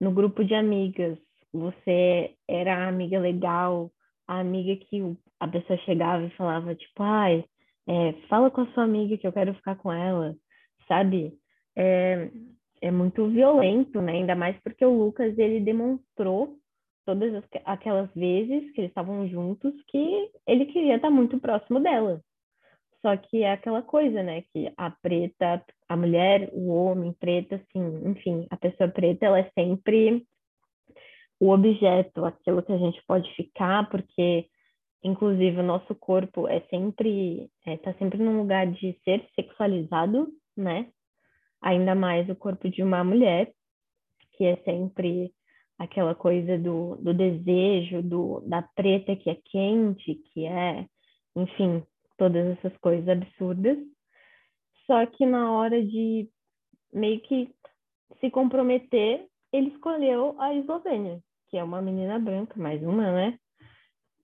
no 0.00 0.12
grupo 0.12 0.44
de 0.44 0.54
amigas 0.54 1.18
você 1.52 2.34
era 2.48 2.76
a 2.76 2.88
amiga 2.88 3.18
legal, 3.18 3.90
a 4.26 4.40
amiga 4.40 4.76
que 4.86 5.00
a 5.40 5.48
pessoa 5.48 5.78
chegava 5.80 6.24
e 6.24 6.36
falava, 6.36 6.74
tipo, 6.74 7.02
ai, 7.02 7.44
é, 7.86 8.12
fala 8.28 8.50
com 8.50 8.62
a 8.62 8.72
sua 8.72 8.84
amiga 8.84 9.18
que 9.18 9.26
eu 9.26 9.32
quero 9.32 9.54
ficar 9.54 9.76
com 9.76 9.92
ela, 9.92 10.34
sabe? 10.86 11.32
É, 11.76 12.30
é 12.82 12.90
muito 12.90 13.28
violento, 13.28 14.02
né? 14.02 14.12
Ainda 14.12 14.34
mais 14.34 14.58
porque 14.60 14.84
o 14.84 15.04
Lucas, 15.04 15.38
ele 15.38 15.60
demonstrou 15.60 16.56
todas 17.06 17.32
as, 17.34 17.44
aquelas 17.64 18.12
vezes 18.12 18.72
que 18.72 18.80
eles 18.80 18.90
estavam 18.90 19.26
juntos 19.28 19.72
que 19.86 20.30
ele 20.46 20.66
queria 20.66 20.96
estar 20.96 21.10
muito 21.10 21.38
próximo 21.38 21.80
dela. 21.80 22.20
Só 23.00 23.16
que 23.16 23.42
é 23.42 23.52
aquela 23.52 23.82
coisa, 23.82 24.22
né? 24.22 24.42
Que 24.52 24.72
a 24.76 24.90
preta, 24.90 25.64
a 25.88 25.96
mulher, 25.96 26.50
o 26.52 26.68
homem 26.68 27.12
preto, 27.12 27.54
assim, 27.54 28.08
enfim, 28.08 28.46
a 28.50 28.56
pessoa 28.56 28.88
preta, 28.88 29.26
ela 29.26 29.38
é 29.38 29.50
sempre 29.54 30.26
o 31.40 31.50
objeto, 31.50 32.24
aquilo 32.24 32.62
que 32.62 32.72
a 32.72 32.78
gente 32.78 33.02
pode 33.06 33.32
ficar, 33.34 33.88
porque 33.90 34.46
inclusive 35.04 35.58
o 35.58 35.64
nosso 35.64 35.94
corpo 35.94 36.46
é 36.46 36.60
sempre 36.70 37.50
está 37.66 37.70
é, 37.72 37.76
tá 37.76 37.94
sempre 37.94 38.18
num 38.18 38.38
lugar 38.38 38.66
de 38.68 38.96
ser 39.04 39.24
sexualizado, 39.34 40.28
né? 40.56 40.88
Ainda 41.62 41.94
mais 41.94 42.28
o 42.28 42.34
corpo 42.34 42.68
de 42.68 42.82
uma 42.82 43.04
mulher, 43.04 43.52
que 44.32 44.44
é 44.44 44.56
sempre 44.64 45.32
aquela 45.78 46.14
coisa 46.14 46.58
do, 46.58 46.96
do 46.96 47.14
desejo, 47.14 48.02
do, 48.02 48.40
da 48.40 48.62
preta 48.62 49.16
que 49.16 49.30
é 49.30 49.36
quente, 49.44 50.16
que 50.32 50.44
é, 50.44 50.86
enfim, 51.36 51.82
todas 52.18 52.58
essas 52.58 52.76
coisas 52.78 53.08
absurdas. 53.08 53.78
Só 54.86 55.06
que 55.06 55.24
na 55.24 55.52
hora 55.52 55.82
de 55.84 56.28
meio 56.92 57.20
que 57.20 57.48
se 58.20 58.30
comprometer, 58.30 59.26
ele 59.52 59.68
escolheu 59.68 60.34
a 60.38 60.54
Eslovênia, 60.54 61.20
que 61.48 61.56
é 61.56 61.64
uma 61.64 61.80
menina 61.82 62.18
branca, 62.18 62.58
mais 62.60 62.82
uma, 62.82 63.12
né? 63.12 63.38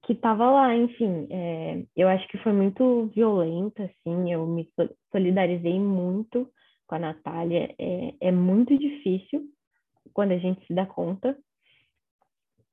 Que 0.03 0.15
tava 0.15 0.51
lá, 0.51 0.75
enfim. 0.75 1.27
É, 1.31 1.85
eu 1.97 2.09
acho 2.09 2.27
que 2.29 2.39
foi 2.39 2.53
muito 2.53 3.07
violenta, 3.15 3.85
assim. 3.85 4.33
Eu 4.33 4.47
me 4.47 4.69
solidarizei 5.13 5.79
muito 5.79 6.51
com 6.89 6.97
a 6.97 6.99
Natália. 6.99 7.73
É, 7.79 8.15
é 8.21 8.33
muito 8.33 8.77
difícil 8.77 9.45
quando 10.13 10.33
a 10.33 10.39
gente 10.39 10.67
se 10.67 10.75
dá 10.75 10.87
conta. 10.87 11.37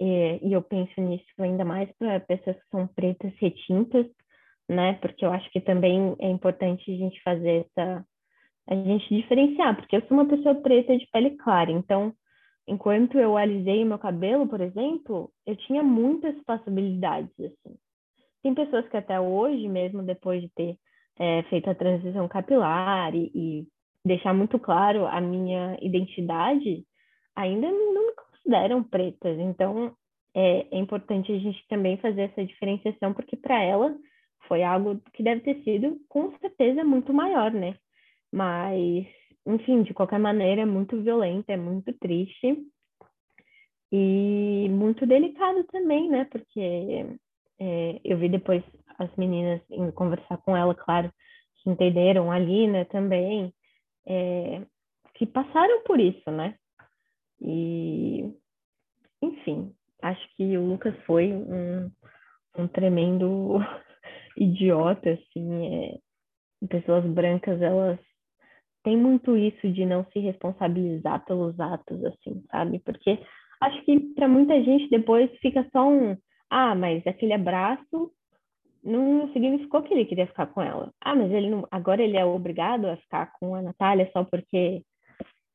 É, 0.02 0.40
e 0.42 0.52
eu 0.52 0.62
penso 0.62 1.00
nisso 1.00 1.26
ainda 1.40 1.64
mais 1.64 1.90
para 1.98 2.20
pessoas 2.22 2.58
que 2.58 2.70
são 2.70 2.88
pretas 2.88 3.34
retintas, 3.38 4.08
né? 4.68 4.94
Porque 4.94 5.24
eu 5.26 5.32
acho 5.32 5.50
que 5.52 5.62
também 5.62 6.16
é 6.20 6.30
importante 6.30 6.92
a 6.92 6.98
gente 6.98 7.22
fazer 7.22 7.66
essa. 7.66 8.06
a 8.68 8.76
gente 8.76 9.16
diferenciar, 9.16 9.76
porque 9.76 9.96
eu 9.96 10.02
sou 10.08 10.18
uma 10.18 10.28
pessoa 10.28 10.56
preta 10.56 10.98
de 10.98 11.08
pele 11.12 11.38
clara, 11.38 11.72
então 11.72 12.14
enquanto 12.68 13.18
eu 13.18 13.38
alisei 13.38 13.86
meu 13.86 14.00
cabelo, 14.00 14.48
por 14.48 14.60
exemplo, 14.60 15.32
eu 15.46 15.56
tinha 15.56 15.84
muitas 15.84 16.36
possibilidades, 16.44 17.32
assim. 17.40 17.78
Tem 18.42 18.54
pessoas 18.54 18.88
que 18.90 18.98
até 18.98 19.20
hoje, 19.20 19.68
mesmo 19.68 20.04
depois 20.04 20.42
de 20.42 20.50
ter 20.50 20.78
é, 21.18 21.44
feito 21.44 21.70
a 21.70 21.76
transição 21.76 22.28
capilar 22.28 23.16
e, 23.16 23.32
e, 23.34 23.68
deixar 24.06 24.34
muito 24.34 24.60
claro 24.60 25.06
a 25.08 25.20
minha 25.20 25.78
identidade, 25.82 26.86
ainda 27.36 27.70
não 27.70 28.08
me 28.08 28.14
consideram 28.14 28.84
pretas. 28.84 29.38
Então, 29.40 29.96
é, 30.34 30.68
é 30.72 30.78
importante 30.78 31.32
a 31.32 31.40
gente 31.40 31.66
também 31.68 31.98
fazer 31.98 32.22
essa 32.22 32.46
diferenciação, 32.46 33.14
porque 33.14 33.36
para 33.36 33.62
ela 33.62 33.96
foi 34.48 34.64
algo 34.64 35.02
que 35.14 35.24
deve 35.24 35.42
ter 35.42 35.64
sido, 35.64 36.00
com 36.08 36.32
certeza, 36.38 36.84
muito 36.84 37.14
maior, 37.14 37.52
né? 37.52 37.76
Mas 38.32 39.08
enfim, 39.46 39.84
de 39.84 39.94
qualquer 39.94 40.20
maneira, 40.20 40.62
é 40.62 40.66
muito 40.66 41.02
violenta, 41.02 41.54
é 41.54 41.58
muito 41.58 41.94
triste 42.00 42.66
e 43.92 44.68
muito 44.70 45.06
delicado 45.06 45.64
também, 45.66 46.10
né? 46.10 46.26
Porque 46.26 47.06
é, 47.60 48.02
eu 48.04 48.18
vi 48.18 48.28
depois 48.28 48.64
as 48.98 49.16
meninas 49.16 49.62
conversar 49.94 50.38
com 50.38 50.58
ela, 50.58 50.74
claro, 50.74 51.12
que 51.58 51.70
entenderam 51.70 52.32
ali, 52.32 52.68
né, 52.68 52.86
também, 52.86 53.54
é, 54.08 54.62
que 55.16 55.26
passaram 55.26 55.84
por 55.84 56.00
isso, 56.00 56.30
né? 56.32 56.56
E, 57.42 58.32
enfim, 59.22 59.74
acho 60.02 60.36
que 60.36 60.58
o 60.58 60.66
Lucas 60.66 60.96
foi 61.06 61.32
um, 61.34 61.92
um 62.58 62.68
tremendo 62.68 63.58
idiota, 64.38 65.12
assim. 65.12 65.68
É... 65.68 65.98
Pessoas 66.68 67.06
brancas, 67.06 67.62
elas 67.62 68.00
têm 68.84 68.98
muito 68.98 69.36
isso 69.36 69.70
de 69.72 69.86
não 69.86 70.06
se 70.12 70.20
responsabilizar 70.20 71.24
pelos 71.26 71.60
atos, 71.60 72.04
assim, 72.06 72.44
sabe? 72.50 72.80
Porque 72.80 73.20
acho 73.62 73.84
que 73.84 74.00
para 74.14 74.28
muita 74.28 74.64
gente 74.64 74.90
depois 74.90 75.30
fica 75.40 75.68
só 75.72 75.88
um, 75.88 76.18
ah, 76.50 76.74
mas 76.74 77.06
aquele 77.06 77.34
abraço 77.34 78.12
não 78.86 79.32
significou 79.34 79.82
que 79.82 79.94
ele 79.94 80.06
queria 80.06 80.28
ficar 80.28 80.48
com 80.48 80.62
ela. 80.62 80.92
Ah, 81.02 81.16
mas 81.16 81.32
ele 81.32 81.50
não, 81.50 81.68
agora 81.72 82.04
ele 82.04 82.18
é 82.18 82.24
obrigado 82.24 82.86
a 82.86 82.98
ficar 82.98 83.32
com 83.40 83.56
a 83.56 83.62
Natália 83.62 84.10
só 84.14 84.24
porque, 84.24 84.84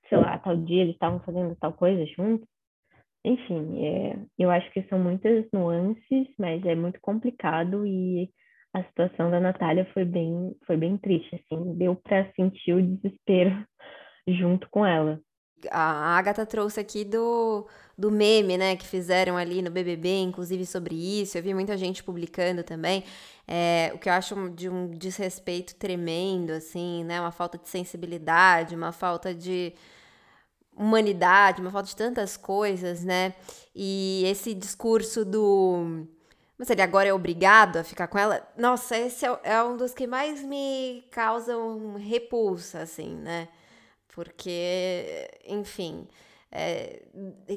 sei 0.09 0.19
lá, 0.19 0.39
tal 0.39 0.57
dia 0.57 0.83
eles 0.83 0.95
estavam 0.95 1.21
fazendo 1.21 1.57
tal 1.57 1.73
coisa 1.73 2.05
juntos. 2.07 2.47
Enfim, 3.25 3.87
é, 3.87 4.17
eu 4.39 4.51
acho 4.51 4.71
que 4.73 4.83
são 4.85 4.99
muitas 4.99 5.47
nuances, 5.53 6.27
mas 6.39 6.65
é 6.65 6.75
muito 6.75 6.99
complicado 7.01 7.87
e 7.87 8.31
a 8.75 8.83
situação 8.85 9.31
da 9.31 9.41
Natália 9.41 9.85
foi 9.93 10.05
bem, 10.05 10.55
foi 10.67 10.77
bem 10.77 10.97
triste, 10.97 11.35
assim, 11.35 11.75
deu 11.77 11.97
para 11.97 12.31
sentir 12.33 12.73
o 12.73 12.83
desespero 12.83 13.65
junto 14.27 14.69
com 14.71 14.85
ela. 14.87 15.21
A 15.71 16.17
Agatha 16.17 16.47
trouxe 16.47 16.81
aqui 16.81 17.05
do, 17.05 17.67
do 17.97 18.11
meme, 18.11 18.57
né, 18.57 18.77
que 18.77 18.87
fizeram 18.87 19.37
ali 19.37 19.61
no 19.63 19.71
BBB, 19.71 20.23
inclusive 20.23 20.65
sobre 20.65 20.95
isso. 20.95 21.37
Eu 21.37 21.43
vi 21.43 21.53
muita 21.53 21.77
gente 21.77 22.03
publicando 22.03 22.63
também. 22.63 23.05
É, 23.47 23.91
o 23.95 23.99
que 23.99 24.09
eu 24.09 24.13
acho 24.13 24.49
de 24.51 24.69
um 24.69 24.89
desrespeito 24.91 25.75
tremendo, 25.75 26.53
assim, 26.53 27.05
né, 27.05 27.21
uma 27.21 27.33
falta 27.33 27.59
de 27.59 27.69
sensibilidade, 27.69 28.75
uma 28.75 28.93
falta 28.93 29.35
de 29.35 29.75
humanidade, 30.77 31.61
uma 31.61 31.71
falta 31.71 31.89
de 31.89 31.97
tantas 31.97 32.37
coisas, 32.37 33.05
né? 33.05 33.35
E 33.75 34.25
esse 34.27 34.55
discurso 34.55 35.25
do. 35.25 36.07
Mas 36.57 36.71
ele 36.71 36.83
agora 36.83 37.09
é 37.09 37.13
obrigado 37.13 37.77
a 37.79 37.85
ficar 37.85 38.07
com 38.07 38.19
ela? 38.19 38.47
Nossa, 38.57 38.97
esse 38.97 39.27
é, 39.27 39.41
é 39.45 39.63
um 39.63 39.77
dos 39.77 39.93
que 39.95 40.07
mais 40.07 40.43
me 40.43 41.05
causam 41.11 41.97
repulsa, 41.97 42.81
assim, 42.81 43.15
né? 43.17 43.49
Porque, 44.15 45.31
enfim. 45.47 46.07
É, 46.53 47.03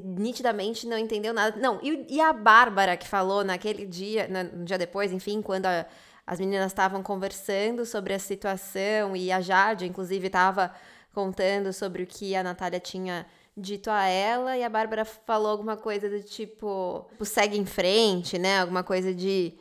nitidamente 0.04 0.86
não 0.86 0.98
entendeu 0.98 1.34
nada. 1.34 1.60
Não, 1.60 1.80
e, 1.82 2.06
e, 2.10 2.22
a 2.22 2.32
Bárbara 2.32 2.96
que 2.96 3.08
falou 3.08 3.44
naquele 3.44 3.88
dia, 3.88 4.28
no 4.28 4.64
dia 4.64 4.78
depois, 4.78 5.12
enfim, 5.12 5.42
quando 5.42 5.66
a, 5.66 5.84
as 6.28 6.40
meninas 6.40 6.68
estavam 6.68 7.02
conversando 7.02 7.88
sobre 7.88 8.14
a 8.14 8.20
situação 8.20 9.16
e 9.16 9.32
a 9.32 9.42
Jade, 9.42 9.88
inclusive, 9.88 10.28
estava 10.28 10.72
contando 11.12 11.74
sobre 11.74 12.04
o 12.04 12.08
que 12.08 12.36
a 12.36 12.44
Natália 12.44 12.80
tinha 12.80 13.26
dito 13.56 13.90
a 13.90 14.08
ela 14.08 14.58
e 14.58 14.64
a 14.64 14.70
Bárbara 14.70 15.06
falou 15.06 15.52
alguma 15.52 15.78
coisa 15.78 16.10
do 16.10 16.22
tipo, 16.22 17.06
tipo 17.10 17.26
segue 17.26 17.58
em 17.58 17.66
frente, 17.66 18.38
né? 18.38 18.62
Alguma 18.62 18.84
coisa 18.84 19.14
de. 19.14 19.54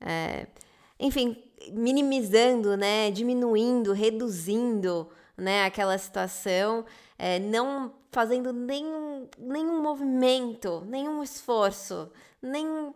É, 0.00 0.46
enfim, 0.98 1.36
minimizando, 1.72 2.76
né? 2.76 3.10
Diminuindo, 3.10 3.92
reduzindo 3.92 5.08
né, 5.38 5.64
aquela 5.64 5.96
situação, 5.96 6.84
é, 7.16 7.38
não 7.38 7.94
fazendo 8.10 8.52
nenhum, 8.52 9.28
nenhum 9.38 9.80
movimento, 9.80 10.82
nenhum 10.86 11.22
esforço, 11.22 12.10
nem, 12.42 12.92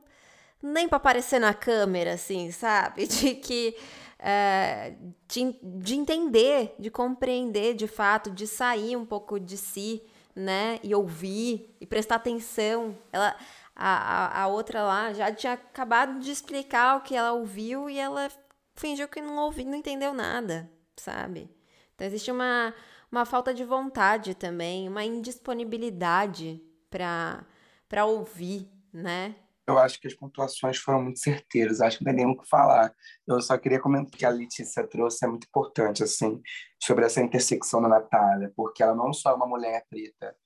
nem 0.61 0.89
para 0.89 0.97
aparecer 0.97 1.39
na 1.39 1.55
câmera, 1.55 2.15
assim, 2.15 2.51
sabe? 2.51 3.07
De 3.09 3.37
que 3.37 3.77
é, 4.19 4.95
de, 5.27 5.59
de 5.63 5.95
entender, 5.97 6.75
de 6.79 6.91
compreender 6.91 7.75
de 7.75 7.89
fato, 7.89 8.31
de 8.31 8.47
sair 8.47 8.97
um 8.97 9.05
pouco 9.05 9.39
de 9.39 9.57
si, 9.57 10.03
né? 10.35 10.79
E 10.83 10.95
ouvir 10.95 11.77
e 11.81 11.87
prestar 11.87 12.17
atenção. 12.17 12.97
Ela, 13.13 13.37
a, 13.75 14.41
a, 14.41 14.43
a 14.43 14.47
outra 14.47 14.83
lá 14.83 15.13
já 15.13 15.33
tinha 15.33 15.55
acabado 15.55 16.21
de 16.21 16.31
explicar 16.31 16.99
o 16.99 17.01
que 17.01 17.17
ela 17.17 17.33
ouviu 17.33 17.91
e 17.91 17.99
ela 17.99 18.31
fingiu 18.77 19.09
que 19.09 19.21
não 19.21 19.37
ouviu, 19.39 19.67
não 19.67 19.75
entendeu 19.75 20.15
nada, 20.15 20.71
sabe? 20.97 21.51
Então 21.95 22.07
existe 22.07 22.31
uma, 22.31 22.75
uma 23.11 23.25
falta 23.25 23.53
de 23.53 23.65
vontade 23.65 24.35
também, 24.35 24.89
uma 24.89 25.05
indisponibilidade 25.05 26.63
para 26.91 28.05
ouvir, 28.05 28.69
né? 28.93 29.35
eu 29.67 29.79
acho 29.79 30.01
que 30.01 30.07
as 30.07 30.15
pontuações 30.15 30.77
foram 30.79 31.03
muito 31.03 31.21
certeiras, 31.21 31.81
acho 31.81 31.99
que 31.99 32.05
não 32.05 32.13
tem 32.15 32.25
nem 32.25 32.35
o 32.35 32.39
que 32.39 32.49
falar. 32.49 32.95
Eu 33.27 33.41
só 33.41 33.57
queria 33.57 33.81
comentar 33.81 34.11
que 34.19 34.25
a 34.25 34.31
Letícia 34.31 34.87
trouxe 34.87 35.25
é 35.25 35.29
muito 35.29 35.47
importante, 35.47 36.03
assim, 36.03 36.41
sobre 36.83 37.05
essa 37.05 37.21
intersecção 37.21 37.81
da 37.81 37.89
Natália, 37.89 38.53
porque 38.57 38.83
ela 38.83 38.95
não 38.95 39.13
só 39.13 39.31
é 39.31 39.35
uma 39.35 39.47
mulher 39.47 39.85
preta 39.89 40.37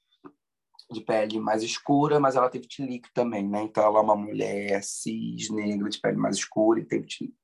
de 0.91 1.01
pele 1.01 1.41
mais 1.41 1.63
escura, 1.63 2.21
mas 2.21 2.37
ela 2.37 2.49
teve 2.49 2.69
tilique 2.69 3.13
também, 3.13 3.49
né? 3.49 3.63
Então 3.63 3.85
ela 3.85 3.99
é 3.99 4.03
uma 4.03 4.17
mulher 4.17 4.83
cis, 4.85 5.51
negra, 5.51 5.89
de 5.89 6.01
pele 6.01 6.17
mais 6.17 6.37
escura 6.37 6.81
e 6.81 6.85
teve 6.85 7.07
tilique. 7.07 7.37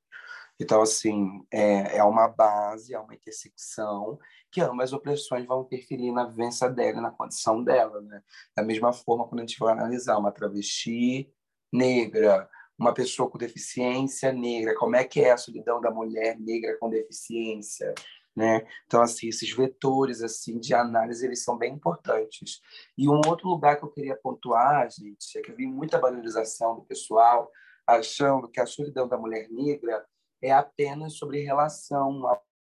Então, 0.62 0.80
assim, 0.80 1.44
é, 1.50 1.96
é 1.96 2.04
uma 2.04 2.28
base, 2.28 2.94
é 2.94 2.98
uma 2.98 3.14
intersecção 3.14 4.16
que 4.48 4.60
ambas 4.60 4.90
as 4.90 4.92
opressões 4.92 5.44
vão 5.44 5.62
interferir 5.62 6.12
na 6.12 6.24
vivência 6.24 6.68
dela, 6.68 7.00
na 7.00 7.10
condição 7.10 7.64
dela, 7.64 8.00
né? 8.02 8.22
Da 8.56 8.62
mesma 8.62 8.92
forma, 8.92 9.26
quando 9.26 9.40
a 9.40 9.42
gente 9.42 9.58
vai 9.58 9.72
analisar 9.72 10.16
uma 10.18 10.30
travesti 10.30 11.28
negra, 11.72 12.48
uma 12.78 12.94
pessoa 12.94 13.28
com 13.28 13.38
deficiência 13.38 14.32
negra, 14.32 14.76
como 14.76 14.94
é 14.94 15.02
que 15.02 15.20
é 15.20 15.32
a 15.32 15.36
solidão 15.36 15.80
da 15.80 15.90
mulher 15.90 16.38
negra 16.38 16.78
com 16.78 16.88
deficiência, 16.88 17.92
né? 18.36 18.64
Então 18.86 19.02
assim, 19.02 19.28
esses 19.28 19.50
vetores 19.50 20.22
assim 20.22 20.60
de 20.60 20.74
análise 20.74 21.26
eles 21.26 21.42
são 21.42 21.58
bem 21.58 21.74
importantes. 21.74 22.60
E 22.96 23.08
um 23.08 23.20
outro 23.26 23.48
lugar 23.48 23.78
que 23.78 23.84
eu 23.84 23.90
queria 23.90 24.16
pontuar, 24.16 24.88
gente, 24.90 25.38
é 25.38 25.42
que 25.42 25.50
eu 25.50 25.56
vi 25.56 25.66
muita 25.66 25.98
banalização 25.98 26.76
do 26.76 26.82
pessoal 26.82 27.50
achando 27.84 28.48
que 28.48 28.60
a 28.60 28.66
solidão 28.66 29.08
da 29.08 29.18
mulher 29.18 29.48
negra 29.50 30.04
é 30.42 30.50
apenas 30.50 31.14
sobre 31.14 31.44
relação 31.44 32.22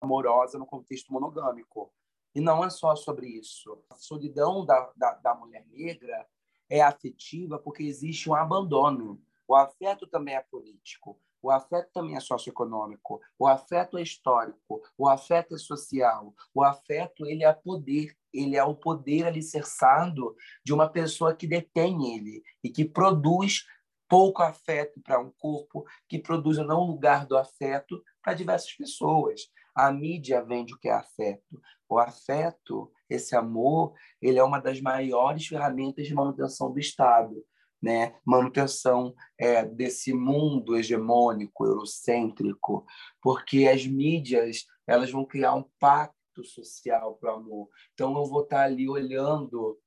amorosa 0.02 0.58
no 0.58 0.66
contexto 0.66 1.14
monogâmico. 1.14 1.94
E 2.34 2.42
não 2.42 2.64
é 2.64 2.70
só 2.70 2.96
sobre 2.96 3.28
isso. 3.28 3.84
A 3.90 3.96
solidão 3.96 4.66
da, 4.66 4.92
da, 4.96 5.14
da 5.16 5.36
mulher 5.36 5.66
negra 5.68 6.28
é 6.70 6.82
afetiva 6.82 7.60
porque 7.60 7.84
existe 7.84 8.30
um 8.30 8.36
abandono. 8.36 9.22
O 9.48 9.56
afeto 9.56 10.06
também 10.06 10.36
é 10.36 10.42
político, 10.42 11.20
o 11.42 11.50
afeto 11.50 11.90
também 11.94 12.16
é 12.16 12.20
socioeconômico, 12.20 13.20
o 13.38 13.48
afeto 13.48 13.98
é 13.98 14.02
histórico, 14.02 14.82
o 14.98 15.08
afeto 15.08 15.56
é 15.56 15.58
social, 15.58 16.34
o 16.54 16.64
afeto 16.64 17.26
ele 17.26 17.44
é 17.44 17.52
poder, 17.52 18.16
ele 18.32 18.56
é 18.56 18.64
o 18.64 18.76
poder 18.76 19.26
alicerçado 19.26 20.36
de 20.64 20.74
uma 20.74 20.88
pessoa 20.88 21.34
que 21.34 21.48
detém 21.48 22.14
ele 22.16 22.44
e 22.64 22.70
que 22.70 22.86
produz 22.86 23.66
pouco 24.10 24.42
afeto 24.42 25.00
para 25.02 25.20
um 25.20 25.32
corpo, 25.38 25.86
que 26.08 26.18
produz 26.18 26.58
não 26.58 26.88
lugar 26.88 27.28
do 27.28 27.38
afeto 27.38 28.04
para 28.22 28.34
diversas 28.34 28.74
pessoas. 28.74 29.42
A 29.76 29.92
mídia 29.92 30.44
vende 30.44 30.74
o 30.74 30.80
que 30.80 30.90
é 30.90 30.94
afeto. 30.94 31.62
O 31.88 32.00
afeto, 32.00 32.92
esse 33.08 33.36
amor, 33.36 33.94
ele 34.22 34.40
é 34.40 34.44
uma 34.44 34.60
das 34.60 34.82
maiores 34.82 35.46
ferramentas 35.48 36.08
de 36.08 36.14
manutenção 36.14 36.72
do 36.72 36.80
Estado, 36.80 37.46
né? 37.82 38.16
Manutenção 38.26 39.14
é, 39.38 39.64
desse 39.64 40.12
mundo 40.12 40.76
hegemônico, 40.76 41.66
eurocêntrico, 41.66 42.86
porque 43.22 43.68
as 43.68 43.86
mídias 43.86 44.66
elas 44.86 45.12
vão 45.12 45.24
criar 45.24 45.54
um 45.54 45.64
pacto 45.80 46.44
social 46.44 47.16
para 47.16 47.34
o 47.34 47.38
amor. 47.38 47.70
Então, 47.94 48.18
eu 48.18 48.26
vou 48.26 48.42
estar 48.42 48.64
ali 48.64 48.90
olhando 48.90 49.80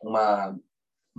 uma 0.00 0.56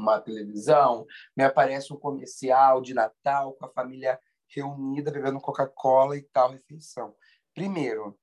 uma 0.02 0.20
televisão, 0.20 1.06
me 1.36 1.44
aparece 1.44 1.94
um 1.94 1.98
comercial 1.98 2.82
de 2.82 2.94
Natal 2.94 3.54
com 3.54 3.66
a 3.66 3.72
família 3.72 4.20
reunida 4.48 5.12
bebendo 5.12 5.40
Coca-Cola 5.40 6.18
e 6.18 6.24
tal 6.24 6.52
refeição. 6.52 7.16
Primeiro, 7.54 8.18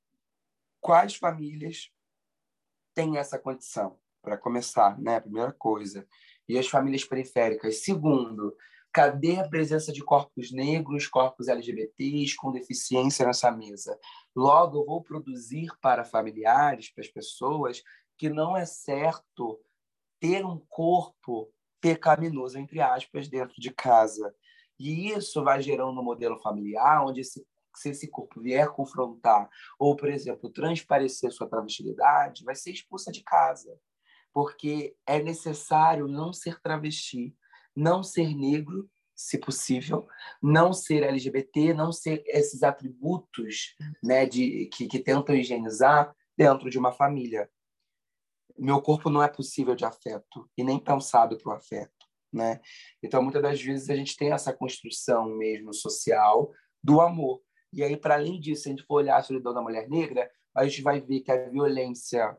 quais 0.80 1.16
famílias 1.16 1.90
têm 2.94 3.18
essa 3.18 3.38
condição? 3.38 3.98
Para 4.22 4.36
começar, 4.36 4.98
né? 4.98 5.20
Primeira 5.20 5.52
coisa. 5.52 6.06
E 6.48 6.58
as 6.58 6.66
famílias 6.66 7.04
periféricas. 7.04 7.84
Segundo, 7.84 8.56
cadê 8.92 9.38
a 9.38 9.48
presença 9.48 9.92
de 9.92 10.02
corpos 10.02 10.50
negros, 10.50 11.06
corpos 11.06 11.48
LGBTs 11.48 12.34
com 12.34 12.50
deficiência 12.50 13.26
nessa 13.26 13.52
mesa? 13.52 13.98
Logo, 14.34 14.80
eu 14.80 14.86
vou 14.86 15.02
produzir 15.02 15.68
para 15.80 16.04
familiares, 16.04 16.92
para 16.92 17.04
as 17.04 17.10
pessoas, 17.10 17.82
que 18.16 18.28
não 18.28 18.56
é 18.56 18.64
certo 18.64 19.60
ter 20.18 20.44
um 20.44 20.58
corpo 20.68 21.52
pecaminoso, 21.94 22.58
entre 22.58 22.80
aspas, 22.80 23.28
dentro 23.28 23.60
de 23.60 23.70
casa. 23.70 24.34
E 24.78 25.10
isso 25.10 25.42
vai 25.44 25.62
gerando 25.62 26.00
um 26.00 26.04
modelo 26.04 26.38
familiar 26.40 27.04
onde 27.04 27.20
esse 27.20 27.46
se 27.76 27.90
esse 27.90 28.08
corpo 28.08 28.40
vier 28.40 28.68
confrontar 28.70 29.50
ou, 29.78 29.94
por 29.94 30.08
exemplo, 30.08 30.48
transparecer 30.48 31.30
sua 31.30 31.46
travestilidade, 31.46 32.42
vai 32.42 32.54
ser 32.54 32.70
expulsa 32.70 33.12
de 33.12 33.22
casa. 33.22 33.78
Porque 34.32 34.96
é 35.06 35.22
necessário 35.22 36.08
não 36.08 36.32
ser 36.32 36.58
travesti, 36.60 37.36
não 37.74 38.02
ser 38.02 38.34
negro, 38.34 38.88
se 39.14 39.38
possível, 39.38 40.06
não 40.42 40.72
ser 40.72 41.02
LGBT, 41.02 41.72
não 41.72 41.92
ser 41.92 42.22
esses 42.26 42.62
atributos 42.62 43.74
né, 44.02 44.26
de, 44.26 44.70
que, 44.72 44.86
que 44.86 44.98
tentam 44.98 45.34
higienizar 45.34 46.14
dentro 46.36 46.68
de 46.68 46.78
uma 46.78 46.92
família. 46.92 47.50
Meu 48.58 48.80
corpo 48.80 49.10
não 49.10 49.22
é 49.22 49.28
possível 49.28 49.74
de 49.74 49.84
afeto 49.84 50.48
e 50.56 50.64
nem 50.64 50.78
pensado 50.78 51.36
para 51.38 51.52
o 51.52 51.56
afeto. 51.56 51.92
né? 52.32 52.60
Então, 53.02 53.22
muitas 53.22 53.42
das 53.42 53.60
vezes, 53.60 53.88
a 53.90 53.96
gente 53.96 54.16
tem 54.16 54.32
essa 54.32 54.52
construção 54.52 55.26
mesmo 55.36 55.72
social 55.72 56.52
do 56.82 57.00
amor. 57.00 57.40
E 57.72 57.82
aí, 57.82 57.96
para 57.96 58.14
além 58.14 58.40
disso, 58.40 58.62
se 58.62 58.68
a 58.68 58.72
gente 58.72 58.84
for 58.84 58.96
olhar 58.96 59.16
a 59.16 59.22
solidão 59.22 59.52
da 59.52 59.62
mulher 59.62 59.88
negra, 59.88 60.30
a 60.54 60.64
gente 60.64 60.82
vai 60.82 61.00
ver 61.00 61.20
que 61.20 61.30
a 61.30 61.48
violência 61.48 62.36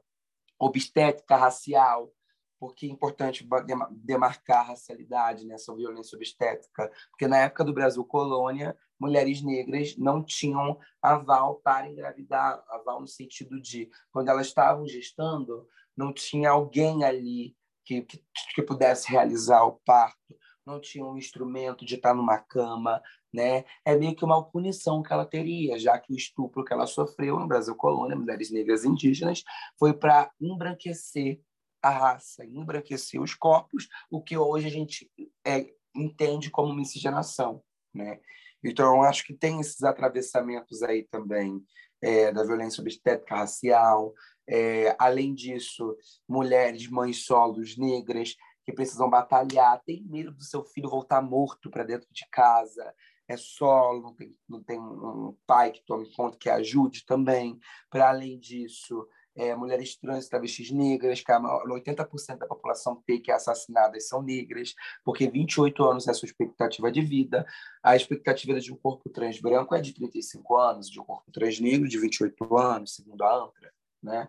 obstétrica, 0.59 1.35
racial, 1.35 2.11
porque 2.59 2.87
é 2.87 2.89
importante 2.89 3.47
demarcar 3.91 4.59
a 4.59 4.69
racialidade 4.69 5.45
nessa 5.45 5.71
né, 5.71 5.77
violência 5.77 6.15
obstétrica, 6.15 6.91
porque 7.11 7.27
na 7.27 7.37
época 7.37 7.63
do 7.63 7.73
Brasil 7.73 8.03
colônia, 8.03 8.75
mulheres 8.99 9.43
negras 9.43 9.95
não 9.97 10.23
tinham 10.23 10.79
aval 11.01 11.55
para 11.57 11.87
engravidar, 11.89 12.63
aval 12.67 12.99
no 12.99 13.07
sentido 13.07 13.61
de, 13.61 13.89
quando 14.11 14.29
elas 14.29 14.47
estavam 14.47 14.87
gestando, 14.87 15.67
não 15.97 16.13
tinha 16.13 16.51
alguém 16.51 17.03
ali 17.03 17.55
que, 17.83 18.03
que, 18.03 18.23
que 18.53 18.61
pudesse 18.61 19.11
realizar 19.11 19.63
o 19.63 19.81
parto, 19.85 20.37
não 20.65 20.79
tinha 20.79 21.05
um 21.05 21.17
instrumento 21.17 21.85
de 21.85 21.95
estar 21.95 22.13
numa 22.13 22.37
cama, 22.37 23.01
né? 23.33 23.63
É 23.85 23.95
meio 23.95 24.15
que 24.15 24.25
uma 24.25 24.43
punição 24.43 25.01
que 25.01 25.11
ela 25.11 25.25
teria, 25.25 25.79
já 25.79 25.97
que 25.97 26.13
o 26.13 26.15
estupro 26.15 26.63
que 26.63 26.73
ela 26.73 26.85
sofreu 26.85 27.39
no 27.39 27.47
Brasil 27.47 27.73
colônia, 27.75 28.17
mulheres 28.17 28.51
negras 28.51 28.83
indígenas, 28.83 29.43
foi 29.79 29.93
para 29.93 30.29
embranquecer 30.39 31.39
a 31.81 31.89
raça, 31.89 32.45
embranquecer 32.45 33.21
os 33.21 33.33
corpos, 33.33 33.87
o 34.11 34.21
que 34.21 34.37
hoje 34.37 34.67
a 34.67 34.71
gente 34.71 35.09
é, 35.45 35.67
entende 35.95 36.49
como 36.49 36.73
miscigenação, 36.73 37.63
né? 37.93 38.19
Então, 38.63 38.95
eu 38.95 39.01
acho 39.03 39.25
que 39.25 39.33
tem 39.33 39.61
esses 39.61 39.83
atravessamentos 39.83 40.81
aí 40.83 41.03
também 41.03 41.63
é, 42.01 42.31
da 42.31 42.43
violência 42.43 42.81
obstétrica 42.81 43.35
racial, 43.35 44.13
é, 44.47 44.95
além 44.97 45.33
disso, 45.33 45.95
mulheres, 46.27 46.87
mães 46.87 47.25
solos 47.25 47.77
negras 47.77 48.35
que 48.65 48.73
precisam 48.73 49.09
batalhar, 49.09 49.81
tem 49.85 50.03
medo 50.03 50.31
do 50.31 50.43
seu 50.43 50.63
filho 50.63 50.89
voltar 50.89 51.21
morto 51.21 51.69
para 51.69 51.83
dentro 51.83 52.07
de 52.11 52.25
casa, 52.29 52.93
é 53.27 53.35
solo, 53.35 54.01
não 54.01 54.13
tem, 54.13 54.35
não 54.47 54.63
tem 54.63 54.79
um 54.79 55.35
pai 55.45 55.71
que 55.71 55.85
tome 55.85 56.09
conta, 56.13 56.37
que 56.37 56.49
ajude 56.49 57.05
também. 57.05 57.59
Para 57.89 58.09
além 58.09 58.39
disso, 58.39 59.05
é, 59.35 59.53
mulheres 59.55 59.95
trans, 59.97 60.27
travestis 60.27 60.71
negras, 60.71 61.21
que 61.21 61.31
80% 61.31 62.37
da 62.37 62.47
população 62.47 62.95
T 63.05 63.19
que 63.19 63.31
é 63.31 63.35
assassinada 63.35 63.99
são 63.99 64.21
negras, 64.21 64.73
porque 65.03 65.29
28 65.29 65.83
anos 65.83 66.07
é 66.07 66.11
a 66.11 66.13
sua 66.13 66.25
expectativa 66.25 66.91
de 66.91 67.01
vida. 67.01 67.45
A 67.83 67.95
expectativa 67.95 68.59
de 68.59 68.73
um 68.73 68.77
corpo 68.77 69.09
trans 69.09 69.39
branco 69.39 69.75
é 69.75 69.81
de 69.81 69.93
35 69.93 70.57
anos, 70.57 70.89
de 70.89 70.99
um 70.99 71.03
corpo 71.03 71.31
trans 71.31 71.59
negro 71.59 71.87
de 71.87 71.99
28 71.99 72.57
anos, 72.57 72.95
segundo 72.95 73.21
a 73.23 73.43
ANTRA. 73.43 73.76
Né? 74.07 74.27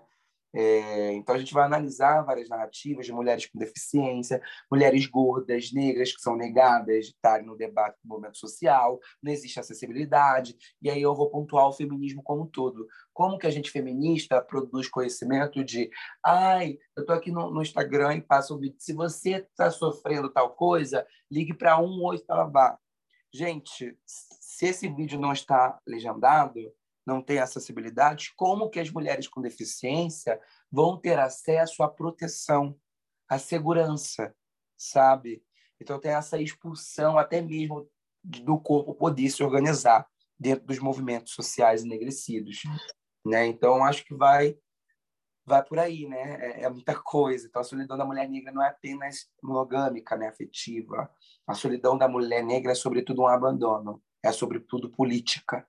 É, 0.54 1.12
então, 1.12 1.34
a 1.34 1.38
gente 1.38 1.52
vai 1.52 1.64
analisar 1.64 2.22
várias 2.22 2.48
narrativas 2.48 3.04
de 3.04 3.12
mulheres 3.12 3.46
com 3.46 3.58
deficiência, 3.58 4.42
mulheres 4.70 5.06
gordas, 5.06 5.72
negras, 5.72 6.12
que 6.12 6.20
são 6.22 6.36
negadas 6.36 7.06
de 7.06 7.12
estarem 7.12 7.46
no 7.46 7.56
debate 7.56 7.98
do 8.02 8.08
movimento 8.08 8.38
social, 8.38 8.98
não 9.22 9.30
existe 9.30 9.60
acessibilidade, 9.60 10.56
e 10.80 10.90
aí 10.90 11.02
eu 11.02 11.14
vou 11.14 11.30
pontuar 11.30 11.68
o 11.68 11.72
feminismo 11.72 12.22
como 12.22 12.42
um 12.42 12.46
todo. 12.46 12.88
Como 13.12 13.38
que 13.38 13.46
a 13.46 13.50
gente 13.50 13.70
feminista 13.70 14.40
produz 14.40 14.88
conhecimento 14.88 15.62
de 15.62 15.90
ai, 16.24 16.78
eu 16.96 17.02
estou 17.02 17.14
aqui 17.14 17.30
no, 17.30 17.50
no, 17.50 17.62
Instagram 17.62 18.16
e 18.16 18.22
passo 18.22 18.56
um 18.56 18.58
vídeo, 18.58 18.76
se 18.78 18.94
você 18.94 19.36
está 19.36 19.70
sofrendo 19.70 20.30
tal 20.30 20.54
coisa, 20.54 21.06
ligue 21.30 21.52
para 21.52 21.76
188 21.76 22.26
Talabá. 22.26 22.78
Gente, 23.32 23.96
se 24.06 24.66
esse 24.66 24.88
vídeo 24.88 25.20
não 25.20 25.32
está 25.32 25.78
legendado, 25.86 26.58
não 27.08 27.22
tem 27.22 27.38
acessibilidade, 27.38 28.34
como 28.36 28.68
que 28.68 28.78
as 28.78 28.90
mulheres 28.90 29.26
com 29.26 29.40
deficiência 29.40 30.38
vão 30.70 31.00
ter 31.00 31.18
acesso 31.18 31.82
à 31.82 31.88
proteção, 31.88 32.78
à 33.26 33.38
segurança, 33.38 34.34
sabe? 34.76 35.42
Então 35.80 35.98
tem 35.98 36.12
essa 36.12 36.38
expulsão 36.38 37.16
até 37.16 37.40
mesmo 37.40 37.88
do 38.22 38.60
corpo 38.60 38.94
poder 38.94 39.30
se 39.30 39.42
organizar 39.42 40.06
dentro 40.38 40.66
dos 40.66 40.78
movimentos 40.80 41.32
sociais 41.32 41.82
enegrecidos, 41.82 42.60
né? 43.24 43.46
Então 43.46 43.82
acho 43.82 44.04
que 44.04 44.14
vai 44.14 44.58
vai 45.46 45.64
por 45.64 45.78
aí, 45.78 46.06
né? 46.06 46.36
É, 46.44 46.62
é, 46.64 46.68
muita 46.68 46.94
coisa. 46.94 47.46
Então 47.46 47.62
a 47.62 47.64
solidão 47.64 47.96
da 47.96 48.04
mulher 48.04 48.28
negra 48.28 48.52
não 48.52 48.62
é 48.62 48.68
apenas 48.68 49.30
monogâmica, 49.42 50.14
né, 50.14 50.28
afetiva. 50.28 51.10
A 51.46 51.54
solidão 51.54 51.96
da 51.96 52.06
mulher 52.06 52.44
negra 52.44 52.72
é 52.72 52.74
sobretudo 52.74 53.22
um 53.22 53.26
abandono, 53.26 54.02
é 54.22 54.30
sobretudo 54.30 54.90
política, 54.90 55.66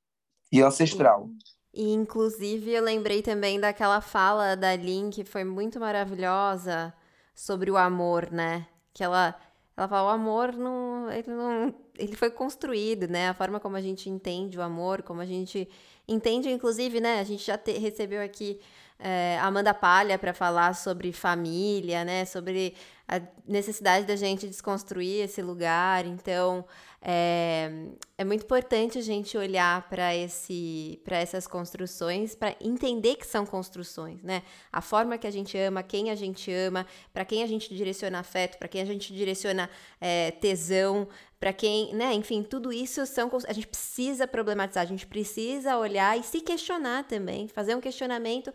e 0.52 0.62
ancestral. 0.62 1.30
E, 1.74 1.92
inclusive, 1.92 2.72
eu 2.72 2.84
lembrei 2.84 3.22
também 3.22 3.60
daquela 3.60 4.02
fala 4.02 4.56
da 4.56 4.76
Lin, 4.76 5.10
que 5.10 5.24
foi 5.24 5.44
muito 5.44 5.80
maravilhosa, 5.80 6.94
sobre 7.40 7.72
o 7.72 7.78
amor, 7.78 8.30
né? 8.32 8.68
Que 8.94 9.04
ela, 9.04 9.34
ela 9.78 9.88
fala, 9.88 10.10
o 10.10 10.14
amor 10.14 10.54
não 10.54 11.10
ele, 11.10 11.32
não. 11.32 11.74
ele 11.98 12.16
foi 12.16 12.30
construído, 12.30 13.08
né? 13.08 13.30
A 13.30 13.34
forma 13.34 13.60
como 13.60 13.78
a 13.78 13.82
gente 13.82 14.10
entende 14.10 14.58
o 14.58 14.62
amor, 14.62 15.04
como 15.04 15.22
a 15.22 15.26
gente 15.26 15.70
entende, 16.08 16.50
inclusive, 16.50 17.00
né? 17.00 17.20
A 17.20 17.24
gente 17.24 17.46
já 17.46 17.58
te, 17.58 17.72
recebeu 17.78 18.22
aqui 18.22 18.60
é, 19.00 19.40
Amanda 19.42 19.74
Palha 19.74 20.20
para 20.20 20.34
falar 20.34 20.76
sobre 20.76 21.14
família, 21.14 22.04
né? 22.04 22.26
Sobre 22.26 22.76
a 23.08 23.22
necessidade 23.48 24.06
da 24.06 24.18
gente 24.18 24.46
desconstruir 24.46 25.24
esse 25.24 25.42
lugar. 25.42 26.06
Então, 26.06 26.66
é, 27.02 27.72
é 28.18 28.26
muito 28.26 28.44
importante 28.44 28.98
a 28.98 29.02
gente 29.02 29.38
olhar 29.38 29.88
para 29.90 30.14
essas 30.14 31.48
construções, 31.48 32.36
para 32.36 32.56
entender 32.60 33.16
que 33.16 33.26
são 33.26 33.46
construções, 33.46 34.22
né? 34.22 34.44
A 34.72 34.82
forma 34.82 35.18
que 35.18 35.26
a 35.26 35.32
gente 35.32 35.58
ama, 35.58 35.82
quem 35.82 36.12
a 36.12 36.16
gente 36.16 36.52
ama, 36.52 36.86
para 37.14 37.24
quem 37.24 37.42
a 37.42 37.48
gente 37.48 37.74
direciona 37.74 38.20
afeto, 38.20 38.58
para 38.58 38.68
quem 38.68 38.82
a 38.82 38.86
gente 38.86 39.14
direciona 39.14 39.70
é, 40.02 40.32
tesão, 40.32 41.08
para 41.40 41.54
quem, 41.54 41.96
né, 41.96 42.14
enfim, 42.14 42.44
tudo 42.44 42.74
isso 42.74 43.06
são 43.06 43.32
a 43.48 43.54
gente 43.54 43.68
precisa 43.68 44.28
problematizar, 44.28 44.84
a 44.84 44.88
gente 44.88 45.08
precisa 45.08 45.78
olhar 45.78 46.20
e 46.20 46.24
se 46.24 46.42
questionar 46.42 47.06
também, 47.06 47.48
fazer 47.48 47.74
um 47.76 47.80
questionamento, 47.80 48.54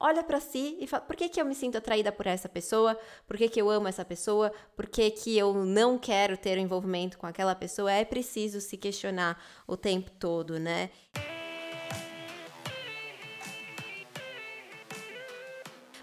olha 0.00 0.24
para 0.24 0.40
si 0.40 0.78
e 0.80 0.86
fala, 0.86 1.02
por 1.02 1.14
que 1.14 1.28
que 1.28 1.38
eu 1.38 1.44
me 1.44 1.54
sinto 1.54 1.76
atraída 1.76 2.10
por 2.10 2.26
essa 2.26 2.48
pessoa? 2.48 2.98
Por 3.26 3.36
que 3.36 3.50
que 3.50 3.60
eu 3.60 3.68
amo 3.68 3.86
essa 3.86 4.02
pessoa? 4.02 4.50
Por 4.74 4.86
que 4.86 5.10
que 5.10 5.36
eu 5.36 5.52
não 5.52 5.98
quero 5.98 6.38
ter 6.38 6.56
um 6.58 6.62
envolvimento 6.62 7.18
com 7.18 7.26
aquela 7.26 7.54
pessoa? 7.54 7.92
É 7.92 8.04
preciso 8.04 8.62
se 8.62 8.78
questionar 8.78 9.38
o 9.66 9.76
tempo 9.76 10.10
todo, 10.12 10.58
né? 10.58 10.88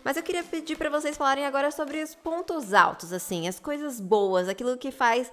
Mas 0.04 0.18
eu 0.18 0.22
queria 0.22 0.44
pedir 0.44 0.78
para 0.78 0.90
vocês 0.90 1.16
falarem 1.16 1.46
agora 1.46 1.72
sobre 1.72 2.04
os 2.04 2.14
pontos 2.14 2.74
altos, 2.74 3.14
assim, 3.14 3.48
as 3.48 3.58
coisas 3.58 4.02
boas, 4.02 4.50
aquilo 4.50 4.78
que 4.78 4.92
faz 4.92 5.32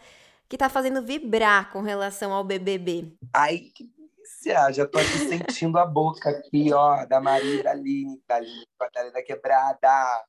que 0.51 0.59
tá 0.59 0.69
fazendo 0.69 1.01
vibrar 1.01 1.71
com 1.71 1.81
relação 1.81 2.33
ao 2.33 2.43
BBB? 2.43 3.17
Ai, 3.33 3.71
que 3.73 3.85
delícia! 3.85 4.73
Já 4.73 4.85
tô 4.85 4.99
aqui 4.99 5.07
sentindo 5.09 5.79
a 5.79 5.87
boca 5.87 6.29
aqui, 6.29 6.73
ó, 6.73 7.07
da 7.07 7.21
Maria 7.21 7.63
da 7.63 7.71
Aline, 7.71 8.21
da 8.27 8.35
Aline, 8.35 8.67
da 9.13 9.23
Quebrada. 9.23 10.25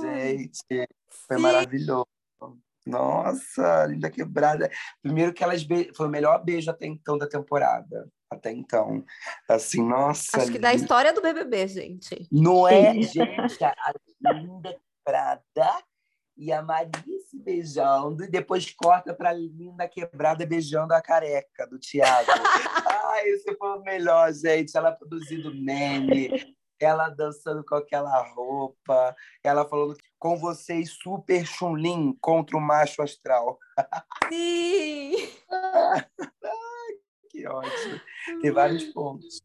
Gente, 0.00 0.88
foi 1.28 1.36
Sim. 1.36 1.42
maravilhoso. 1.42 2.08
Nossa, 2.86 3.84
linda 3.86 4.08
quebrada. 4.08 4.70
Primeiro 5.02 5.34
que 5.34 5.42
elas 5.42 5.64
be... 5.64 5.92
foi 5.94 6.06
o 6.06 6.10
melhor 6.10 6.42
beijo 6.42 6.70
até 6.70 6.86
então 6.86 7.18
da 7.18 7.28
temporada. 7.28 8.08
Até 8.30 8.52
então. 8.52 9.04
Assim, 9.48 9.82
nossa. 9.86 10.40
Acho 10.40 10.52
que 10.52 10.58
da 10.58 10.72
história 10.72 11.12
do 11.12 11.20
BBB, 11.20 11.66
gente. 11.66 12.26
Não 12.30 12.66
é, 12.66 12.94
gente? 13.02 13.64
A 13.64 14.32
linda 14.32 14.76
quebrada 15.04 15.84
e 16.36 16.52
a 16.52 16.62
Maria 16.62 17.18
se 17.28 17.38
beijando, 17.38 18.24
e 18.24 18.28
depois 18.28 18.70
corta 18.72 19.14
para 19.14 19.30
a 19.30 19.32
linda 19.32 19.88
quebrada 19.88 20.44
beijando 20.46 20.92
a 20.92 21.00
careca 21.00 21.66
do 21.66 21.78
Thiago. 21.78 22.30
Ai, 23.10 23.28
esse 23.30 23.54
foi 23.56 23.78
o 23.78 23.82
melhor, 23.82 24.32
gente. 24.32 24.76
Ela 24.76 24.92
produzindo 24.92 25.54
meme, 25.54 26.54
ela 26.78 27.08
dançando 27.08 27.64
com 27.64 27.74
aquela 27.74 28.22
roupa, 28.34 29.16
ela 29.42 29.66
falando 29.66 29.96
com 30.18 30.36
vocês 30.36 30.90
super 31.02 31.46
chunlin 31.46 32.16
contra 32.20 32.56
o 32.56 32.60
macho 32.60 33.02
astral. 33.02 33.58
Sim! 34.28 35.14
que 37.30 37.46
ótimo. 37.46 38.00
Tem 38.42 38.50
vários 38.50 38.84
pontos. 38.92 39.40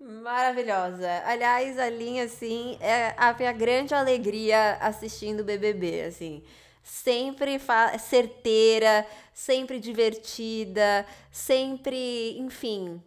Maravilhosa. 0.00 1.22
Aliás, 1.26 1.78
a 1.78 1.88
linha, 1.88 2.24
assim, 2.24 2.78
é 2.80 3.14
a 3.16 3.32
minha 3.34 3.52
grande 3.52 3.94
alegria 3.94 4.78
assistindo 4.80 5.40
o 5.40 5.44
BBB, 5.44 6.02
assim. 6.02 6.42
Sempre 6.82 7.58
certeira, 7.98 9.06
sempre 9.32 9.78
divertida, 9.78 11.06
sempre, 11.30 12.38
enfim, 12.38 13.00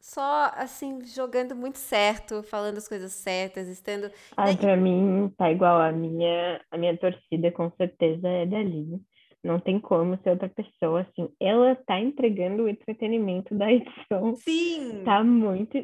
só, 0.00 0.50
assim, 0.56 1.04
jogando 1.06 1.54
muito 1.54 1.78
certo, 1.78 2.42
falando 2.42 2.76
as 2.76 2.88
coisas 2.88 3.12
certas, 3.12 3.68
estando... 3.68 4.10
Ah, 4.36 4.54
pra 4.54 4.76
mim, 4.76 5.32
tá 5.38 5.50
igual 5.50 5.80
a 5.80 5.92
minha, 5.92 6.60
a 6.70 6.76
minha 6.76 6.98
torcida, 6.98 7.50
com 7.52 7.70
certeza, 7.78 8.28
é 8.28 8.44
da 8.44 8.62
Linha. 8.62 9.00
Não 9.44 9.58
tem 9.58 9.80
como 9.80 10.16
ser 10.22 10.30
outra 10.30 10.48
pessoa, 10.48 11.00
assim. 11.00 11.28
Ela 11.40 11.74
tá 11.74 11.98
entregando 11.98 12.62
o 12.62 12.68
entretenimento 12.68 13.54
da 13.54 13.72
edição. 13.72 14.36
Sim! 14.36 15.02
Tá 15.04 15.22
muito... 15.24 15.76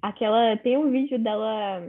Aquela... 0.00 0.56
Tem 0.56 0.76
um 0.78 0.90
vídeo 0.90 1.18
dela 1.18 1.82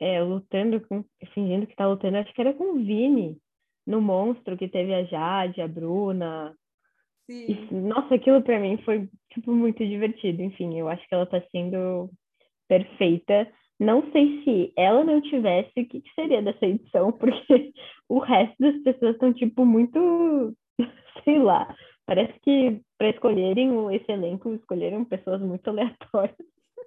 é, 0.00 0.20
lutando 0.22 0.80
com... 0.80 1.04
Fingindo 1.32 1.66
que 1.66 1.76
tá 1.76 1.86
lutando, 1.86 2.16
acho 2.16 2.32
que 2.34 2.40
era 2.40 2.52
com 2.52 2.72
o 2.72 2.84
Vini. 2.84 3.38
no 3.86 4.00
Monstro, 4.00 4.56
que 4.56 4.68
teve 4.68 4.94
a 4.94 5.04
Jade, 5.04 5.60
a 5.60 5.68
Bruna. 5.68 6.54
Sim. 7.30 7.68
E, 7.70 7.74
nossa, 7.74 8.14
aquilo 8.14 8.42
para 8.42 8.58
mim 8.58 8.78
foi, 8.84 9.08
tipo, 9.32 9.52
muito 9.52 9.84
divertido. 9.86 10.42
Enfim, 10.42 10.78
eu 10.78 10.88
acho 10.88 11.06
que 11.06 11.14
ela 11.14 11.26
tá 11.26 11.42
sendo 11.50 12.10
perfeita. 12.68 13.50
Não 13.78 14.08
sei 14.12 14.42
se 14.44 14.72
ela 14.76 15.02
não 15.04 15.20
tivesse, 15.20 15.72
o 15.76 15.86
que 15.86 16.02
seria 16.14 16.40
dessa 16.42 16.64
edição, 16.64 17.12
porque 17.18 17.72
o 18.08 18.18
resto 18.18 18.56
das 18.58 18.76
pessoas 18.82 19.14
estão, 19.14 19.32
tipo, 19.32 19.64
muito, 19.64 20.54
sei 21.24 21.38
lá, 21.38 21.74
parece 22.06 22.38
que 22.40 22.80
para 22.98 23.10
escolherem 23.10 23.94
esse 23.94 24.10
elenco, 24.10 24.54
escolheram 24.54 25.04
pessoas 25.04 25.40
muito 25.40 25.68
aleatórias. 25.68 26.36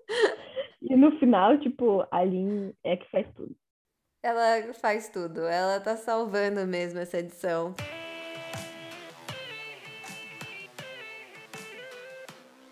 E 0.80 0.96
no 0.96 1.12
final, 1.18 1.58
tipo, 1.58 2.06
a 2.12 2.24
Lin 2.24 2.72
é 2.84 2.96
que 2.96 3.10
faz 3.10 3.28
tudo. 3.36 3.54
Ela 4.24 4.74
faz 4.76 5.10
tudo, 5.10 5.42
ela 5.42 5.80
tá 5.80 5.98
salvando 5.98 6.68
mesmo 6.68 7.00
essa 7.00 7.18
edição. 7.18 7.74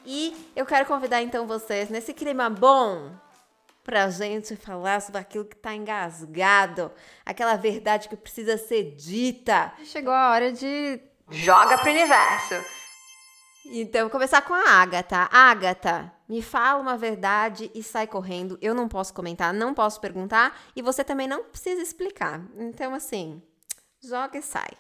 E 0.05 0.33
eu 0.55 0.67
quero 0.67 0.85
convidar 0.85 1.23
então 1.23 1.47
vocês 1.47 1.89
nesse 1.89 2.13
clima 2.13 2.47
bom 2.47 3.09
pra 3.85 4.09
gente 4.09 4.55
falar 4.55 4.99
sobre 4.99 5.21
aquilo 5.21 5.45
que 5.45 5.55
tá 5.55 5.73
engasgado, 5.73 6.91
aquela 7.23 7.55
verdade 7.55 8.09
que 8.09 8.17
precisa 8.17 8.57
ser 8.57 8.95
dita. 8.95 9.71
Chegou 9.83 10.11
a 10.11 10.31
hora 10.31 10.51
de 10.51 10.99
joga 11.29 11.77
pro 11.77 11.91
universo. 11.91 12.55
Então, 13.67 14.09
começar 14.09 14.41
com 14.41 14.53
a 14.53 14.81
Agatha. 14.81 15.29
Agatha, 15.31 16.11
me 16.27 16.41
fala 16.41 16.81
uma 16.81 16.97
verdade 16.97 17.71
e 17.73 17.83
sai 17.83 18.07
correndo. 18.07 18.57
Eu 18.59 18.73
não 18.73 18.87
posso 18.87 19.13
comentar, 19.13 19.53
não 19.53 19.73
posso 19.73 20.01
perguntar 20.01 20.59
e 20.75 20.81
você 20.81 21.03
também 21.03 21.27
não 21.27 21.43
precisa 21.43 21.81
explicar. 21.81 22.41
Então, 22.57 22.93
assim, 22.93 23.41
joga 24.03 24.39
e 24.39 24.41
sai. 24.41 24.71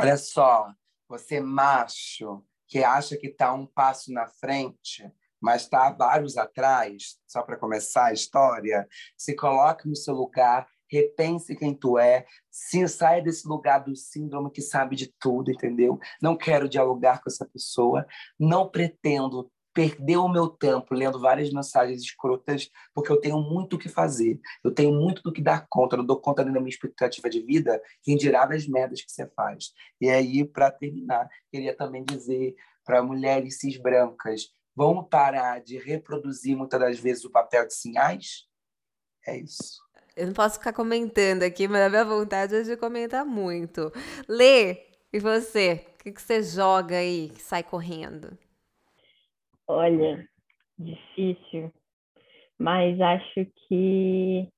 Olha 0.00 0.16
só, 0.16 0.72
você 1.08 1.40
macho 1.40 2.44
que 2.68 2.82
acha 2.82 3.16
que 3.16 3.26
está 3.26 3.52
um 3.52 3.66
passo 3.66 4.12
na 4.12 4.26
frente, 4.26 5.04
mas 5.42 5.62
está 5.62 5.90
vários 5.90 6.36
atrás, 6.36 7.16
só 7.26 7.42
para 7.42 7.58
começar 7.58 8.06
a 8.06 8.12
história, 8.12 8.86
se 9.16 9.34
coloque 9.34 9.88
no 9.88 9.96
seu 9.96 10.14
lugar 10.14 10.66
repense 10.92 11.56
quem 11.56 11.74
tu 11.74 11.98
é, 11.98 12.26
se 12.50 12.86
saia 12.86 13.22
desse 13.22 13.48
lugar 13.48 13.78
do 13.78 13.96
síndrome 13.96 14.50
que 14.50 14.60
sabe 14.60 14.94
de 14.94 15.10
tudo, 15.18 15.50
entendeu? 15.50 15.98
Não 16.20 16.36
quero 16.36 16.68
dialogar 16.68 17.22
com 17.22 17.30
essa 17.30 17.46
pessoa, 17.46 18.06
não 18.38 18.68
pretendo 18.68 19.50
perder 19.74 20.18
o 20.18 20.28
meu 20.28 20.48
tempo 20.48 20.94
lendo 20.94 21.18
várias 21.18 21.50
mensagens 21.50 22.02
escrotas, 22.02 22.68
porque 22.94 23.10
eu 23.10 23.18
tenho 23.18 23.40
muito 23.40 23.76
o 23.76 23.78
que 23.78 23.88
fazer, 23.88 24.38
eu 24.62 24.70
tenho 24.70 24.92
muito 24.92 25.22
do 25.22 25.32
que 25.32 25.40
dar 25.40 25.66
conta, 25.68 25.96
não 25.96 26.04
dou 26.04 26.20
conta 26.20 26.44
da 26.44 26.50
minha 26.50 26.68
expectativa 26.68 27.30
de 27.30 27.40
vida, 27.40 27.80
quem 28.02 28.14
dirá 28.14 28.44
das 28.44 28.66
merdas 28.66 29.00
que 29.00 29.10
você 29.10 29.26
faz. 29.34 29.72
E 29.98 30.10
aí, 30.10 30.44
para 30.44 30.70
terminar, 30.70 31.26
queria 31.50 31.74
também 31.74 32.04
dizer 32.04 32.54
para 32.84 33.02
mulheres 33.02 33.58
cis 33.58 33.80
brancas, 33.80 34.48
vamos 34.74 35.08
parar 35.08 35.60
de 35.60 35.78
reproduzir 35.78 36.56
muitas 36.56 36.80
das 36.80 36.98
vezes 36.98 37.24
o 37.24 37.30
papel 37.30 37.66
de 37.66 37.74
sinais? 37.74 38.48
É 39.26 39.36
isso. 39.36 39.80
Eu 40.16 40.26
não 40.26 40.34
posso 40.34 40.58
ficar 40.58 40.72
comentando 40.72 41.42
aqui, 41.42 41.66
mas 41.66 41.82
a 41.82 41.88
minha 41.88 42.04
vontade 42.04 42.54
é 42.54 42.62
de 42.62 42.76
comentar 42.76 43.24
muito. 43.24 43.90
Lê, 44.28 44.88
e 45.12 45.18
você? 45.18 45.86
O 45.94 46.04
que, 46.04 46.12
que 46.12 46.20
você 46.20 46.42
joga 46.42 46.96
aí 46.96 47.30
que 47.30 47.40
sai 47.40 47.62
correndo? 47.62 48.36
Olha, 49.66 50.28
difícil, 50.78 51.72
mas 52.58 53.00
acho 53.00 53.46
que 53.68 54.48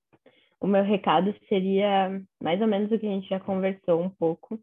o 0.60 0.66
meu 0.66 0.82
recado 0.82 1.34
seria 1.48 2.20
mais 2.42 2.60
ou 2.60 2.66
menos 2.66 2.90
o 2.90 2.98
que 2.98 3.06
a 3.06 3.10
gente 3.10 3.28
já 3.28 3.38
conversou 3.38 4.02
um 4.02 4.10
pouco 4.10 4.58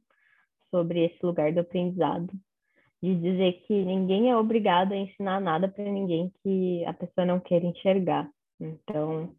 sobre 0.72 1.06
esse 1.06 1.24
lugar 1.24 1.54
do 1.54 1.60
aprendizado, 1.60 2.34
de 3.02 3.16
dizer 3.16 3.64
que 3.66 3.74
ninguém 3.74 4.30
é 4.30 4.38
obrigado 4.38 4.92
a 4.92 4.98
ensinar 4.98 5.40
nada 5.40 5.68
para 5.68 5.84
ninguém 5.84 6.32
que 6.44 6.86
a 6.86 6.94
pessoa 6.94 7.26
não 7.26 7.40
queira 7.40 7.66
enxergar. 7.66 8.30
Então, 8.60 9.34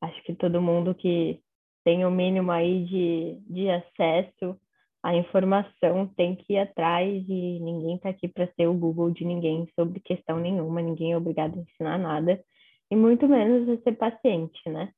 acho 0.00 0.22
que 0.24 0.34
todo 0.34 0.60
mundo 0.60 0.94
que 0.94 1.40
tem 1.84 2.04
o 2.04 2.10
mínimo 2.10 2.50
aí 2.50 2.84
de, 2.84 3.38
de 3.48 3.70
acesso 3.70 4.58
à 5.02 5.14
informação 5.14 6.08
tem 6.16 6.34
que 6.34 6.54
ir 6.54 6.58
atrás 6.58 7.24
e 7.28 7.60
ninguém 7.60 7.94
está 7.94 8.08
aqui 8.08 8.26
para 8.26 8.48
ser 8.54 8.66
o 8.66 8.74
Google 8.74 9.12
de 9.12 9.24
ninguém 9.24 9.68
sobre 9.78 10.00
questão 10.00 10.40
nenhuma, 10.40 10.82
ninguém 10.82 11.12
é 11.12 11.16
obrigado 11.16 11.56
a 11.56 11.62
ensinar 11.62 11.96
nada, 11.96 12.42
e 12.90 12.96
muito 12.96 13.28
menos 13.28 13.68
a 13.68 13.82
ser 13.82 13.92
paciente, 13.92 14.68
né? 14.68 14.90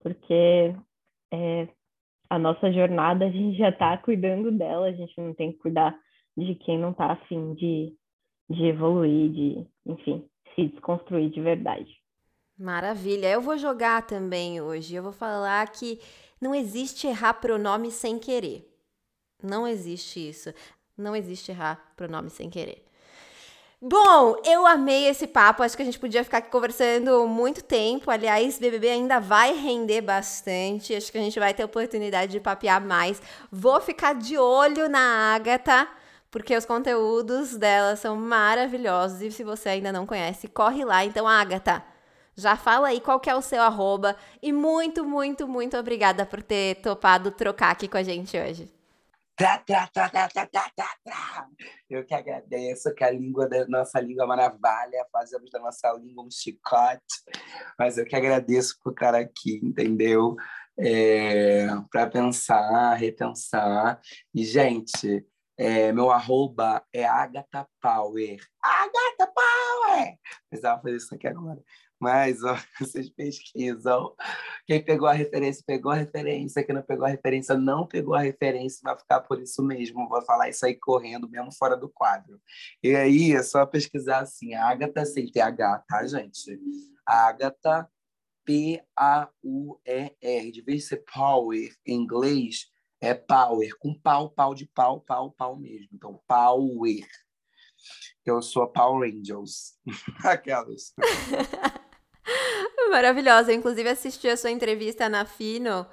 Porque 0.00 0.72
é, 1.32 1.68
a 2.30 2.38
nossa 2.38 2.72
jornada 2.72 3.24
a 3.24 3.30
gente 3.30 3.58
já 3.58 3.70
está 3.70 3.96
cuidando 3.98 4.52
dela, 4.52 4.86
a 4.86 4.92
gente 4.92 5.12
não 5.20 5.34
tem 5.34 5.50
que 5.50 5.58
cuidar 5.58 5.98
de 6.36 6.54
quem 6.54 6.78
não 6.78 6.90
está 6.90 7.12
afim 7.12 7.54
de, 7.54 7.94
de 8.50 8.64
evoluir, 8.66 9.30
de, 9.30 9.66
enfim, 9.86 10.28
se 10.54 10.66
desconstruir 10.68 11.30
de 11.30 11.40
verdade. 11.40 11.90
Maravilha. 12.58 13.30
Eu 13.30 13.40
vou 13.40 13.58
jogar 13.58 14.06
também 14.06 14.60
hoje. 14.60 14.94
Eu 14.94 15.02
vou 15.02 15.12
falar 15.12 15.70
que 15.70 16.00
não 16.40 16.54
existe 16.54 17.06
errar 17.06 17.34
pronome 17.34 17.90
sem 17.90 18.18
querer. 18.18 18.66
Não 19.42 19.66
existe 19.66 20.28
isso. 20.28 20.52
Não 20.96 21.14
existe 21.14 21.50
errar 21.50 21.92
pronome 21.96 22.30
sem 22.30 22.48
querer. 22.48 22.86
Bom, 23.80 24.40
eu 24.42 24.66
amei 24.66 25.06
esse 25.06 25.26
papo. 25.26 25.62
Acho 25.62 25.76
que 25.76 25.82
a 25.82 25.84
gente 25.84 25.98
podia 25.98 26.24
ficar 26.24 26.38
aqui 26.38 26.50
conversando 26.50 27.26
muito 27.28 27.62
tempo. 27.62 28.10
Aliás, 28.10 28.58
BBB 28.58 28.88
ainda 28.88 29.20
vai 29.20 29.52
render 29.52 30.00
bastante. 30.00 30.94
Acho 30.94 31.12
que 31.12 31.18
a 31.18 31.20
gente 31.20 31.38
vai 31.38 31.52
ter 31.52 31.62
oportunidade 31.62 32.32
de 32.32 32.40
papear 32.40 32.82
mais. 32.82 33.20
Vou 33.52 33.78
ficar 33.82 34.14
de 34.14 34.38
olho 34.38 34.88
na 34.88 35.34
Agatha, 35.34 35.86
porque 36.30 36.56
os 36.56 36.64
conteúdos 36.64 37.56
dela 37.56 37.96
são 37.96 38.16
maravilhosos. 38.16 39.22
E 39.22 39.30
se 39.30 39.44
você 39.44 39.68
ainda 39.68 39.92
não 39.92 40.06
conhece, 40.06 40.48
corre 40.48 40.84
lá. 40.84 41.04
Então, 41.04 41.26
Agatha, 41.26 41.82
já 42.36 42.56
fala 42.56 42.88
aí 42.88 43.00
qual 43.00 43.18
que 43.18 43.30
é 43.30 43.34
o 43.34 43.42
seu 43.42 43.62
arroba. 43.62 44.16
E 44.42 44.52
muito, 44.52 45.04
muito, 45.04 45.48
muito 45.48 45.76
obrigada 45.76 46.26
por 46.26 46.42
ter 46.42 46.76
topado 46.76 47.30
trocar 47.30 47.70
aqui 47.70 47.88
com 47.88 47.96
a 47.96 48.02
gente 48.02 48.38
hoje. 48.38 48.70
Tra, 49.36 49.58
tra, 49.58 49.86
tra, 49.88 50.08
tra, 50.08 50.28
tra, 50.28 50.46
tra, 50.46 50.70
tra. 51.04 51.48
Eu 51.90 52.04
que 52.04 52.14
agradeço 52.14 52.94
que 52.94 53.04
a 53.04 53.10
língua 53.10 53.46
da 53.46 53.66
nossa 53.68 54.00
língua 54.00 54.24
uma 54.24 54.34
navalha, 54.34 55.06
fazemos 55.12 55.50
da 55.50 55.58
nossa 55.58 55.92
língua 55.92 56.24
um 56.24 56.30
chicote. 56.30 57.02
Mas 57.78 57.98
eu 57.98 58.06
que 58.06 58.16
agradeço 58.16 58.78
por 58.82 58.92
estar 58.92 59.14
aqui, 59.14 59.60
entendeu? 59.62 60.36
É, 60.78 61.66
para 61.90 62.06
pensar, 62.06 62.94
repensar. 62.94 64.00
E, 64.34 64.42
gente, 64.42 65.26
é, 65.58 65.92
meu 65.92 66.10
arroba 66.10 66.84
é 66.92 67.04
Agatha 67.04 67.66
Power. 67.80 68.36
Agatha 68.62 69.32
Power! 69.34 70.18
Precisava 70.50 70.82
fazer 70.82 70.96
isso 70.96 71.14
aqui 71.14 71.26
agora. 71.26 71.62
Mas 71.98 72.44
ó, 72.44 72.54
vocês 72.78 73.08
pesquisam. 73.08 74.14
Quem 74.66 74.84
pegou 74.84 75.08
a 75.08 75.12
referência, 75.12 75.64
pegou 75.66 75.90
a 75.92 75.96
referência. 75.96 76.62
Quem 76.62 76.74
não 76.74 76.82
pegou 76.82 77.06
a 77.06 77.08
referência, 77.08 77.56
não 77.56 77.86
pegou 77.86 78.14
a 78.14 78.20
referência. 78.20 78.80
Vai 78.82 78.98
ficar 78.98 79.20
por 79.20 79.40
isso 79.40 79.62
mesmo. 79.62 80.08
Vou 80.08 80.22
falar 80.22 80.48
isso 80.50 80.66
aí 80.66 80.74
correndo, 80.74 81.28
mesmo 81.28 81.52
fora 81.52 81.76
do 81.76 81.88
quadro. 81.88 82.40
E 82.82 82.94
aí 82.94 83.32
é 83.32 83.42
só 83.42 83.64
pesquisar 83.64 84.20
assim: 84.20 84.54
Agatha 84.54 85.04
sem 85.06 85.30
TH, 85.30 85.84
tá, 85.88 86.06
gente? 86.06 86.60
Agatha, 87.06 87.88
P-A-U-E-R. 88.44 88.92
De 90.52 90.60
vez 90.60 90.86
ser 90.86 91.02
power 91.12 91.74
em 91.86 91.94
inglês, 91.94 92.70
é 93.06 93.14
power, 93.14 93.76
com 93.78 93.94
pau, 93.94 94.30
pau 94.30 94.54
de 94.54 94.66
pau, 94.66 95.00
pau, 95.00 95.30
pau 95.30 95.56
mesmo. 95.56 95.88
Então, 95.92 96.20
power. 96.26 97.06
Eu 98.24 98.42
sou 98.42 98.64
a 98.64 98.68
Power 98.68 99.08
Angels. 99.08 99.74
Aquelas. 100.24 100.92
Maravilhosa. 102.90 103.52
Inclusive, 103.52 103.88
assisti 103.88 104.28
a 104.28 104.36
sua 104.36 104.50
entrevista 104.50 105.08
na 105.08 105.24
Fino. 105.24 105.86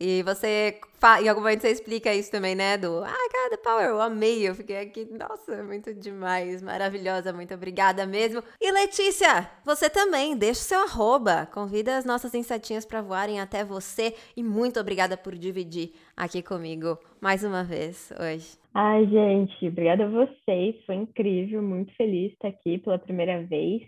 E 0.00 0.22
você, 0.22 0.78
em 1.20 1.28
algum 1.28 1.40
momento 1.40 1.62
você 1.62 1.70
explica 1.70 2.14
isso 2.14 2.30
também, 2.30 2.54
né? 2.54 2.78
Do 2.78 3.02
Ah, 3.02 3.08
God, 3.08 3.50
the 3.50 3.56
power, 3.56 3.84
eu 3.84 4.00
amei. 4.00 4.48
Eu 4.48 4.54
fiquei 4.54 4.76
aqui, 4.78 5.08
nossa, 5.10 5.62
muito 5.64 5.92
demais, 5.92 6.62
maravilhosa, 6.62 7.32
muito 7.32 7.52
obrigada 7.52 8.06
mesmo. 8.06 8.42
E 8.60 8.70
Letícia, 8.70 9.50
você 9.64 9.90
também, 9.90 10.36
deixa 10.36 10.60
o 10.60 10.64
seu 10.64 10.80
arroba. 10.80 11.46
Convida 11.52 11.98
as 11.98 12.04
nossas 12.04 12.32
insetinhas 12.34 12.84
para 12.84 13.02
voarem 13.02 13.40
até 13.40 13.64
você. 13.64 14.14
E 14.36 14.42
muito 14.42 14.78
obrigada 14.78 15.16
por 15.16 15.34
dividir 15.34 15.92
aqui 16.16 16.42
comigo 16.42 16.96
mais 17.20 17.42
uma 17.42 17.64
vez 17.64 18.12
hoje. 18.20 18.56
Ai, 18.74 19.04
gente, 19.06 19.66
obrigada 19.66 20.04
a 20.04 20.08
vocês. 20.08 20.76
Foi 20.86 20.94
incrível, 20.94 21.60
muito 21.60 21.92
feliz 21.96 22.32
estar 22.32 22.48
aqui 22.48 22.78
pela 22.78 22.98
primeira 22.98 23.42
vez 23.42 23.82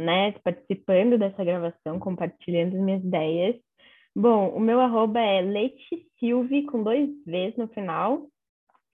né, 0.00 0.32
participando 0.42 1.18
dessa 1.18 1.44
gravação, 1.44 1.98
compartilhando 1.98 2.76
as 2.76 2.82
minhas 2.82 3.04
ideias. 3.04 3.56
Bom, 4.14 4.48
o 4.50 4.60
meu 4.60 4.80
arroba 4.80 5.20
é 5.20 5.40
Silve 6.18 6.66
com 6.66 6.82
dois 6.82 7.08
Vs 7.24 7.56
no 7.56 7.68
final. 7.68 8.26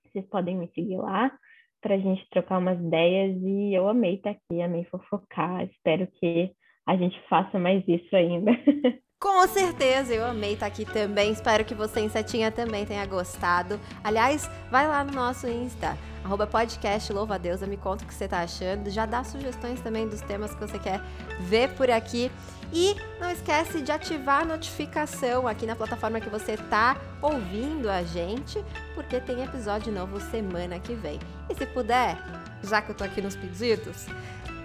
Vocês 0.05 0.27
podem 0.27 0.57
me 0.57 0.69
seguir 0.73 0.99
lá 0.99 1.37
para 1.81 1.95
a 1.95 1.99
gente 1.99 2.29
trocar 2.31 2.59
umas 2.59 2.79
ideias 2.79 3.37
e 3.43 3.75
eu 3.75 3.89
amei 3.89 4.17
estar 4.17 4.31
aqui, 4.31 4.61
amei 4.61 4.85
fofocar. 4.85 5.65
Espero 5.65 6.07
que 6.07 6.53
a 6.87 6.97
gente 6.97 7.21
faça 7.29 7.59
mais 7.59 7.83
isso 7.89 8.15
ainda. 8.15 8.53
Com 9.19 9.49
certeza, 9.49 10.13
eu 10.13 10.27
amei 10.27 10.53
estar 10.53 10.67
aqui 10.67 10.85
também. 10.85 11.33
Espero 11.33 11.65
que 11.65 11.75
você, 11.75 12.01
Insetinha, 12.01 12.53
também 12.53 12.85
tenha 12.85 13.07
gostado. 13.07 13.81
Aliás, 14.05 14.49
vai 14.71 14.87
lá 14.87 15.03
no 15.03 15.13
nosso 15.13 15.49
Insta, 15.49 15.97
arroba 16.23 16.47
podcast 16.47 17.11
Louva 17.15 17.39
Deusa, 17.39 17.67
me 17.67 17.79
conta 17.79 18.05
o 18.05 18.07
que 18.07 18.13
você 18.13 18.29
tá 18.29 18.41
achando. 18.41 18.91
Já 18.91 19.07
dá 19.07 19.25
sugestões 19.25 19.81
também 19.81 20.07
dos 20.07 20.21
temas 20.21 20.55
que 20.55 20.61
você 20.61 20.79
quer 20.79 21.01
ver 21.41 21.71
por 21.71 21.91
aqui. 21.91 22.31
E 22.71 22.95
não 23.19 23.31
esquece 23.31 23.81
de 23.81 23.91
ativar 23.91 24.43
a 24.43 24.45
notificação 24.45 25.49
aqui 25.49 25.65
na 25.65 25.75
plataforma 25.75 26.21
que 26.21 26.29
você 26.29 26.59
tá 26.59 26.99
ouvindo 27.23 27.89
a 27.89 28.03
gente, 28.03 28.63
porque 28.95 29.19
tem 29.19 29.43
episódio 29.43 29.91
novo 29.91 30.21
semana 30.31 30.79
que 30.79 30.93
vem. 30.93 31.19
E 31.49 31.55
se 31.55 31.65
puder, 31.65 32.19
já 32.63 32.83
que 32.83 32.91
eu 32.91 32.95
tô 32.95 33.05
aqui 33.05 33.23
nos 33.23 33.35
pedidos, 33.35 34.05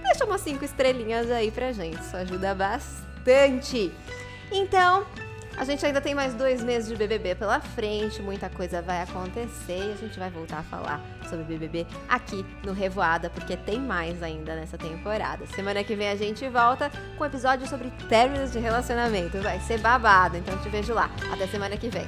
deixa 0.04 0.26
umas 0.26 0.42
cinco 0.42 0.66
estrelinhas 0.66 1.32
aí 1.32 1.52
pra 1.52 1.72
gente, 1.72 2.02
isso 2.02 2.18
ajuda 2.18 2.54
bastante. 2.54 3.94
Então, 4.52 5.06
a 5.58 5.64
gente 5.64 5.86
ainda 5.86 6.02
tem 6.02 6.16
mais 6.16 6.34
dois 6.34 6.64
meses 6.64 6.90
de 6.90 6.96
BBB 6.96 7.36
pela 7.36 7.60
frente, 7.60 8.22
muita 8.22 8.50
coisa 8.50 8.82
vai 8.82 9.02
acontecer 9.02 9.90
e 9.90 9.94
a 9.94 9.96
gente 9.96 10.18
vai 10.18 10.30
voltar 10.30 10.60
a 10.60 10.64
falar 10.64 11.02
sobre 11.30 11.44
BBB 11.44 11.86
aqui 12.10 12.46
no 12.64 12.74
Revoada, 12.74 13.30
porque 13.30 13.56
tem 13.56 13.80
mais 13.80 14.24
ainda 14.24 14.56
nessa 14.56 14.78
temporada. 14.78 15.46
Semana 15.48 15.84
que 15.84 15.96
vem 15.96 16.10
a 16.10 16.16
gente 16.16 16.48
volta 16.48 16.92
com 17.18 17.24
um 17.24 17.28
episódio 17.28 17.68
sobre 17.68 17.92
términos 18.10 18.52
de 18.52 18.60
relacionamento. 18.60 19.38
Vai 19.40 19.60
ser 19.60 19.80
babado, 19.80 20.38
então 20.38 20.58
te 20.58 20.70
vejo 20.70 20.94
lá. 20.94 21.10
Até 21.32 21.48
semana 21.48 21.78
que 21.78 21.90
vem. 21.90 22.08